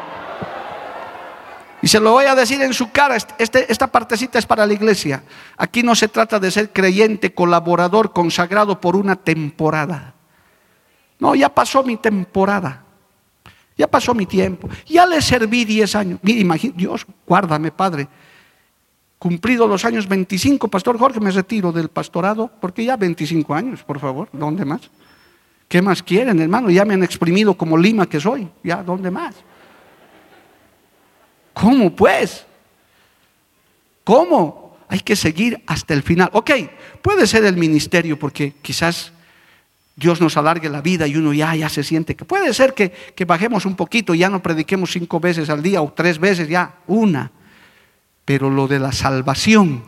Y 1.80 1.88
se 1.88 1.98
lo 1.98 2.12
voy 2.12 2.26
a 2.26 2.34
decir 2.34 2.60
en 2.60 2.74
su 2.74 2.92
cara, 2.92 3.16
este, 3.16 3.72
esta 3.72 3.86
partecita 3.86 4.38
es 4.38 4.44
para 4.44 4.66
la 4.66 4.74
iglesia. 4.74 5.22
Aquí 5.56 5.82
no 5.82 5.94
se 5.94 6.08
trata 6.08 6.38
de 6.38 6.50
ser 6.50 6.70
creyente, 6.70 7.32
colaborador, 7.32 8.12
consagrado 8.12 8.78
por 8.78 8.94
una 8.94 9.16
temporada. 9.16 10.12
No, 11.18 11.34
ya 11.34 11.48
pasó 11.48 11.82
mi 11.82 11.96
temporada. 11.96 12.89
Ya 13.80 13.86
pasó 13.86 14.12
mi 14.12 14.26
tiempo. 14.26 14.68
Ya 14.84 15.06
le 15.06 15.22
serví 15.22 15.64
10 15.64 15.94
años. 15.96 16.20
Imagínate, 16.22 16.78
Dios, 16.78 17.06
guárdame, 17.26 17.72
Padre. 17.72 18.08
Cumplido 19.18 19.66
los 19.66 19.86
años 19.86 20.06
25, 20.06 20.68
Pastor 20.68 20.98
Jorge, 20.98 21.18
me 21.18 21.30
retiro 21.30 21.72
del 21.72 21.88
pastorado, 21.88 22.50
porque 22.60 22.84
ya 22.84 22.98
25 22.98 23.54
años, 23.54 23.82
por 23.82 23.98
favor, 23.98 24.28
¿dónde 24.34 24.66
más? 24.66 24.82
¿Qué 25.66 25.80
más 25.80 26.02
quieren, 26.02 26.38
hermano? 26.40 26.68
Ya 26.68 26.84
me 26.84 26.92
han 26.92 27.02
exprimido 27.02 27.54
como 27.54 27.78
lima 27.78 28.06
que 28.06 28.20
soy, 28.20 28.50
ya, 28.62 28.82
¿dónde 28.82 29.10
más? 29.10 29.34
¿Cómo 31.54 31.96
pues? 31.96 32.44
¿Cómo? 34.04 34.76
Hay 34.88 35.00
que 35.00 35.16
seguir 35.16 35.62
hasta 35.66 35.94
el 35.94 36.02
final. 36.02 36.28
Ok, 36.34 36.50
puede 37.00 37.26
ser 37.26 37.46
el 37.46 37.56
ministerio 37.56 38.18
porque 38.18 38.52
quizás 38.60 39.14
Dios 40.00 40.18
nos 40.18 40.38
alargue 40.38 40.70
la 40.70 40.80
vida 40.80 41.06
y 41.06 41.14
uno 41.14 41.34
ya, 41.34 41.54
ya 41.54 41.68
se 41.68 41.84
siente 41.84 42.16
que 42.16 42.24
puede 42.24 42.54
ser 42.54 42.72
que, 42.72 42.90
que 42.90 43.26
bajemos 43.26 43.66
un 43.66 43.76
poquito, 43.76 44.14
ya 44.14 44.30
no 44.30 44.42
prediquemos 44.42 44.90
cinco 44.90 45.20
veces 45.20 45.50
al 45.50 45.62
día 45.62 45.82
o 45.82 45.92
tres 45.92 46.18
veces, 46.18 46.48
ya 46.48 46.76
una. 46.86 47.30
Pero 48.24 48.48
lo 48.48 48.66
de 48.66 48.78
la 48.78 48.92
salvación 48.92 49.84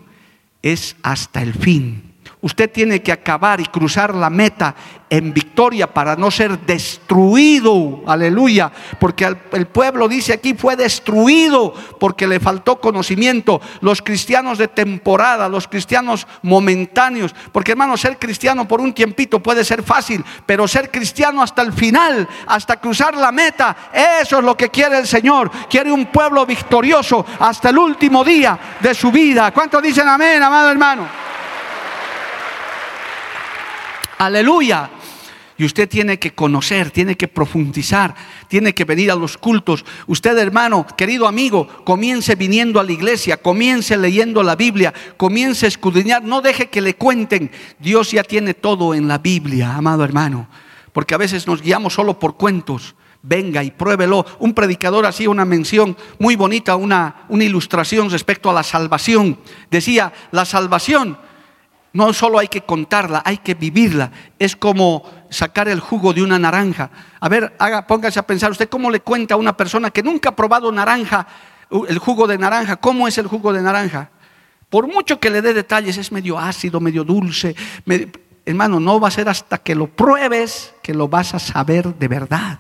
es 0.60 0.96
hasta 1.02 1.40
el 1.40 1.54
fin. 1.54 2.11
Usted 2.43 2.72
tiene 2.72 3.01
que 3.01 3.12
acabar 3.12 3.61
y 3.61 3.66
cruzar 3.66 4.12
la 4.16 4.28
meta 4.28 4.74
en 5.09 5.32
victoria 5.32 5.86
para 5.86 6.16
no 6.16 6.28
ser 6.28 6.59
destruido. 6.59 8.03
Aleluya. 8.05 8.72
Porque 8.99 9.32
el 9.53 9.66
pueblo 9.68 10.09
dice 10.09 10.32
aquí 10.32 10.55
fue 10.55 10.74
destruido 10.74 11.72
porque 12.01 12.26
le 12.26 12.40
faltó 12.40 12.80
conocimiento. 12.80 13.61
Los 13.80 14.03
cristianos 14.03 14.59
de 14.59 14.66
temporada, 14.66 15.49
los 15.49 15.68
cristianos 15.68 16.26
momentáneos. 16.43 17.32
Porque 17.53 17.72
hermano, 17.72 17.97
ser 17.97 18.18
cristiano 18.18 18.66
por 18.66 18.80
un 18.80 18.93
tiempito 18.93 19.40
puede 19.40 19.64
ser 19.64 19.84
fácil, 19.84 20.24
pero 20.45 20.66
ser 20.66 20.90
cristiano 20.90 21.43
hasta 21.43 21.62
el 21.62 21.72
final, 21.72 22.28
hasta 22.49 22.80
cruzar 22.80 23.14
la 23.14 23.30
meta, 23.30 23.76
eso 24.20 24.38
es 24.38 24.45
lo 24.45 24.57
que 24.57 24.68
quiere 24.68 24.99
el 24.99 25.07
Señor. 25.07 25.49
Quiere 25.70 25.93
un 25.93 26.07
pueblo 26.07 26.45
victorioso 26.45 27.24
hasta 27.38 27.68
el 27.68 27.78
último 27.78 28.24
día 28.24 28.59
de 28.80 28.95
su 28.95 29.12
vida. 29.12 29.53
¿Cuántos 29.53 29.80
dicen 29.80 30.09
amén, 30.09 30.43
amado 30.43 30.70
hermano? 30.72 31.31
Aleluya. 34.22 34.88
Y 35.58 35.64
usted 35.64 35.88
tiene 35.88 36.20
que 36.20 36.32
conocer, 36.32 36.92
tiene 36.92 37.16
que 37.16 37.26
profundizar, 37.26 38.14
tiene 38.46 38.72
que 38.72 38.84
venir 38.84 39.10
a 39.10 39.16
los 39.16 39.36
cultos. 39.36 39.84
Usted, 40.06 40.38
hermano, 40.38 40.86
querido 40.96 41.26
amigo, 41.26 41.66
comience 41.84 42.36
viniendo 42.36 42.78
a 42.78 42.84
la 42.84 42.92
iglesia, 42.92 43.36
comience 43.36 43.96
leyendo 43.96 44.44
la 44.44 44.54
Biblia, 44.54 44.94
comience 45.16 45.66
a 45.66 45.68
escudriñar. 45.68 46.22
No 46.22 46.40
deje 46.40 46.70
que 46.70 46.80
le 46.80 46.94
cuenten. 46.94 47.50
Dios 47.80 48.12
ya 48.12 48.22
tiene 48.22 48.54
todo 48.54 48.94
en 48.94 49.08
la 49.08 49.18
Biblia, 49.18 49.74
amado 49.74 50.04
hermano. 50.04 50.48
Porque 50.92 51.14
a 51.16 51.18
veces 51.18 51.48
nos 51.48 51.60
guiamos 51.60 51.94
solo 51.94 52.20
por 52.20 52.36
cuentos. 52.36 52.94
Venga 53.22 53.64
y 53.64 53.72
pruébelo. 53.72 54.24
Un 54.38 54.54
predicador 54.54 55.04
hacía 55.04 55.30
una 55.30 55.44
mención 55.44 55.96
muy 56.20 56.36
bonita, 56.36 56.76
una, 56.76 57.24
una 57.28 57.42
ilustración 57.42 58.08
respecto 58.08 58.48
a 58.48 58.54
la 58.54 58.62
salvación. 58.62 59.40
Decía, 59.68 60.12
la 60.30 60.44
salvación 60.44 61.18
no 61.93 62.12
solo 62.12 62.38
hay 62.38 62.49
que 62.49 62.62
contarla, 62.62 63.22
hay 63.24 63.38
que 63.38 63.55
vivirla. 63.55 64.11
Es 64.38 64.57
como 64.57 65.05
sacar 65.30 65.68
el 65.68 65.80
jugo 65.80 66.12
de 66.12 66.22
una 66.22 66.38
naranja. 66.38 66.90
A 67.20 67.28
ver, 67.28 67.55
haga, 67.59 67.86
póngase 67.86 68.18
a 68.18 68.26
pensar, 68.26 68.51
¿usted 68.51 68.68
cómo 68.68 68.90
le 68.90 69.01
cuenta 69.01 69.34
a 69.34 69.36
una 69.36 69.57
persona 69.57 69.90
que 69.90 70.03
nunca 70.03 70.30
ha 70.30 70.36
probado 70.36 70.72
naranja, 70.72 71.26
el 71.88 71.99
jugo 71.99 72.26
de 72.26 72.38
naranja? 72.38 72.76
¿Cómo 72.76 73.07
es 73.09 73.18
el 73.18 73.26
jugo 73.26 73.53
de 73.53 73.62
naranja? 73.62 74.11
Por 74.70 74.86
mucho 74.86 75.20
que 75.20 75.28
le 75.28 75.43
dé 75.43 75.53
detalles, 75.53 75.99
es 75.99 76.11
medio 76.12 76.38
ácido, 76.38 76.80
medio 76.80 77.05
dulce. 77.05 77.55
hermano, 78.47 78.80
no 78.80 78.99
va 78.99 79.09
a 79.09 79.11
ser 79.11 79.28
hasta 79.28 79.59
que 79.59 79.74
lo 79.74 79.88
pruebes 79.88 80.74
que 80.82 80.95
lo 80.95 81.09
vas 81.09 81.34
a 81.34 81.38
saber 81.38 81.95
de 81.95 82.09
verdad. 82.09 82.59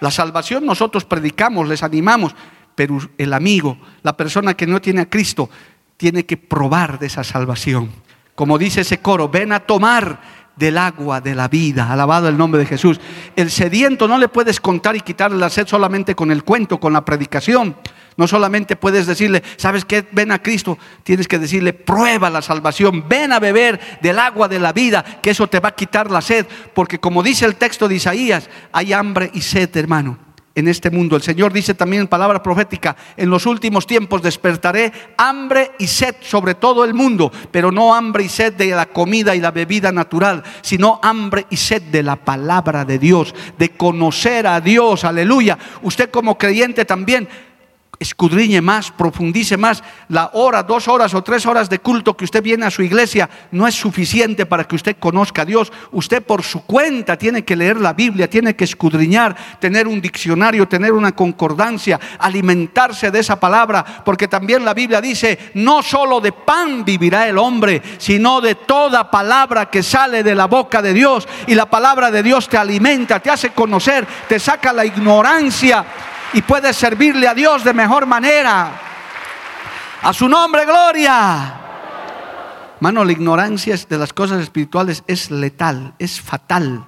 La 0.00 0.12
salvación 0.12 0.64
nosotros 0.64 1.04
predicamos, 1.04 1.66
les 1.66 1.82
animamos, 1.82 2.36
pero 2.76 3.00
el 3.18 3.32
amigo, 3.34 3.76
la 4.04 4.16
persona 4.16 4.54
que 4.54 4.68
no 4.68 4.80
tiene 4.80 5.00
a 5.00 5.10
Cristo, 5.10 5.50
tiene 5.96 6.24
que 6.24 6.36
probar 6.36 7.00
de 7.00 7.08
esa 7.08 7.24
salvación. 7.24 7.90
Como 8.38 8.56
dice 8.56 8.82
ese 8.82 8.98
coro, 8.98 9.28
ven 9.28 9.50
a 9.50 9.58
tomar 9.58 10.20
del 10.54 10.78
agua 10.78 11.20
de 11.20 11.34
la 11.34 11.48
vida. 11.48 11.92
Alabado 11.92 12.28
el 12.28 12.38
nombre 12.38 12.60
de 12.60 12.66
Jesús. 12.66 13.00
El 13.34 13.50
sediento 13.50 14.06
no 14.06 14.16
le 14.16 14.28
puedes 14.28 14.60
contar 14.60 14.94
y 14.94 15.00
quitarle 15.00 15.38
la 15.38 15.50
sed 15.50 15.66
solamente 15.66 16.14
con 16.14 16.30
el 16.30 16.44
cuento, 16.44 16.78
con 16.78 16.92
la 16.92 17.04
predicación. 17.04 17.74
No 18.16 18.28
solamente 18.28 18.76
puedes 18.76 19.08
decirle, 19.08 19.42
¿sabes 19.56 19.84
qué? 19.84 20.06
Ven 20.12 20.30
a 20.30 20.40
Cristo. 20.40 20.78
Tienes 21.02 21.26
que 21.26 21.40
decirle, 21.40 21.72
prueba 21.72 22.30
la 22.30 22.40
salvación. 22.40 23.08
Ven 23.08 23.32
a 23.32 23.40
beber 23.40 23.98
del 24.02 24.20
agua 24.20 24.46
de 24.46 24.60
la 24.60 24.72
vida, 24.72 25.04
que 25.20 25.30
eso 25.30 25.48
te 25.48 25.58
va 25.58 25.70
a 25.70 25.74
quitar 25.74 26.08
la 26.08 26.20
sed. 26.20 26.46
Porque 26.74 27.00
como 27.00 27.24
dice 27.24 27.44
el 27.44 27.56
texto 27.56 27.88
de 27.88 27.96
Isaías, 27.96 28.48
hay 28.70 28.92
hambre 28.92 29.32
y 29.34 29.40
sed, 29.40 29.76
hermano 29.76 30.27
en 30.58 30.66
este 30.66 30.90
mundo. 30.90 31.14
El 31.14 31.22
Señor 31.22 31.52
dice 31.52 31.72
también 31.74 32.02
en 32.02 32.08
palabra 32.08 32.42
profética, 32.42 32.96
en 33.16 33.30
los 33.30 33.46
últimos 33.46 33.86
tiempos 33.86 34.22
despertaré 34.22 34.92
hambre 35.16 35.70
y 35.78 35.86
sed 35.86 36.16
sobre 36.20 36.56
todo 36.56 36.84
el 36.84 36.94
mundo, 36.94 37.30
pero 37.52 37.70
no 37.70 37.94
hambre 37.94 38.24
y 38.24 38.28
sed 38.28 38.54
de 38.54 38.70
la 38.70 38.86
comida 38.86 39.36
y 39.36 39.40
la 39.40 39.52
bebida 39.52 39.92
natural, 39.92 40.42
sino 40.62 40.98
hambre 41.02 41.46
y 41.48 41.56
sed 41.56 41.82
de 41.82 42.02
la 42.02 42.16
palabra 42.16 42.84
de 42.84 42.98
Dios, 42.98 43.34
de 43.56 43.70
conocer 43.70 44.48
a 44.48 44.60
Dios, 44.60 45.04
aleluya. 45.04 45.56
Usted 45.82 46.10
como 46.10 46.36
creyente 46.36 46.84
también 46.84 47.28
escudriñe 48.00 48.60
más, 48.60 48.90
profundice 48.90 49.56
más. 49.56 49.82
La 50.08 50.30
hora, 50.34 50.62
dos 50.62 50.88
horas 50.88 51.14
o 51.14 51.22
tres 51.22 51.46
horas 51.46 51.68
de 51.68 51.80
culto 51.80 52.16
que 52.16 52.24
usted 52.24 52.42
viene 52.42 52.66
a 52.66 52.70
su 52.70 52.82
iglesia 52.82 53.28
no 53.50 53.66
es 53.66 53.74
suficiente 53.74 54.46
para 54.46 54.64
que 54.64 54.76
usted 54.76 54.96
conozca 54.98 55.42
a 55.42 55.44
Dios. 55.44 55.72
Usted 55.92 56.22
por 56.22 56.42
su 56.42 56.64
cuenta 56.64 57.16
tiene 57.16 57.44
que 57.44 57.56
leer 57.56 57.80
la 57.80 57.92
Biblia, 57.92 58.30
tiene 58.30 58.54
que 58.54 58.64
escudriñar, 58.64 59.36
tener 59.58 59.88
un 59.88 60.00
diccionario, 60.00 60.68
tener 60.68 60.92
una 60.92 61.12
concordancia, 61.12 61.98
alimentarse 62.18 63.10
de 63.10 63.20
esa 63.20 63.40
palabra, 63.40 63.84
porque 64.04 64.28
también 64.28 64.64
la 64.64 64.74
Biblia 64.74 65.00
dice, 65.00 65.50
no 65.54 65.82
solo 65.82 66.20
de 66.20 66.32
pan 66.32 66.84
vivirá 66.84 67.28
el 67.28 67.38
hombre, 67.38 67.82
sino 67.98 68.40
de 68.40 68.54
toda 68.54 69.10
palabra 69.10 69.66
que 69.66 69.82
sale 69.82 70.22
de 70.22 70.34
la 70.34 70.46
boca 70.46 70.82
de 70.82 70.92
Dios. 70.92 71.26
Y 71.46 71.54
la 71.54 71.66
palabra 71.66 72.10
de 72.10 72.22
Dios 72.22 72.48
te 72.48 72.56
alimenta, 72.56 73.20
te 73.20 73.30
hace 73.30 73.50
conocer, 73.50 74.06
te 74.28 74.38
saca 74.38 74.72
la 74.72 74.84
ignorancia 74.84 75.84
y 76.32 76.42
puedes 76.42 76.76
servirle 76.76 77.26
a 77.26 77.34
Dios 77.34 77.64
de 77.64 77.72
mejor 77.72 78.06
manera. 78.06 78.80
A 80.02 80.12
su 80.12 80.28
nombre, 80.28 80.64
gloria. 80.64 81.54
Mano, 82.80 83.04
la 83.04 83.12
ignorancia 83.12 83.76
de 83.88 83.98
las 83.98 84.12
cosas 84.12 84.40
espirituales 84.40 85.02
es 85.06 85.30
letal, 85.30 85.94
es 85.98 86.20
fatal, 86.20 86.84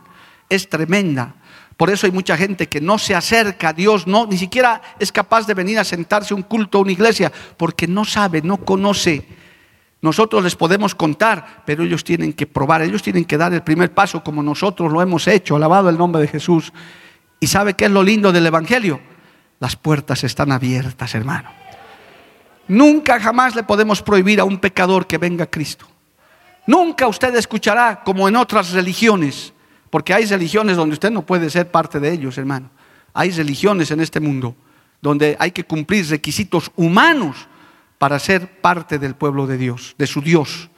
es 0.49 0.69
tremenda. 0.69 1.35
Por 1.77 1.91
eso 1.91 2.07
hay 2.07 2.13
mucha 2.13 2.37
gente 2.37 2.69
que 2.69 2.81
no 2.81 2.99
se 2.99 3.15
acerca 3.15 3.71
a 3.71 3.73
Dios, 3.73 4.07
no, 4.07 4.27
ni 4.27 4.37
siquiera 4.37 4.81
es 4.99 5.11
capaz 5.11 5.47
de 5.47 5.55
venir 5.55 5.79
a 5.79 5.85
sentarse 5.85 6.35
a 6.35 6.37
un 6.37 6.43
culto 6.43 6.79
a 6.79 6.83
una 6.83 6.93
iglesia, 6.93 7.33
porque 7.57 7.89
no 7.89 8.05
sabe, 8.05 8.43
no 8.43 8.59
conoce. 8.59 9.27
Nosotros 10.03 10.45
les 10.45 10.55
podemos 10.55 10.95
contar, 10.95 11.63
pero 11.67 11.83
ellos 11.83 12.05
tienen 12.05 12.35
que 12.35 12.47
probar, 12.47 12.83
ellos 12.83 13.03
tienen 13.03 13.25
que 13.25 13.37
dar 13.37 13.53
el 13.53 13.63
primer 13.63 13.93
paso 13.93 14.23
como 14.23 14.43
nosotros 14.43 14.93
lo 14.93 15.03
hemos 15.03 15.27
hecho, 15.27 15.57
alabado 15.57 15.89
el 15.89 15.99
nombre 15.99 16.23
de 16.23 16.29
Jesús. 16.29 16.73
¿Y 17.41 17.47
sabe 17.47 17.75
qué 17.75 17.87
es 17.87 17.91
lo 17.91 18.03
lindo 18.03 18.31
del 18.31 18.47
Evangelio? 18.47 19.01
Las 19.61 19.77
puertas 19.77 20.25
están 20.25 20.51
abiertas, 20.53 21.15
hermano. 21.15 21.51
Nunca 22.67 23.21
jamás 23.21 23.55
le 23.55 23.63
podemos 23.63 24.03
prohibir 24.03 24.41
a 24.41 24.45
un 24.45 24.59
pecador 24.59 25.07
que 25.07 25.19
venga 25.19 25.45
a 25.45 25.51
Cristo. 25.51 25.87
Nunca 26.67 27.07
usted 27.07 27.35
escuchará 27.35 28.03
como 28.03 28.27
en 28.27 28.37
otras 28.37 28.73
religiones, 28.73 29.53
porque 29.91 30.15
hay 30.15 30.25
religiones 30.25 30.77
donde 30.77 30.95
usted 30.95 31.11
no 31.11 31.27
puede 31.27 31.51
ser 31.51 31.71
parte 31.71 32.01
de 32.01 32.11
ellos, 32.11 32.39
hermano. 32.39 32.71
Hay 33.13 33.31
religiones 33.33 33.91
en 33.91 34.01
este 34.01 34.19
mundo 34.19 34.57
donde 35.03 35.37
hay 35.39 35.51
que 35.51 35.65
cumplir 35.65 36.09
requisitos 36.09 36.71
humanos 36.77 37.49
para 37.99 38.19
ser 38.19 38.61
parte 38.61 38.99
del 38.99 39.15
pueblo 39.15 39.47
de 39.47 39.59
Dios, 39.59 39.95
de 39.99 40.07
su 40.07 40.23
Dios. 40.23 40.71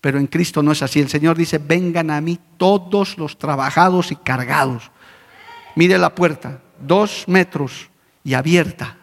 Pero 0.00 0.18
en 0.18 0.28
Cristo 0.28 0.62
no 0.62 0.70
es 0.70 0.82
así. 0.82 1.00
El 1.00 1.08
Señor 1.08 1.36
dice, 1.36 1.58
vengan 1.58 2.10
a 2.10 2.20
mí 2.20 2.38
todos 2.56 3.18
los 3.18 3.38
trabajados 3.38 4.12
y 4.12 4.16
cargados. 4.16 4.90
Mire 5.74 5.98
la 5.98 6.14
puerta, 6.14 6.60
dos 6.78 7.24
metros 7.26 7.90
y 8.24 8.34
abierta 8.34 8.96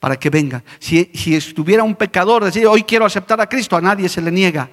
para 0.00 0.16
que 0.16 0.30
venga. 0.30 0.62
Si, 0.78 1.10
si 1.14 1.34
estuviera 1.34 1.82
un 1.82 1.94
pecador, 1.94 2.44
decir, 2.44 2.66
hoy 2.66 2.82
quiero 2.82 3.06
aceptar 3.06 3.40
a 3.40 3.48
Cristo, 3.48 3.76
a 3.76 3.80
nadie 3.80 4.08
se 4.08 4.20
le 4.20 4.30
niega. 4.30 4.68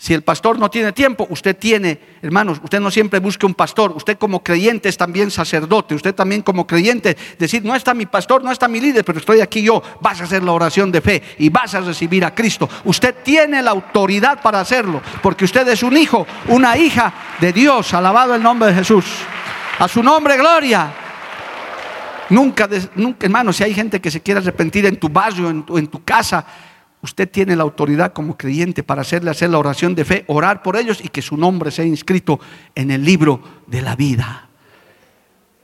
Si 0.00 0.14
el 0.14 0.22
pastor 0.22 0.60
no 0.60 0.70
tiene 0.70 0.92
tiempo, 0.92 1.26
usted 1.28 1.56
tiene, 1.56 1.98
hermanos, 2.22 2.60
usted 2.62 2.78
no 2.78 2.88
siempre 2.88 3.18
busque 3.18 3.46
un 3.46 3.54
pastor, 3.54 3.90
usted 3.96 4.16
como 4.16 4.44
creyente 4.44 4.88
es 4.88 4.96
también 4.96 5.28
sacerdote, 5.32 5.96
usted 5.96 6.14
también 6.14 6.42
como 6.42 6.68
creyente, 6.68 7.16
decir, 7.36 7.64
no 7.64 7.74
está 7.74 7.94
mi 7.94 8.06
pastor, 8.06 8.44
no 8.44 8.52
está 8.52 8.68
mi 8.68 8.80
líder, 8.80 9.04
pero 9.04 9.18
estoy 9.18 9.40
aquí 9.40 9.60
yo, 9.60 9.82
vas 10.00 10.20
a 10.20 10.24
hacer 10.24 10.44
la 10.44 10.52
oración 10.52 10.92
de 10.92 11.00
fe 11.00 11.20
y 11.38 11.48
vas 11.48 11.74
a 11.74 11.80
recibir 11.80 12.24
a 12.24 12.32
Cristo. 12.32 12.68
Usted 12.84 13.16
tiene 13.24 13.60
la 13.60 13.72
autoridad 13.72 14.40
para 14.40 14.60
hacerlo, 14.60 15.02
porque 15.20 15.46
usted 15.46 15.66
es 15.66 15.82
un 15.82 15.96
hijo, 15.96 16.28
una 16.46 16.78
hija 16.78 17.12
de 17.40 17.52
Dios, 17.52 17.92
alabado 17.92 18.36
el 18.36 18.42
nombre 18.42 18.68
de 18.68 18.76
Jesús. 18.76 19.04
A 19.80 19.88
su 19.88 20.00
nombre, 20.00 20.36
gloria. 20.36 21.07
Nunca, 22.30 22.68
nunca 22.94 23.26
hermano, 23.26 23.52
si 23.52 23.64
hay 23.64 23.74
gente 23.74 24.00
que 24.00 24.10
se 24.10 24.20
quiere 24.20 24.40
arrepentir 24.40 24.86
en 24.86 24.96
tu 24.96 25.08
barrio, 25.08 25.48
en 25.48 25.62
tu, 25.64 25.78
en 25.78 25.86
tu 25.86 26.04
casa, 26.04 26.44
usted 27.00 27.28
tiene 27.28 27.56
la 27.56 27.62
autoridad 27.62 28.12
como 28.12 28.36
creyente 28.36 28.82
para 28.82 29.02
hacerle 29.02 29.30
hacer 29.30 29.50
la 29.50 29.58
oración 29.58 29.94
de 29.94 30.04
fe, 30.04 30.24
orar 30.26 30.62
por 30.62 30.76
ellos 30.76 31.00
y 31.02 31.08
que 31.08 31.22
su 31.22 31.36
nombre 31.36 31.70
sea 31.70 31.84
inscrito 31.84 32.38
en 32.74 32.90
el 32.90 33.04
libro 33.04 33.40
de 33.66 33.82
la 33.82 33.96
vida. 33.96 34.48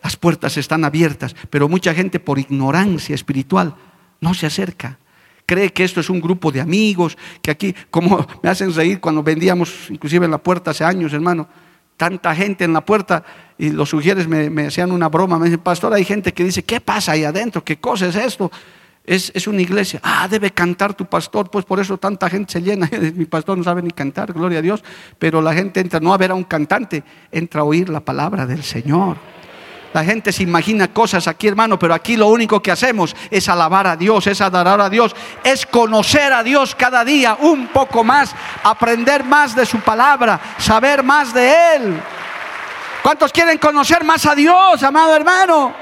Las 0.02 0.16
puertas 0.16 0.56
están 0.56 0.84
abiertas, 0.84 1.34
pero 1.50 1.68
mucha 1.68 1.94
gente 1.94 2.20
por 2.20 2.38
ignorancia 2.38 3.14
espiritual 3.14 3.74
no 4.20 4.34
se 4.34 4.46
acerca. 4.46 4.98
Cree 5.46 5.72
que 5.72 5.84
esto 5.84 6.00
es 6.00 6.08
un 6.08 6.20
grupo 6.20 6.50
de 6.50 6.60
amigos, 6.60 7.18
que 7.42 7.50
aquí, 7.50 7.74
como 7.90 8.26
me 8.42 8.48
hacen 8.48 8.72
reír 8.74 9.00
cuando 9.00 9.22
vendíamos, 9.22 9.90
inclusive 9.90 10.24
en 10.24 10.30
la 10.30 10.38
puerta 10.38 10.70
hace 10.70 10.84
años, 10.84 11.12
hermano, 11.12 11.48
tanta 11.96 12.34
gente 12.34 12.64
en 12.64 12.72
la 12.72 12.84
puerta 12.84 13.24
y 13.56 13.70
los 13.70 13.88
sugieres 13.88 14.26
me, 14.26 14.66
hacían 14.66 14.90
una 14.90 15.08
broma, 15.08 15.38
me 15.38 15.46
dicen, 15.46 15.60
pastor, 15.60 15.94
hay 15.94 16.04
gente 16.04 16.32
que 16.32 16.44
dice, 16.44 16.62
¿qué 16.62 16.80
pasa 16.80 17.12
ahí 17.12 17.24
adentro? 17.24 17.62
¿Qué 17.62 17.78
cosa 17.78 18.06
es 18.06 18.16
esto? 18.16 18.50
Es, 19.04 19.46
una 19.46 19.60
iglesia. 19.60 20.00
Ah, 20.02 20.26
debe 20.28 20.50
cantar 20.50 20.94
tu 20.94 21.04
pastor, 21.04 21.50
pues 21.50 21.64
por 21.64 21.78
eso 21.78 21.98
tanta 21.98 22.28
gente 22.30 22.52
se 22.52 22.62
llena. 22.62 22.88
Mi 23.14 23.26
pastor 23.26 23.58
no 23.58 23.62
sabe 23.62 23.82
ni 23.82 23.90
cantar, 23.90 24.32
gloria 24.32 24.60
a 24.60 24.62
Dios. 24.62 24.82
Pero 25.18 25.42
la 25.42 25.52
gente 25.52 25.80
entra 25.80 26.00
no 26.00 26.14
a 26.14 26.16
ver 26.16 26.30
a 26.30 26.34
un 26.34 26.44
cantante, 26.44 27.04
entra 27.30 27.60
a 27.60 27.64
oír 27.64 27.90
la 27.90 28.00
palabra 28.00 28.46
del 28.46 28.62
Señor. 28.62 29.18
La 29.94 30.02
gente 30.04 30.32
se 30.32 30.42
imagina 30.42 30.88
cosas 30.88 31.28
aquí, 31.28 31.46
hermano, 31.46 31.78
pero 31.78 31.94
aquí 31.94 32.16
lo 32.16 32.26
único 32.26 32.60
que 32.60 32.72
hacemos 32.72 33.14
es 33.30 33.48
alabar 33.48 33.86
a 33.86 33.96
Dios, 33.96 34.26
es 34.26 34.40
adorar 34.40 34.80
a 34.80 34.90
Dios, 34.90 35.14
es 35.44 35.64
conocer 35.64 36.32
a 36.32 36.42
Dios 36.42 36.74
cada 36.74 37.04
día 37.04 37.38
un 37.38 37.68
poco 37.68 38.02
más, 38.02 38.34
aprender 38.64 39.22
más 39.22 39.54
de 39.54 39.64
su 39.64 39.78
palabra, 39.78 40.40
saber 40.58 41.04
más 41.04 41.32
de 41.32 41.76
Él. 41.76 42.02
¿Cuántos 43.04 43.30
quieren 43.30 43.56
conocer 43.56 44.02
más 44.02 44.26
a 44.26 44.34
Dios, 44.34 44.82
amado 44.82 45.14
hermano? 45.14 45.72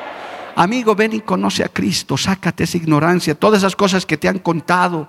Amigo, 0.57 0.95
ven 0.95 1.15
y 1.15 1.21
conoce 1.21 1.65
a 1.65 1.71
Cristo, 1.71 2.19
sácate 2.19 2.65
esa 2.65 2.77
ignorancia, 2.77 3.35
todas 3.35 3.61
esas 3.61 3.75
cosas 3.75 4.05
que 4.05 4.19
te 4.19 4.29
han 4.29 4.41
contado, 4.41 5.09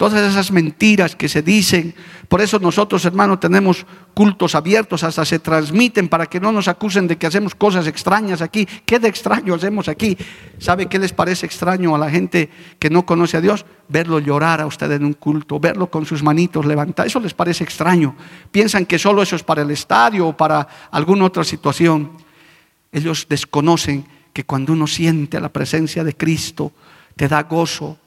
todas 0.00 0.30
esas 0.30 0.50
mentiras 0.50 1.14
que 1.14 1.28
se 1.28 1.42
dicen. 1.42 1.94
Por 2.26 2.40
eso 2.40 2.58
nosotros, 2.58 3.04
hermanos, 3.04 3.38
tenemos 3.38 3.84
cultos 4.14 4.54
abiertos, 4.54 5.04
hasta 5.04 5.26
se 5.26 5.40
transmiten 5.40 6.08
para 6.08 6.24
que 6.24 6.40
no 6.40 6.52
nos 6.52 6.68
acusen 6.68 7.06
de 7.06 7.18
que 7.18 7.26
hacemos 7.26 7.54
cosas 7.54 7.86
extrañas 7.86 8.40
aquí. 8.40 8.66
¿Qué 8.86 8.98
de 8.98 9.08
extraño 9.08 9.54
hacemos 9.54 9.88
aquí? 9.88 10.16
¿Sabe 10.58 10.86
qué 10.86 10.98
les 10.98 11.12
parece 11.12 11.44
extraño 11.44 11.94
a 11.94 11.98
la 11.98 12.08
gente 12.08 12.48
que 12.78 12.88
no 12.88 13.04
conoce 13.04 13.36
a 13.36 13.42
Dios? 13.42 13.66
Verlo 13.88 14.20
llorar 14.20 14.62
a 14.62 14.66
usted 14.66 14.90
en 14.90 15.04
un 15.04 15.12
culto, 15.12 15.60
verlo 15.60 15.90
con 15.90 16.06
sus 16.06 16.22
manitos 16.22 16.64
levantadas. 16.64 17.12
Eso 17.12 17.20
les 17.20 17.34
parece 17.34 17.62
extraño. 17.62 18.16
Piensan 18.50 18.86
que 18.86 18.98
solo 18.98 19.20
eso 19.20 19.36
es 19.36 19.42
para 19.42 19.60
el 19.60 19.70
estadio 19.70 20.28
o 20.28 20.34
para 20.34 20.66
alguna 20.92 21.26
otra 21.26 21.44
situación. 21.44 22.12
Ellos 22.90 23.26
desconocen 23.28 24.06
que 24.32 24.44
cuando 24.44 24.72
uno 24.72 24.86
siente 24.86 25.38
la 25.38 25.50
presencia 25.50 26.04
de 26.04 26.16
Cristo, 26.16 26.72
te 27.16 27.28
da 27.28 27.42
gozo. 27.42 27.98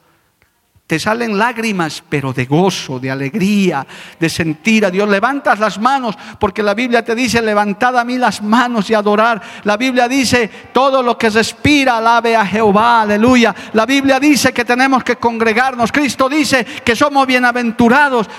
Te 0.85 0.99
salen 0.99 1.37
lágrimas, 1.37 2.03
pero 2.09 2.33
de 2.33 2.45
gozo, 2.45 2.99
de 2.99 3.09
alegría, 3.09 3.87
de 4.19 4.29
sentir 4.29 4.85
a 4.85 4.91
Dios. 4.91 5.07
Levantas 5.07 5.57
las 5.57 5.79
manos, 5.79 6.17
porque 6.37 6.61
la 6.61 6.73
Biblia 6.73 7.05
te 7.05 7.15
dice, 7.15 7.41
levantad 7.41 7.97
a 7.97 8.03
mí 8.03 8.17
las 8.17 8.41
manos 8.41 8.89
y 8.89 8.93
adorar. 8.93 9.41
La 9.63 9.77
Biblia 9.77 10.09
dice, 10.09 10.49
todo 10.73 11.01
lo 11.01 11.17
que 11.17 11.29
respira, 11.29 11.97
alabe 11.97 12.35
a 12.35 12.45
Jehová, 12.45 13.03
aleluya. 13.03 13.55
La 13.71 13.85
Biblia 13.85 14.19
dice 14.19 14.51
que 14.51 14.65
tenemos 14.65 15.05
que 15.05 15.15
congregarnos. 15.15 15.89
Cristo 15.89 16.27
dice 16.27 16.65
que 16.65 16.97
somos 16.97 17.25
bienaventurados. 17.25 18.29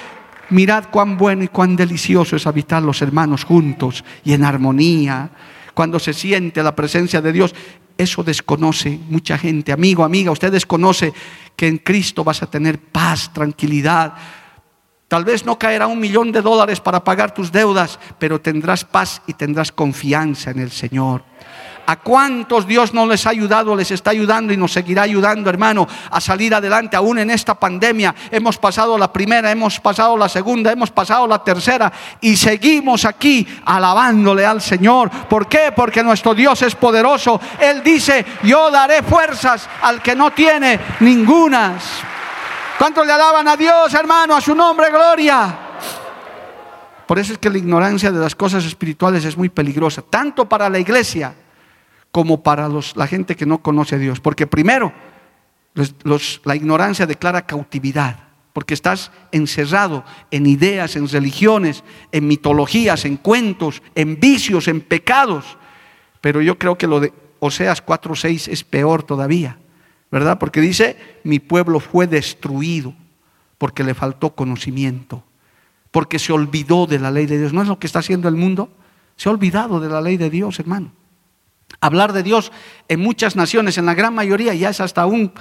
Mirad 0.51 0.85
cuán 0.91 1.17
bueno 1.17 1.45
y 1.45 1.49
cuán 1.49 1.75
delicioso 1.75 2.37
es 2.37 2.47
habitar 2.47 2.83
los 2.83 3.01
hermanos 3.01 3.45
juntos 3.45 4.05
y 4.23 4.35
en 4.35 4.45
armonía 4.45 5.31
cuando 5.75 5.99
se 5.99 6.13
siente 6.13 6.63
la 6.63 6.75
presencia 6.75 7.21
de 7.21 7.33
Dios. 7.33 7.55
Eso 7.99 8.23
desconoce 8.23 8.99
mucha 9.09 9.37
gente. 9.37 9.73
Amigo, 9.73 10.05
amiga, 10.05 10.31
usted 10.31 10.51
desconoce 10.51 11.13
que 11.55 11.69
en 11.69 11.79
Cristo 11.79 12.25
vas 12.25 12.43
a 12.43 12.51
tener 12.51 12.79
paz, 12.79 13.33
tranquilidad. 13.33 14.15
Tal 15.07 15.25
vez 15.25 15.45
no 15.45 15.59
caerá 15.59 15.87
un 15.87 16.01
millón 16.01 16.33
de 16.33 16.43
dólares 16.43 16.81
para 16.81 17.05
pagar 17.05 17.35
tus 17.35 17.53
deudas, 17.53 18.01
pero 18.19 18.41
tendrás 18.41 18.85
paz 18.85 19.23
y 19.27 19.35
tendrás 19.35 19.71
confianza 19.71 20.51
en 20.51 20.61
el 20.61 20.71
Señor. 20.71 21.25
¿A 21.87 21.97
cuántos 21.97 22.67
Dios 22.67 22.95
no 22.95 23.07
les 23.07 23.27
ha 23.27 23.31
ayudado, 23.31 23.77
les 23.77 23.91
está 23.91 24.11
ayudando 24.11 24.53
y 24.53 24.57
nos 24.57 24.73
seguirá 24.73 25.03
ayudando, 25.03 25.51
hermano, 25.51 25.87
a 26.11 26.21
salir 26.21 26.55
adelante 26.55 26.97
aún 26.97 27.19
en 27.19 27.31
esta 27.31 27.55
pandemia? 27.55 28.15
Hemos 28.31 28.57
pasado 28.57 28.97
la 28.97 29.13
primera, 29.13 29.51
hemos 29.51 29.79
pasado 29.81 30.17
la 30.17 30.29
segunda, 30.29 30.73
hemos 30.73 30.91
pasado 30.91 31.27
la 31.27 31.45
tercera 31.45 31.93
y 32.23 32.37
seguimos 32.37 33.05
aquí 33.05 33.47
alabándole 33.67 34.47
al 34.47 34.63
Señor. 34.63 35.11
¿Por 35.11 35.47
qué? 35.47 35.73
Porque 35.77 36.03
nuestro 36.03 36.35
Dios 36.35 36.63
es 36.63 36.75
poderoso. 36.75 37.39
Él 37.61 37.83
dice, 37.83 38.25
yo 38.43 38.71
daré 38.71 39.03
fuerzas 39.03 39.69
al 39.83 40.01
que 40.01 40.15
no 40.15 40.31
tiene 40.33 40.81
ningunas. 41.01 41.85
¿Cuántos 42.79 43.07
le 43.07 43.13
alaban 43.13 43.47
a 43.47 43.57
Dios, 43.57 43.93
hermano? 43.93 44.37
A 44.37 44.41
su 44.41 44.55
nombre, 44.55 44.91
gloria. 44.91 45.59
Por 47.07 47.19
eso 47.19 47.35
es 47.35 47.39
que 47.39 47.51
la 47.51 47.59
ignorancia 47.59 48.11
de 48.11 48.19
las 48.19 48.35
cosas 48.35 48.65
espirituales 48.65 49.23
es 49.27 49.37
muy 49.37 49.51
peligrosa, 49.51 50.01
tanto 50.01 50.49
para 50.49 50.71
la 50.71 50.79
iglesia 50.79 51.35
como 52.15 52.45
para 52.45 52.69
la 52.95 53.09
gente 53.09 53.35
que 53.35 53.45
no 53.45 53.59
conoce 53.59 53.97
a 53.97 53.99
Dios. 53.99 54.21
Porque 54.21 54.47
primero, 54.47 54.93
la 56.45 56.55
ignorancia 56.55 57.07
declara 57.07 57.45
cautividad, 57.45 58.21
porque 58.53 58.73
estás 58.73 59.11
encerrado 59.33 60.05
en 60.31 60.47
ideas, 60.47 60.95
en 60.95 61.09
religiones, 61.09 61.83
en 62.13 62.29
mitologías, 62.29 63.05
en 63.05 63.17
cuentos, 63.17 63.83
en 63.97 64.21
vicios, 64.21 64.69
en 64.69 64.81
pecados. 64.81 65.59
Pero 66.21 66.41
yo 66.41 66.57
creo 66.57 66.79
que 66.79 66.87
lo 66.87 67.01
de 67.01 67.13
Oseas 67.41 67.85
4:6 67.85 68.47
es 68.47 68.63
peor 68.63 69.03
todavía, 69.03 69.59
¿verdad? 70.13 70.39
Porque 70.39 70.61
dice, 70.61 71.19
mi 71.25 71.41
pueblo 71.41 71.81
fue 71.81 72.07
destruido 72.07 72.95
porque 73.59 73.83
le 73.83 73.95
faltó 73.95 74.37
conocimiento, 74.37 75.25
porque 75.91 76.21
se 76.21 76.33
olvidó 76.33 76.87
de 76.87 77.01
la 77.01 77.11
ley 77.11 77.27
de 77.27 77.39
Dios. 77.41 77.53
¿No 77.53 77.61
es 77.61 77.67
lo 77.67 77.81
que 77.81 77.89
está 77.89 77.99
haciendo 77.99 78.29
el 78.29 78.37
mundo? 78.37 78.71
Se 79.17 79.29
ha 79.29 79.33
olvidado 79.33 79.81
de 79.81 79.89
la 79.89 80.01
ley 80.01 80.17
de 80.17 80.31
Dios, 80.31 80.61
hermano. 80.61 80.93
Hablar 81.81 82.13
de 82.13 82.23
Dios 82.23 82.53
en 82.89 83.01
muchas 83.01 83.37
naciones, 83.37 83.79
en 83.79 83.87
la 83.87 83.95
gran 83.95 84.15
mayoría, 84.15 84.55
ya 84.55 84.71
es 84.71 84.81
hasta 84.81 85.07
un 85.07 85.33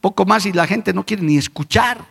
poco 0.00 0.24
más 0.24 0.46
y 0.46 0.52
la 0.52 0.66
gente 0.66 0.92
no 0.92 1.04
quiere 1.04 1.22
ni 1.22 1.36
escuchar. 1.36 2.04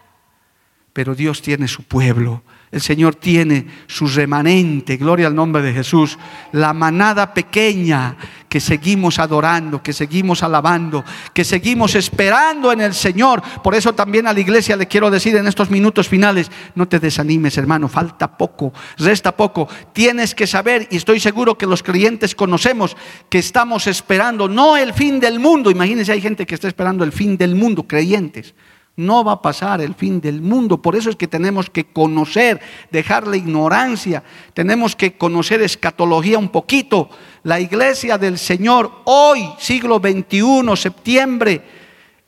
Pero 0.94 1.16
Dios 1.16 1.42
tiene 1.42 1.68
su 1.68 1.84
pueblo 1.84 2.44
el 2.70 2.82
Señor 2.82 3.16
tiene 3.16 3.66
su 3.88 4.08
remanente, 4.08 4.98
gloria 4.98 5.28
al 5.28 5.36
nombre 5.36 5.62
de 5.62 5.74
Jesús, 5.74 6.18
la 6.52 6.74
manada 6.74 7.34
pequeña 7.34 8.18
que 8.50 8.60
seguimos 8.60 9.20
adorando, 9.20 9.82
que 9.82 9.94
seguimos 9.94 10.44
alabando, 10.44 11.04
que 11.34 11.46
seguimos 11.46 11.96
esperando 11.96 12.72
en 12.74 12.82
el 12.82 12.94
Señor. 12.94 13.42
Por 13.64 13.74
eso 13.74 13.94
también 13.94 14.28
a 14.28 14.34
la 14.34 14.40
iglesia 14.40 14.76
le 14.76 14.88
quiero 14.88 15.10
decir 15.10 15.36
en 15.38 15.48
estos 15.48 15.70
minutos 15.70 16.10
finales, 16.10 16.52
no 16.76 16.88
te 16.90 17.00
desanimes 17.00 17.58
hermano, 17.58 17.88
falta 17.88 18.38
poco, 18.38 18.74
resta 18.98 19.36
poco. 19.36 19.70
Tienes 19.94 20.36
que 20.36 20.46
saber, 20.46 20.88
y 20.92 20.98
estoy 20.98 21.22
seguro 21.22 21.58
que 21.58 21.68
los 21.68 21.84
creyentes 21.84 22.36
conocemos, 22.36 22.98
que 23.30 23.40
estamos 23.40 23.88
esperando 23.88 24.50
no 24.50 24.76
el 24.76 24.94
fin 24.94 25.22
del 25.22 25.40
mundo. 25.40 25.72
Imagínense, 25.72 26.12
hay 26.12 26.22
gente 26.22 26.46
que 26.46 26.56
está 26.56 26.68
esperando 26.68 27.06
el 27.06 27.14
fin 27.14 27.38
del 27.38 27.56
mundo, 27.56 27.84
creyentes 27.84 28.54
no 28.98 29.24
va 29.24 29.34
a 29.34 29.42
pasar 29.42 29.80
el 29.80 29.94
fin 29.94 30.20
del 30.20 30.42
mundo. 30.42 30.82
Por 30.82 30.96
eso 30.96 31.10
es 31.10 31.16
que 31.16 31.28
tenemos 31.28 31.70
que 31.70 31.86
conocer, 31.86 32.60
dejar 32.92 33.28
la 33.28 33.38
ignorancia, 33.38 34.24
tenemos 34.54 34.96
que 34.96 35.18
conocer 35.18 35.62
escatología 35.62 36.38
un 36.38 36.50
poquito. 36.50 37.10
La 37.44 37.60
iglesia 37.60 38.18
del 38.18 38.38
Señor, 38.38 38.92
hoy, 39.06 39.48
siglo 39.60 40.00
XXI, 40.00 40.76
septiembre, 40.76 41.64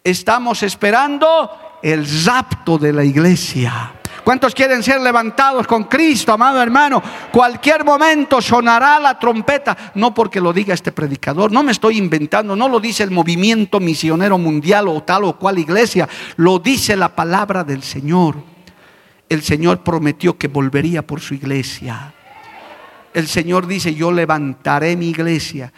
estamos 0.03 0.63
esperando 0.63 1.51
el 1.81 2.05
rapto 2.25 2.77
de 2.77 2.93
la 2.93 3.03
iglesia. 3.03 3.98
¿Cuántos 4.23 4.53
quieren 4.53 4.83
ser 4.83 5.01
levantados 5.01 5.65
con 5.67 5.85
Cristo, 5.85 6.33
amado 6.33 6.61
hermano? 6.61 7.01
Cualquier 7.31 7.83
momento 7.83 8.41
sonará 8.41 8.99
la 8.99 9.17
trompeta, 9.17 9.75
no 9.95 10.13
porque 10.13 10.41
lo 10.41 10.53
diga 10.53 10.73
este 10.73 10.91
predicador, 10.91 11.51
no 11.51 11.63
me 11.63 11.71
estoy 11.71 11.97
inventando, 11.97 12.55
no 12.55 12.67
lo 12.67 12.79
dice 12.79 13.03
el 13.03 13.11
movimiento 13.11 13.79
misionero 13.79 14.37
mundial 14.37 14.87
o 14.87 15.01
tal 15.03 15.23
o 15.25 15.37
cual 15.37 15.59
iglesia, 15.59 16.07
lo 16.37 16.59
dice 16.59 16.95
la 16.95 17.15
palabra 17.15 17.63
del 17.63 17.83
Señor. 17.83 18.35
el 19.29 19.43
Señor 19.43 19.83
prometió 19.83 20.37
que 20.37 20.47
volvería 20.47 21.05
por 21.05 21.21
su 21.21 21.35
iglesia. 21.35 22.13
El 23.13 23.27
Señor 23.27 23.67
dice, 23.67 23.93
yo 23.93 24.11
levantaré 24.11 24.95
mi 24.95 25.09
iglesia. 25.09 25.71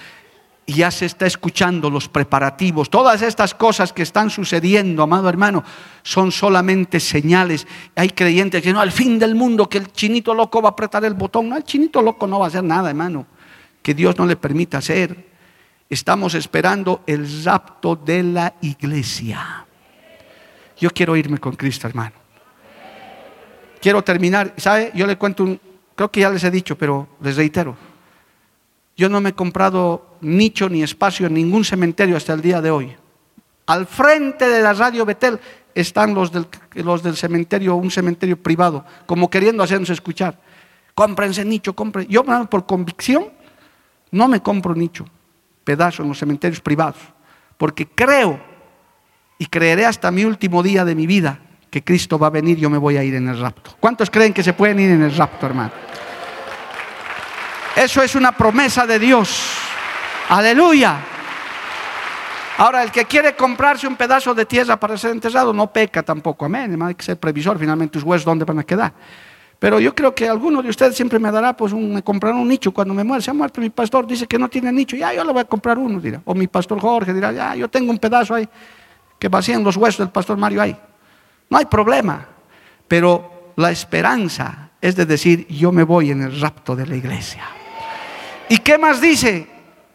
Y 0.72 0.76
ya 0.76 0.89
se 0.89 1.05
está 1.05 1.26
escuchando 1.26 1.89
los 1.89 2.07
preparativos. 2.07 2.89
Todas 2.89 3.22
estas 3.22 3.53
cosas 3.53 3.91
que 3.91 4.03
están 4.03 4.30
sucediendo, 4.30 5.03
amado 5.03 5.28
hermano, 5.28 5.65
son 6.01 6.32
solamente 6.32 7.01
señales. 7.01 7.67
Hay 7.93 8.11
creyentes 8.11 8.63
que 8.63 8.72
no, 8.72 8.80
al 8.80 8.93
fin 8.93 9.19
del 9.19 9.36
mundo, 9.36 9.67
que 9.67 9.80
el 9.80 9.91
chinito 9.91 10.34
loco 10.34 10.61
va 10.61 10.69
a 10.69 10.72
apretar 10.72 11.03
el 11.03 11.13
botón. 11.13 11.49
No, 11.49 11.57
el 11.57 11.65
chinito 11.65 12.01
loco 12.01 12.26
no 12.26 12.39
va 12.39 12.45
a 12.45 12.47
hacer 12.47 12.63
nada, 12.63 12.88
hermano. 12.88 13.26
Que 13.82 13.93
Dios 13.93 14.17
no 14.17 14.26
le 14.26 14.38
permita 14.38 14.78
hacer. 14.78 15.30
Estamos 15.89 16.36
esperando 16.36 17.03
el 17.05 17.43
rapto 17.43 17.97
de 17.97 18.24
la 18.24 18.53
iglesia. 18.61 19.65
Yo 20.78 20.89
quiero 20.91 21.17
irme 21.17 21.38
con 21.38 21.53
Cristo, 21.57 21.86
hermano. 21.86 22.13
Quiero 23.82 24.01
terminar, 24.05 24.53
¿sabe? 24.55 24.93
Yo 24.95 25.05
le 25.05 25.17
cuento 25.17 25.43
un, 25.43 25.59
creo 25.95 26.09
que 26.09 26.22
ya 26.22 26.30
les 26.30 26.45
he 26.45 26.49
dicho, 26.49 26.78
pero 26.78 27.09
les 27.19 27.36
reitero. 27.36 27.91
Yo 28.98 29.10
no 29.10 29.22
me 29.22 29.30
he 29.30 29.34
comprado 29.34 30.18
nicho 30.22 30.70
ni 30.70 30.84
espacio 30.84 31.28
en 31.28 31.34
ningún 31.34 31.64
cementerio 31.64 32.18
hasta 32.18 32.34
el 32.34 32.42
día 32.42 32.62
de 32.62 32.72
hoy. 32.72 32.96
Al 33.68 33.88
frente 33.88 34.48
de 34.48 34.62
la 34.62 34.74
radio 34.74 35.06
Betel 35.06 35.39
están 35.74 36.14
los 36.14 36.32
del, 36.32 36.48
los 36.76 37.02
del 37.04 37.16
cementerio, 37.16 37.76
un 37.76 37.92
cementerio 37.92 38.42
privado, 38.42 38.86
como 39.06 39.30
queriendo 39.30 39.64
hacernos 39.64 39.89
escuchar. 39.89 40.38
Cómprense 40.94 41.46
nicho, 41.46 41.74
compren. 41.74 42.08
Yo, 42.08 42.24
por 42.50 42.66
convicción, 42.66 43.30
no 44.12 44.28
me 44.28 44.42
compro 44.42 44.76
nicho, 44.76 45.06
pedazo 45.64 46.04
en 46.04 46.10
los 46.10 46.20
cementerios 46.20 46.60
privados, 46.60 47.02
porque 47.58 47.88
creo 47.88 48.39
y 49.38 49.46
creeré 49.46 49.86
hasta 49.86 50.12
mi 50.12 50.26
último 50.26 50.62
día 50.62 50.86
de 50.86 50.94
mi 50.94 51.08
vida 51.08 51.39
que 51.72 51.84
Cristo 51.84 52.20
va 52.20 52.28
a 52.28 52.30
venir, 52.30 52.58
yo 52.58 52.70
me 52.70 52.78
voy 52.78 52.98
a 52.98 53.04
ir 53.04 53.16
en 53.16 53.30
el 53.30 53.39
rapto. 53.39 53.72
¿Cuántos 53.80 54.10
creen 54.10 54.34
que 54.34 54.44
se 54.44 54.52
pueden 54.52 54.80
ir 54.80 54.92
en 54.92 55.02
el 55.02 55.16
rapto, 55.16 55.46
hermano? 55.46 55.72
Eso 57.76 58.03
es 58.03 58.15
una 58.15 58.32
promesa 58.32 58.86
de 58.86 58.99
Dios. 58.99 59.57
Aleluya. 60.30 60.99
Ahora, 62.57 62.84
el 62.84 62.91
que 62.91 63.05
quiere 63.05 63.36
comprarse 63.36 63.88
un 63.88 63.95
pedazo 63.95 64.36
de 64.36 64.45
tierra 64.45 64.78
para 64.78 64.97
ser 64.97 65.11
enterrado 65.11 65.51
no 65.51 65.72
peca 65.72 66.03
tampoco. 66.03 66.45
Amén. 66.45 66.80
Hay 66.82 66.95
que 66.95 67.03
ser 67.03 67.17
previsor. 67.17 67.57
Finalmente, 67.57 67.93
tus 67.93 68.03
huesos, 68.03 68.26
¿dónde 68.26 68.45
van 68.45 68.59
a 68.59 68.63
quedar? 68.63 68.93
Pero 69.57 69.80
yo 69.80 69.95
creo 69.95 70.13
que 70.13 70.28
alguno 70.28 70.61
de 70.61 70.69
ustedes 70.69 70.95
siempre 70.95 71.17
me 71.17 71.32
dará, 71.32 71.55
pues, 71.55 71.72
un, 71.72 71.93
me 71.93 72.03
comprará 72.03 72.36
un 72.36 72.47
nicho 72.47 72.72
cuando 72.72 72.93
me 72.93 73.03
muera. 73.03 73.22
Se 73.22 73.32
ha 73.32 73.34
muerto 73.34 73.61
mi 73.61 73.69
pastor, 73.69 74.05
dice 74.05 74.28
que 74.28 74.38
no 74.38 74.49
tiene 74.49 74.72
nicho. 74.72 74.95
Ya, 74.95 75.13
yo 75.13 75.24
le 75.24 75.32
voy 75.32 75.41
a 75.41 75.45
comprar 75.45 75.78
uno, 75.78 75.99
dirá. 75.99 76.22
O 76.26 76.36
mi 76.36 76.47
pastor 76.47 76.80
Jorge 76.80 77.13
dirá, 77.13 77.32
ya, 77.32 77.55
yo 77.55 77.69
tengo 77.69 77.91
un 77.91 77.99
pedazo 77.99 78.36
ahí 78.36 78.47
que 79.17 79.28
vacían 79.28 79.63
los 79.63 79.78
huesos 79.78 79.99
del 79.99 80.09
pastor 80.09 80.38
Mario 80.38 80.61
ahí. 80.61 80.76
No 81.49 81.57
hay 81.57 81.65
problema. 81.65 82.26
Pero 82.88 83.53
la 83.55 83.72
esperanza 83.72 84.72
es 84.82 84.95
de 84.95 85.05
decir, 85.05 85.47
yo 85.47 85.72
me 85.72 85.84
voy 85.84 86.11
en 86.11 86.24
el 86.24 86.39
rapto 86.41 86.76
de 86.76 86.88
la 86.88 86.95
iglesia. 86.95 87.61
¿Y 88.52 88.58
qué 88.58 88.78
más 88.78 88.99
dice? 88.99 89.47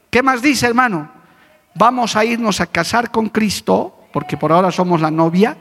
¿Qué 0.08 0.22
más 0.22 0.40
dice, 0.40 0.64
hermano? 0.64 1.10
Vamos 1.74 2.16
a 2.16 2.24
irnos 2.24 2.62
a 2.62 2.66
casar 2.66 3.10
con 3.10 3.28
Cristo, 3.28 4.08
porque 4.14 4.38
por 4.38 4.50
ahora 4.50 4.72
somos 4.72 5.02
la 5.02 5.10
novia, 5.10 5.58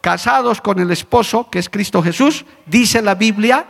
casados 0.00 0.62
con 0.62 0.78
el 0.78 0.90
esposo, 0.90 1.50
que 1.50 1.58
es 1.58 1.68
Cristo 1.68 2.02
Jesús, 2.02 2.46
dice 2.64 3.02
la 3.02 3.14
Biblia, 3.14 3.66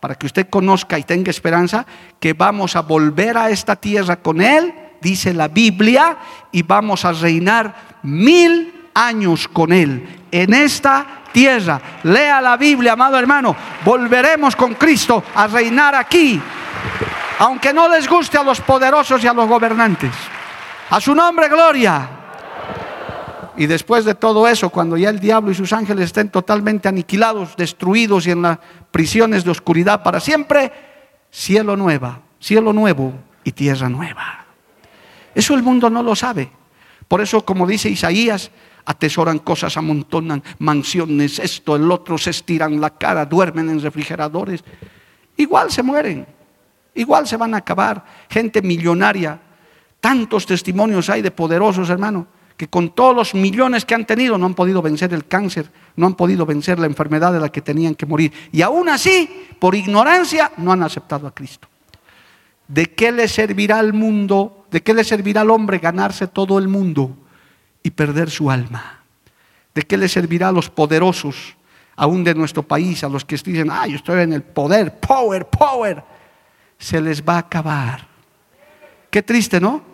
para 0.00 0.14
que 0.14 0.24
usted 0.24 0.48
conozca 0.48 0.98
y 0.98 1.02
tenga 1.02 1.28
esperanza, 1.28 1.84
que 2.18 2.32
vamos 2.32 2.76
a 2.76 2.80
volver 2.80 3.36
a 3.36 3.50
esta 3.50 3.76
tierra 3.76 4.16
con 4.16 4.40
Él, 4.40 4.72
dice 5.02 5.34
la 5.34 5.48
Biblia, 5.48 6.16
y 6.50 6.62
vamos 6.62 7.04
a 7.04 7.12
reinar 7.12 7.98
mil 8.04 8.88
años 8.94 9.48
con 9.48 9.70
Él 9.70 10.24
en 10.30 10.54
esta 10.54 11.24
tierra. 11.30 11.78
Lea 12.04 12.40
la 12.40 12.56
Biblia, 12.56 12.94
amado 12.94 13.18
hermano. 13.18 13.54
Volveremos 13.84 14.56
con 14.56 14.76
Cristo 14.76 15.22
a 15.34 15.46
reinar 15.46 15.94
aquí, 15.94 16.40
aunque 17.42 17.72
no 17.72 17.88
les 17.88 18.08
guste 18.08 18.38
a 18.38 18.44
los 18.44 18.60
poderosos 18.60 19.24
y 19.24 19.26
a 19.26 19.32
los 19.32 19.48
gobernantes. 19.48 20.12
A 20.90 21.00
su 21.00 21.12
nombre, 21.12 21.48
gloria. 21.48 22.08
Y 23.56 23.66
después 23.66 24.04
de 24.04 24.14
todo 24.14 24.46
eso, 24.46 24.70
cuando 24.70 24.96
ya 24.96 25.10
el 25.10 25.18
diablo 25.18 25.50
y 25.50 25.54
sus 25.56 25.72
ángeles 25.72 26.04
estén 26.04 26.30
totalmente 26.30 26.86
aniquilados, 26.86 27.56
destruidos 27.56 28.28
y 28.28 28.30
en 28.30 28.42
las 28.42 28.58
prisiones 28.92 29.42
de 29.42 29.50
oscuridad 29.50 30.04
para 30.04 30.20
siempre, 30.20 30.70
cielo 31.32 31.76
nueva, 31.76 32.20
cielo 32.38 32.72
nuevo 32.72 33.12
y 33.42 33.50
tierra 33.50 33.88
nueva. 33.88 34.44
Eso 35.34 35.54
el 35.54 35.64
mundo 35.64 35.90
no 35.90 36.04
lo 36.04 36.14
sabe. 36.14 36.48
Por 37.08 37.20
eso, 37.20 37.44
como 37.44 37.66
dice 37.66 37.90
Isaías, 37.90 38.52
atesoran 38.84 39.40
cosas, 39.40 39.76
amontonan 39.76 40.44
mansiones, 40.60 41.40
esto, 41.40 41.74
el 41.74 41.90
otro, 41.90 42.18
se 42.18 42.30
estiran 42.30 42.80
la 42.80 42.90
cara, 42.90 43.26
duermen 43.26 43.68
en 43.68 43.82
refrigeradores. 43.82 44.62
Igual 45.36 45.72
se 45.72 45.82
mueren, 45.82 46.24
igual 46.94 47.26
se 47.26 47.36
van 47.36 47.54
a 47.54 47.58
acabar. 47.58 48.04
Gente 48.28 48.62
millonaria, 48.62 49.40
tantos 50.00 50.46
testimonios 50.46 51.08
hay 51.10 51.22
de 51.22 51.30
poderosos, 51.30 51.88
hermano, 51.90 52.26
que 52.56 52.68
con 52.68 52.90
todos 52.90 53.14
los 53.14 53.34
millones 53.34 53.84
que 53.84 53.94
han 53.94 54.06
tenido 54.06 54.38
no 54.38 54.46
han 54.46 54.54
podido 54.54 54.82
vencer 54.82 55.12
el 55.14 55.26
cáncer, 55.26 55.70
no 55.96 56.06
han 56.06 56.14
podido 56.14 56.46
vencer 56.46 56.78
la 56.78 56.86
enfermedad 56.86 57.32
de 57.32 57.40
la 57.40 57.50
que 57.50 57.60
tenían 57.60 57.94
que 57.94 58.06
morir. 58.06 58.32
Y 58.52 58.62
aún 58.62 58.88
así, 58.88 59.48
por 59.58 59.74
ignorancia, 59.74 60.52
no 60.58 60.72
han 60.72 60.82
aceptado 60.82 61.26
a 61.26 61.34
Cristo. 61.34 61.68
¿De 62.68 62.86
qué 62.86 63.12
le 63.12 63.28
servirá 63.28 63.78
al 63.78 63.92
mundo? 63.92 64.66
¿De 64.70 64.82
qué 64.82 64.94
le 64.94 65.04
servirá 65.04 65.42
al 65.42 65.50
hombre 65.50 65.78
ganarse 65.78 66.26
todo 66.26 66.58
el 66.58 66.68
mundo 66.68 67.16
y 67.82 67.90
perder 67.90 68.30
su 68.30 68.50
alma? 68.50 69.02
¿De 69.74 69.82
qué 69.82 69.96
le 69.96 70.08
servirá 70.08 70.48
a 70.48 70.52
los 70.52 70.70
poderosos, 70.70 71.56
aún 71.96 72.24
de 72.24 72.34
nuestro 72.34 72.62
país, 72.62 73.02
a 73.04 73.08
los 73.08 73.24
que 73.24 73.36
dicen, 73.36 73.70
ah, 73.70 73.86
yo 73.86 73.96
estoy 73.96 74.22
en 74.22 74.32
el 74.32 74.42
poder, 74.42 74.98
power, 74.98 75.46
power? 75.46 76.11
Se 76.82 77.00
les 77.00 77.22
va 77.22 77.36
a 77.36 77.38
acabar. 77.38 78.08
Qué 79.08 79.22
triste, 79.22 79.60
¿no? 79.60 79.84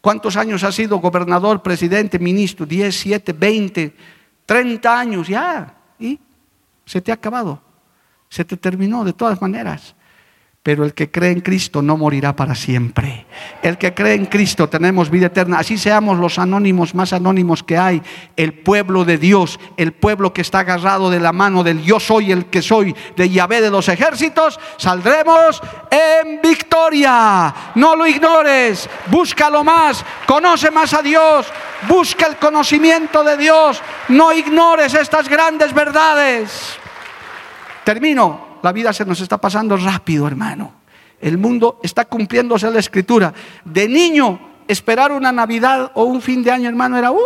¿Cuántos 0.00 0.36
años 0.36 0.64
ha 0.64 0.72
sido 0.72 0.98
gobernador, 0.98 1.62
presidente, 1.62 2.18
ministro? 2.18 2.66
10, 2.66 2.92
7, 2.92 3.32
20, 3.32 3.94
30 4.44 4.98
años 4.98 5.28
ya. 5.28 5.76
Y 5.96 6.18
se 6.84 7.00
te 7.00 7.12
ha 7.12 7.14
acabado. 7.14 7.62
Se 8.28 8.44
te 8.44 8.56
terminó 8.56 9.04
de 9.04 9.12
todas 9.12 9.40
maneras. 9.40 9.94
Pero 10.68 10.84
el 10.84 10.92
que 10.92 11.10
cree 11.10 11.30
en 11.30 11.40
Cristo 11.40 11.80
no 11.80 11.96
morirá 11.96 12.36
para 12.36 12.54
siempre. 12.54 13.24
El 13.62 13.78
que 13.78 13.94
cree 13.94 14.12
en 14.12 14.26
Cristo 14.26 14.68
tenemos 14.68 15.08
vida 15.08 15.28
eterna. 15.28 15.60
Así 15.60 15.78
seamos 15.78 16.18
los 16.18 16.38
anónimos 16.38 16.94
más 16.94 17.14
anónimos 17.14 17.62
que 17.62 17.78
hay. 17.78 18.02
El 18.36 18.52
pueblo 18.52 19.06
de 19.06 19.16
Dios, 19.16 19.58
el 19.78 19.92
pueblo 19.92 20.34
que 20.34 20.42
está 20.42 20.58
agarrado 20.58 21.08
de 21.08 21.20
la 21.20 21.32
mano 21.32 21.64
del 21.64 21.80
yo 21.80 21.98
soy 21.98 22.32
el 22.32 22.50
que 22.50 22.60
soy, 22.60 22.94
de 23.16 23.30
Yahvé 23.30 23.62
de 23.62 23.70
los 23.70 23.88
ejércitos, 23.88 24.60
saldremos 24.76 25.62
en 25.90 26.42
victoria. 26.42 27.54
No 27.74 27.96
lo 27.96 28.06
ignores, 28.06 28.90
búscalo 29.06 29.64
más, 29.64 30.04
conoce 30.26 30.70
más 30.70 30.92
a 30.92 31.00
Dios, 31.00 31.46
busca 31.88 32.26
el 32.26 32.36
conocimiento 32.36 33.24
de 33.24 33.38
Dios. 33.38 33.80
No 34.08 34.34
ignores 34.34 34.92
estas 34.92 35.30
grandes 35.30 35.72
verdades. 35.72 36.76
Termino 37.84 38.47
la 38.62 38.72
vida 38.72 38.92
se 38.92 39.04
nos 39.04 39.20
está 39.20 39.38
pasando 39.38 39.76
rápido, 39.76 40.26
hermano. 40.26 40.72
El 41.20 41.38
mundo 41.38 41.80
está 41.82 42.04
cumpliéndose 42.04 42.70
la 42.70 42.78
escritura. 42.78 43.32
De 43.64 43.88
niño, 43.88 44.62
esperar 44.68 45.12
una 45.12 45.32
Navidad 45.32 45.90
o 45.94 46.04
un 46.04 46.22
fin 46.22 46.42
de 46.42 46.50
año, 46.50 46.68
hermano, 46.68 46.96
era, 46.96 47.10
uh, 47.10 47.18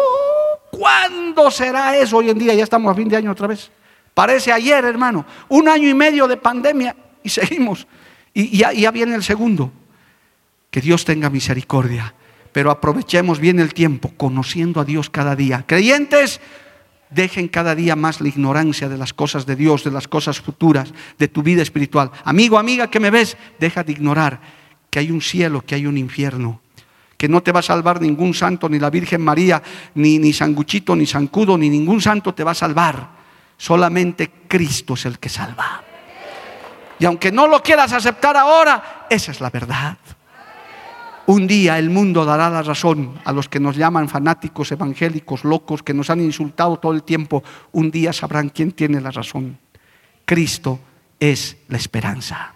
¿cuándo 0.71 1.51
será 1.51 1.97
eso? 1.97 2.19
Hoy 2.19 2.31
en 2.31 2.39
día 2.39 2.55
ya 2.55 2.65
estamos 2.65 2.91
a 2.91 2.95
fin 2.95 3.09
de 3.09 3.17
año 3.17 3.31
otra 3.31 3.47
vez. 3.47 3.71
Parece 4.15 4.53
ayer, 4.53 4.85
hermano. 4.85 5.27
Un 5.49 5.69
año 5.69 5.89
y 5.89 5.95
medio 5.95 6.27
de 6.27 6.37
pandemia 6.37 6.97
y 7.23 7.29
seguimos. 7.29 7.87
Y 8.35 8.57
ya, 8.57 8.73
ya 8.73 8.91
viene 8.91 9.15
el 9.15 9.23
segundo. 9.23 9.73
Que 10.71 10.81
Dios 10.81 11.05
tenga 11.05 11.29
misericordia. 11.29 12.15
Pero 12.53 12.71
aprovechemos 12.71 13.41
bien 13.41 13.61
el 13.61 13.73
tiempo, 13.75 14.13
conociendo 14.17 14.81
a 14.81 14.85
Dios 14.85 15.11
cada 15.11 15.37
día. 15.37 15.65
Creyentes, 15.67 16.41
dejen 17.15 17.49
cada 17.49 17.75
día 17.75 17.97
más 17.97 18.21
la 18.21 18.29
ignorancia 18.29 18.89
de 18.89 18.99
las 18.99 19.13
cosas 19.13 19.47
de 19.47 19.57
Dios, 19.57 19.85
de 19.85 19.91
las 19.91 20.09
cosas 20.09 20.41
futuras, 20.41 20.93
de 21.19 21.29
tu 21.29 21.43
vida 21.43 21.63
espiritual. 21.63 22.11
Amigo, 22.25 22.59
amiga 22.59 22.89
que 22.89 23.01
me 23.01 23.11
ves, 23.11 23.37
deja 23.59 23.83
de 23.85 23.93
ignorar 23.93 24.41
que 24.91 24.99
hay 24.99 25.11
un 25.11 25.21
cielo, 25.21 25.63
que 25.65 25.75
hay 25.75 25.87
un 25.87 25.97
infierno, 25.97 26.61
que 27.17 27.29
no 27.29 27.43
te 27.43 27.53
va 27.53 27.61
a 27.61 27.63
salvar 27.63 28.01
ningún 28.01 28.35
santo, 28.35 28.69
ni 28.69 28.79
la 28.79 28.91
Virgen 28.91 29.23
María, 29.23 29.63
ni, 29.95 30.19
ni 30.19 30.33
Sanguchito, 30.33 30.97
ni 30.97 31.07
Sancudo, 31.07 31.57
ni 31.57 31.69
ningún 31.69 32.01
santo 32.01 32.35
te 32.35 32.45
va 32.45 32.51
a 32.51 32.55
salvar. 32.55 33.09
Solamente 33.57 34.31
Cristo 34.49 34.95
es 34.95 35.07
el 35.07 35.19
que 35.19 35.29
salva. 35.29 35.83
Y 36.99 37.05
aunque 37.05 37.33
no 37.33 37.47
lo 37.47 37.63
quieras 37.63 37.93
aceptar 37.93 38.37
ahora, 38.37 39.07
esa 39.09 39.33
es 39.33 39.41
la 39.41 39.51
verdad. 39.51 39.97
Un 41.27 41.47
día 41.47 41.79
el 41.79 41.89
mundo 41.89 42.25
dará 42.25 42.51
la 42.51 42.63
razón 42.63 43.15
a 43.25 43.33
los 43.33 43.49
que 43.49 43.61
nos 43.61 43.77
llaman 43.77 44.09
fanáticos, 44.09 44.73
evangélicos, 44.73 45.45
locos, 45.45 45.83
que 45.83 45.95
nos 45.95 46.11
han 46.11 46.21
insultado 46.21 46.79
todo 46.79 46.93
el 46.93 47.05
tiempo. 47.05 47.45
Un 47.71 47.91
día 47.91 48.13
sabrán 48.13 48.49
quién 48.49 48.73
tiene 48.73 49.01
la 49.01 49.13
razón. 49.13 49.59
Cristo 50.25 50.81
es 51.21 51.57
la 51.69 51.77
esperanza. 51.77 52.55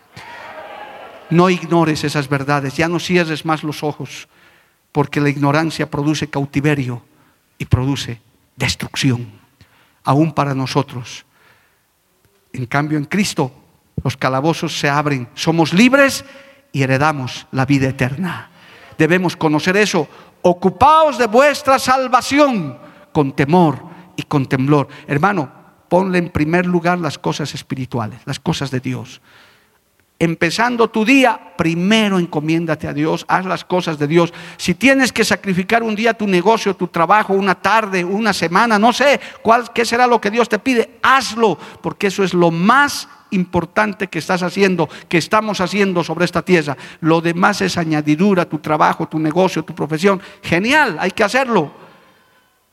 No 1.31 1.49
ignores 1.49 2.03
esas 2.03 2.29
verdades, 2.29 2.77
ya 2.77 2.89
no 2.89 2.99
cierres 2.99 3.45
más 3.45 3.63
los 3.63 3.83
ojos, 3.83 4.29
porque 4.91 5.21
la 5.21 5.29
ignorancia 5.29 5.91
produce 5.91 6.29
cautiverio 6.29 7.03
y 7.59 7.65
produce 7.67 8.21
destrucción, 8.57 9.29
aún 10.05 10.33
para 10.33 10.55
nosotros. 10.55 11.25
En 12.53 12.67
cambio, 12.67 12.99
en 12.99 13.05
Cristo 13.05 13.53
los 14.03 14.17
calabozos 14.17 14.79
se 14.79 14.89
abren, 14.89 15.29
somos 15.35 15.73
libres 15.73 16.25
y 16.73 16.83
heredamos 16.83 17.47
la 17.53 17.67
vida 17.67 17.89
eterna. 17.89 18.51
Debemos 18.99 19.37
conocer 19.37 19.77
eso. 19.77 20.09
Ocupaos 20.43 21.19
de 21.19 21.27
vuestra 21.27 21.79
salvación 21.79 22.79
con 23.13 23.33
temor 23.35 23.81
y 24.17 24.23
con 24.23 24.47
temblor. 24.47 24.89
Hermano, 25.07 25.51
ponle 25.89 26.19
en 26.19 26.31
primer 26.31 26.67
lugar 26.67 26.99
las 26.99 27.19
cosas 27.19 27.55
espirituales, 27.55 28.21
las 28.25 28.41
cosas 28.41 28.71
de 28.71 28.81
Dios. 28.81 29.21
Empezando 30.19 30.89
tu 30.89 31.05
día, 31.05 31.53
primero 31.59 32.19
encomiéndate 32.19 32.89
a 32.89 32.95
Dios, 32.95 33.27
haz 33.29 33.45
las 33.45 33.65
cosas 33.67 33.99
de 33.99 34.07
Dios. 34.07 34.33
Si 34.57 34.75
tienes 34.75 35.13
que 35.13 35.27
sacrificar 35.27 35.83
un 35.83 35.95
día 35.95 36.15
tu 36.15 36.27
negocio, 36.27 36.75
tu 36.75 36.89
trabajo, 36.89 37.35
una 37.35 37.55
tarde, 37.55 38.03
una 38.03 38.33
semana, 38.33 38.79
no 38.79 38.95
sé 38.95 39.21
cuál 39.43 39.71
qué 39.75 39.85
será 39.85 40.07
lo 40.07 40.19
que 40.19 40.31
Dios 40.31 40.49
te 40.49 40.59
pide, 40.59 40.99
hazlo, 41.03 41.59
porque 41.83 42.07
eso 42.07 42.25
es 42.25 42.33
lo 42.33 42.51
más 42.51 43.09
importante 43.31 44.09
que 44.09 44.19
estás 44.19 44.43
haciendo, 44.43 44.89
que 45.09 45.19
estamos 45.19 45.61
haciendo 45.61 46.05
sobre 46.05 46.25
esta 46.25 46.43
tierra. 46.43 46.77
Lo 47.01 47.21
demás 47.21 47.61
es 47.61 47.77
añadidura, 47.77 48.49
tu 48.49 48.59
trabajo, 48.59 49.09
tu 49.09 49.19
negocio, 49.19 49.65
tu 49.65 49.75
profesión. 49.75 50.21
Genial, 50.43 50.97
hay 51.01 51.11
que 51.11 51.25
hacerlo. 51.25 51.73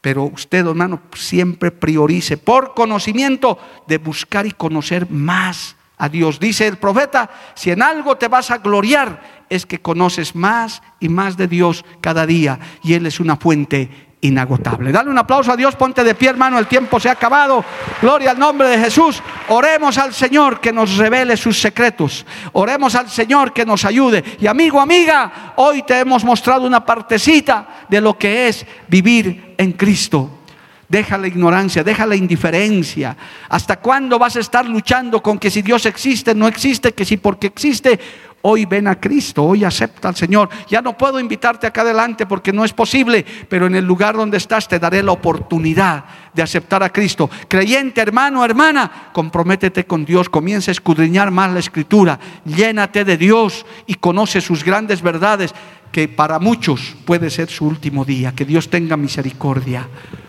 Pero 0.02 0.24
usted, 0.24 0.66
hermano, 0.66 1.02
siempre 1.14 1.72
priorice 1.72 2.38
por 2.38 2.74
conocimiento 2.74 3.58
de 3.88 3.98
buscar 3.98 4.46
y 4.46 4.52
conocer 4.52 5.10
más 5.10 5.78
a 5.98 6.10
Dios. 6.10 6.40
Dice 6.40 6.68
el 6.68 6.78
profeta, 6.78 7.30
si 7.56 7.72
en 7.72 7.82
algo 7.82 8.18
te 8.18 8.28
vas 8.28 8.52
a 8.52 8.58
gloriar, 8.58 9.46
es 9.50 9.66
que 9.66 9.80
conoces 9.80 10.36
más 10.36 10.82
y 11.00 11.08
más 11.08 11.38
de 11.38 11.48
Dios 11.48 11.86
cada 12.02 12.26
día. 12.26 12.60
Y 12.84 12.96
Él 12.96 13.06
es 13.06 13.20
una 13.20 13.38
fuente 13.38 14.13
inagotable. 14.24 14.92
Dale 14.92 15.10
un 15.10 15.18
aplauso 15.18 15.52
a 15.52 15.58
Dios, 15.58 15.76
ponte 15.76 16.04
de 16.04 16.16
pie 16.16 16.30
hermano, 16.30 16.58
el 16.58 16.68
tiempo 16.68 17.00
se 17.00 17.10
ha 17.10 17.14
acabado. 17.14 17.64
Gloria 18.02 18.32
al 18.32 18.40
nombre 18.40 18.70
de 18.70 18.78
Jesús. 18.78 19.22
Oremos 19.50 19.98
al 19.98 20.14
Señor 20.14 20.60
que 20.60 20.72
nos 20.72 20.98
revele 20.98 21.38
sus 21.38 21.60
secretos. 21.60 22.26
Oremos 22.54 22.96
al 22.96 23.10
Señor 23.10 23.54
que 23.54 23.66
nos 23.66 23.86
ayude. 23.86 24.24
Y 24.40 24.48
amigo, 24.48 24.80
amiga, 24.80 25.54
hoy 25.58 25.84
te 25.84 26.00
hemos 26.00 26.24
mostrado 26.24 26.66
una 26.66 26.86
partecita 26.86 27.86
de 27.90 28.02
lo 28.02 28.18
que 28.18 28.48
es 28.48 28.66
vivir 28.88 29.56
en 29.58 29.74
Cristo. 29.74 30.40
Deja 30.88 31.18
la 31.18 31.28
ignorancia, 31.28 31.84
deja 31.84 32.06
la 32.06 32.16
indiferencia. 32.16 33.18
¿Hasta 33.50 33.78
cuándo 33.78 34.20
vas 34.20 34.36
a 34.36 34.42
estar 34.42 34.66
luchando 34.66 35.24
con 35.24 35.40
que 35.40 35.50
si 35.50 35.62
Dios 35.62 35.86
existe, 35.86 36.36
no 36.36 36.48
existe, 36.48 36.94
que 36.94 37.04
si 37.04 37.18
porque 37.18 37.48
existe 37.48 38.00
Hoy 38.46 38.66
ven 38.66 38.90
a 38.90 39.00
Cristo, 39.00 39.42
hoy 39.42 39.64
acepta 39.64 40.10
al 40.10 40.18
Señor. 40.18 40.50
Ya 40.68 40.82
no 40.82 40.98
puedo 40.98 41.18
invitarte 41.18 41.66
acá 41.66 41.80
adelante 41.80 42.26
porque 42.26 42.52
no 42.52 42.66
es 42.66 42.74
posible, 42.74 43.26
pero 43.48 43.68
en 43.68 43.76
el 43.76 43.86
lugar 43.86 44.18
donde 44.18 44.36
estás 44.36 44.68
te 44.68 44.80
daré 44.80 45.02
la 45.02 45.14
oportunidad 45.14 46.04
de 46.34 46.42
aceptar 46.42 46.84
a 46.84 46.90
Cristo. 46.90 47.30
Creyente, 47.48 48.02
hermano, 48.02 48.44
hermana, 48.44 49.12
comprométete 49.14 49.86
con 49.86 50.04
Dios, 50.04 50.28
comienza 50.28 50.72
a 50.72 50.74
escudriñar 50.74 51.32
más 51.32 51.54
la 51.54 51.60
escritura, 51.60 52.20
llénate 52.44 53.06
de 53.06 53.16
Dios 53.16 53.66
y 53.88 53.96
conoce 53.96 54.42
sus 54.42 54.66
grandes 54.66 55.02
verdades, 55.02 55.54
que 55.94 56.10
para 56.10 56.38
muchos 56.38 56.98
puede 57.06 57.30
ser 57.30 57.50
su 57.50 57.66
último 57.66 58.04
día. 58.04 58.34
Que 58.36 58.44
Dios 58.44 58.70
tenga 58.70 58.98
misericordia. 58.98 59.88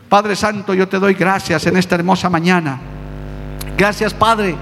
Padre 0.09 0.37
Santo, 0.37 0.73
yo 0.73 0.87
te 0.87 1.01
doy 1.01 1.15
gracias 1.15 1.67
en 1.67 1.77
esta 1.77 1.97
hermosa 1.97 2.31
mañana. 2.31 2.79
Gracias, 3.77 4.15
Padre, 4.15 4.55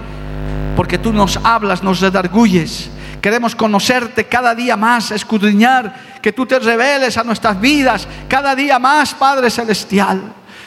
porque 0.76 0.98
tú 0.98 1.12
nos 1.12 1.36
hablas, 1.36 1.82
nos 1.82 2.00
redarguyes 2.00 2.90
Queremos 3.22 3.54
conocerte 3.54 4.24
cada 4.24 4.52
día 4.52 4.76
más, 4.76 5.12
escudriñar, 5.12 6.18
que 6.20 6.32
tú 6.32 6.44
te 6.44 6.58
reveles 6.58 7.16
a 7.16 7.22
nuestras 7.22 7.58
vidas 7.60 8.08
cada 8.26 8.56
día 8.56 8.80
más, 8.80 9.14
Padre 9.14 9.48
Celestial. 9.48 10.20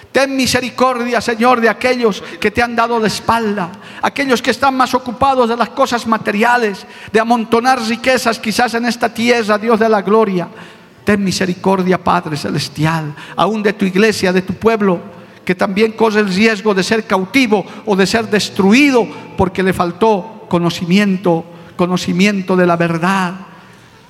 Ten 0.09 0.33
misericordia, 0.38 1.19
Señor, 1.19 1.59
de 1.59 1.67
aquellos 1.67 2.23
que 2.39 2.51
te 2.51 2.63
han 2.63 2.73
dado 2.73 3.01
de 3.01 3.09
espalda, 3.09 3.69
aquellos 4.01 4.41
que 4.41 4.51
están 4.51 4.73
más 4.73 4.93
ocupados 4.93 5.49
de 5.49 5.57
las 5.57 5.67
cosas 5.71 6.07
materiales, 6.07 6.88
de 7.11 7.19
amontonar 7.19 7.81
riquezas 7.81 8.39
quizás 8.39 8.73
en 8.73 8.86
esta 8.86 9.13
tierra, 9.13 9.57
Dios 9.57 9.77
de 9.77 9.89
la 9.89 10.01
gloria. 10.01 10.47
Ten 11.03 11.21
misericordia, 11.21 12.01
Padre 12.01 12.38
Celestial, 12.38 13.13
aún 13.36 13.61
de 13.61 13.73
tu 13.73 13.83
iglesia, 13.83 14.31
de 14.31 14.43
tu 14.43 14.53
pueblo, 14.53 15.01
que 15.46 15.56
también 15.56 15.93
corre 15.93 16.20
el 16.20 16.34
riesgo 16.34 16.74
de 16.74 16.84
ser 16.84 17.06
cautivo 17.06 17.66
o 17.86 17.96
de 17.96 18.06
ser 18.06 18.30
destruido 18.30 19.08
porque 19.38 19.64
le 19.64 19.72
faltó 19.72 20.46
conocimiento 20.50 21.46
conocimiento 21.76 22.56
de 22.56 22.66
la 22.66 22.76
verdad. 22.76 23.34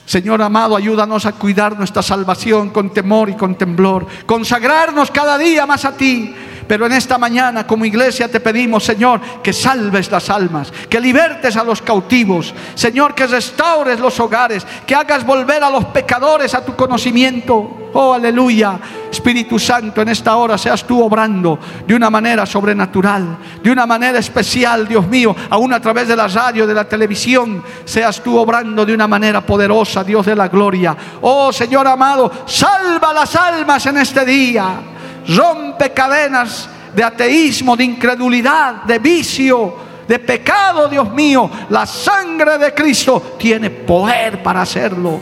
Señor 0.06 0.42
amado, 0.42 0.76
ayúdanos 0.76 1.26
a 1.26 1.32
cuidar 1.32 1.78
nuestra 1.78 2.04
salvación 2.04 2.70
con 2.70 2.94
temor 2.94 3.30
y 3.30 3.34
con 3.34 3.56
temblor, 3.56 4.06
consagrarnos 4.26 5.10
cada 5.10 5.38
día 5.38 5.66
más 5.66 5.84
a 5.84 5.98
ti 5.98 6.34
pero 6.68 6.86
en 6.86 6.94
esta 6.94 7.18
mañana 7.18 7.68
como 7.68 7.86
iglesia 7.86 8.30
te 8.30 8.40
pedimos, 8.40 8.84
Señor, 8.84 9.22
que 9.44 9.54
salves 9.54 10.10
las 10.12 10.30
almas, 10.30 10.72
que 10.90 11.00
libertes 11.00 11.56
a 11.58 11.64
los 11.64 11.82
cautivos, 11.82 12.54
Señor, 12.74 13.14
que 13.14 13.28
restaures 13.28 14.00
los 14.00 14.20
hogares, 14.20 14.66
que 14.86 14.96
hagas 14.96 15.26
volver 15.26 15.64
a 15.64 15.70
los 15.70 15.86
pecadores 15.86 16.54
a 16.54 16.66
tu 16.66 16.76
conocimiento. 16.76 17.90
Oh, 17.94 18.14
aleluya. 18.14 18.80
Espíritu 19.16 19.60
Santo, 19.60 20.02
en 20.02 20.10
esta 20.10 20.36
hora 20.36 20.58
seas 20.58 20.84
tú 20.86 21.04
obrando 21.04 21.60
de 21.86 21.96
una 21.96 22.10
manera 22.10 22.46
sobrenatural, 22.46 23.38
de 23.62 23.72
una 23.72 23.86
manera 23.86 24.20
especial, 24.20 24.88
Dios 24.88 25.08
mío, 25.08 25.36
aún 25.50 25.74
a 25.74 25.80
través 25.80 26.08
de 26.08 26.16
la 26.16 26.28
radio, 26.28 26.68
de 26.68 26.74
la 26.74 26.88
televisión, 26.88 27.64
seas 27.84 28.22
tú 28.22 28.38
obrando 28.38 28.86
de 28.86 28.94
una 28.94 29.08
manera 29.08 29.42
poderosa, 29.42 30.04
Dios 30.04 30.26
de 30.26 30.36
la 30.36 30.48
gloria. 30.48 30.96
Oh, 31.22 31.52
Señor 31.52 31.88
amado, 31.88 32.32
salva 32.46 33.14
las 33.14 33.36
almas 33.36 33.86
en 33.86 33.98
este 33.98 34.26
día 34.26 34.80
rompe 35.28 35.92
cadenas 35.92 36.70
de 36.96 37.04
ateísmo, 37.04 37.76
de 37.76 37.84
incredulidad, 37.84 38.84
de 38.84 39.00
vicio, 39.00 39.76
de 40.08 40.20
pecado, 40.20 40.88
Dios 40.88 41.12
mío. 41.12 41.50
La 41.70 41.86
sangre 41.86 42.58
de 42.58 42.74
Cristo 42.74 43.36
tiene 43.38 43.70
poder 43.70 44.42
para 44.44 44.62
hacerlo. 44.62 45.20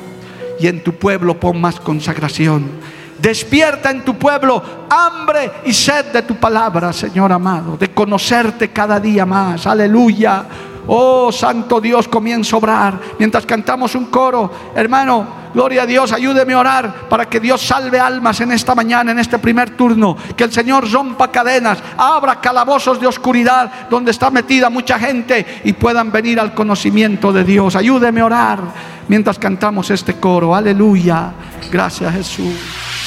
Y 0.59 0.67
en 0.67 0.83
tu 0.83 0.93
pueblo 0.93 1.39
pon 1.39 1.59
más 1.59 1.79
consagración. 1.79 2.92
Despierta 3.23 3.89
en 3.89 4.03
tu 4.03 4.15
pueblo 4.15 4.61
hambre 4.89 5.49
y 5.63 5.73
sed 5.73 6.07
de 6.11 6.23
tu 6.23 6.35
palabra, 6.35 6.91
Señor 6.91 7.31
amado, 7.31 7.77
de 7.77 7.89
conocerte 7.93 8.71
cada 8.71 8.99
día 8.99 9.25
más. 9.25 9.65
Aleluya. 9.65 10.43
Oh, 10.87 11.31
Santo 11.31 11.79
Dios, 11.79 12.09
comienza 12.09 12.57
a 12.57 12.59
obrar. 12.59 12.99
Mientras 13.17 13.45
cantamos 13.45 13.95
un 13.95 14.07
coro, 14.07 14.51
hermano, 14.75 15.41
Gloria 15.53 15.83
a 15.83 15.85
Dios, 15.85 16.11
ayúdeme 16.11 16.53
a 16.53 16.59
orar 16.59 17.07
para 17.07 17.29
que 17.29 17.39
Dios 17.39 17.61
salve 17.61 17.99
almas 17.99 18.41
en 18.41 18.51
esta 18.51 18.73
mañana, 18.73 19.11
en 19.11 19.19
este 19.19 19.37
primer 19.37 19.77
turno. 19.77 20.17
Que 20.35 20.45
el 20.45 20.51
Señor 20.51 20.91
rompa 20.91 21.31
cadenas, 21.31 21.77
abra 21.95 22.41
calabozos 22.41 22.99
de 22.99 23.05
oscuridad 23.05 23.87
donde 23.87 24.11
está 24.11 24.31
metida 24.31 24.71
mucha 24.71 24.97
gente 24.97 25.61
y 25.63 25.73
puedan 25.73 26.11
venir 26.11 26.39
al 26.39 26.55
conocimiento 26.55 27.31
de 27.31 27.43
Dios. 27.43 27.75
Ayúdeme 27.75 28.21
a 28.21 28.25
orar 28.25 28.59
mientras 29.07 29.37
cantamos 29.37 29.91
este 29.91 30.15
coro. 30.15 30.55
Aleluya. 30.55 31.31
Gracias 31.71 32.11
Jesús. 32.11 32.92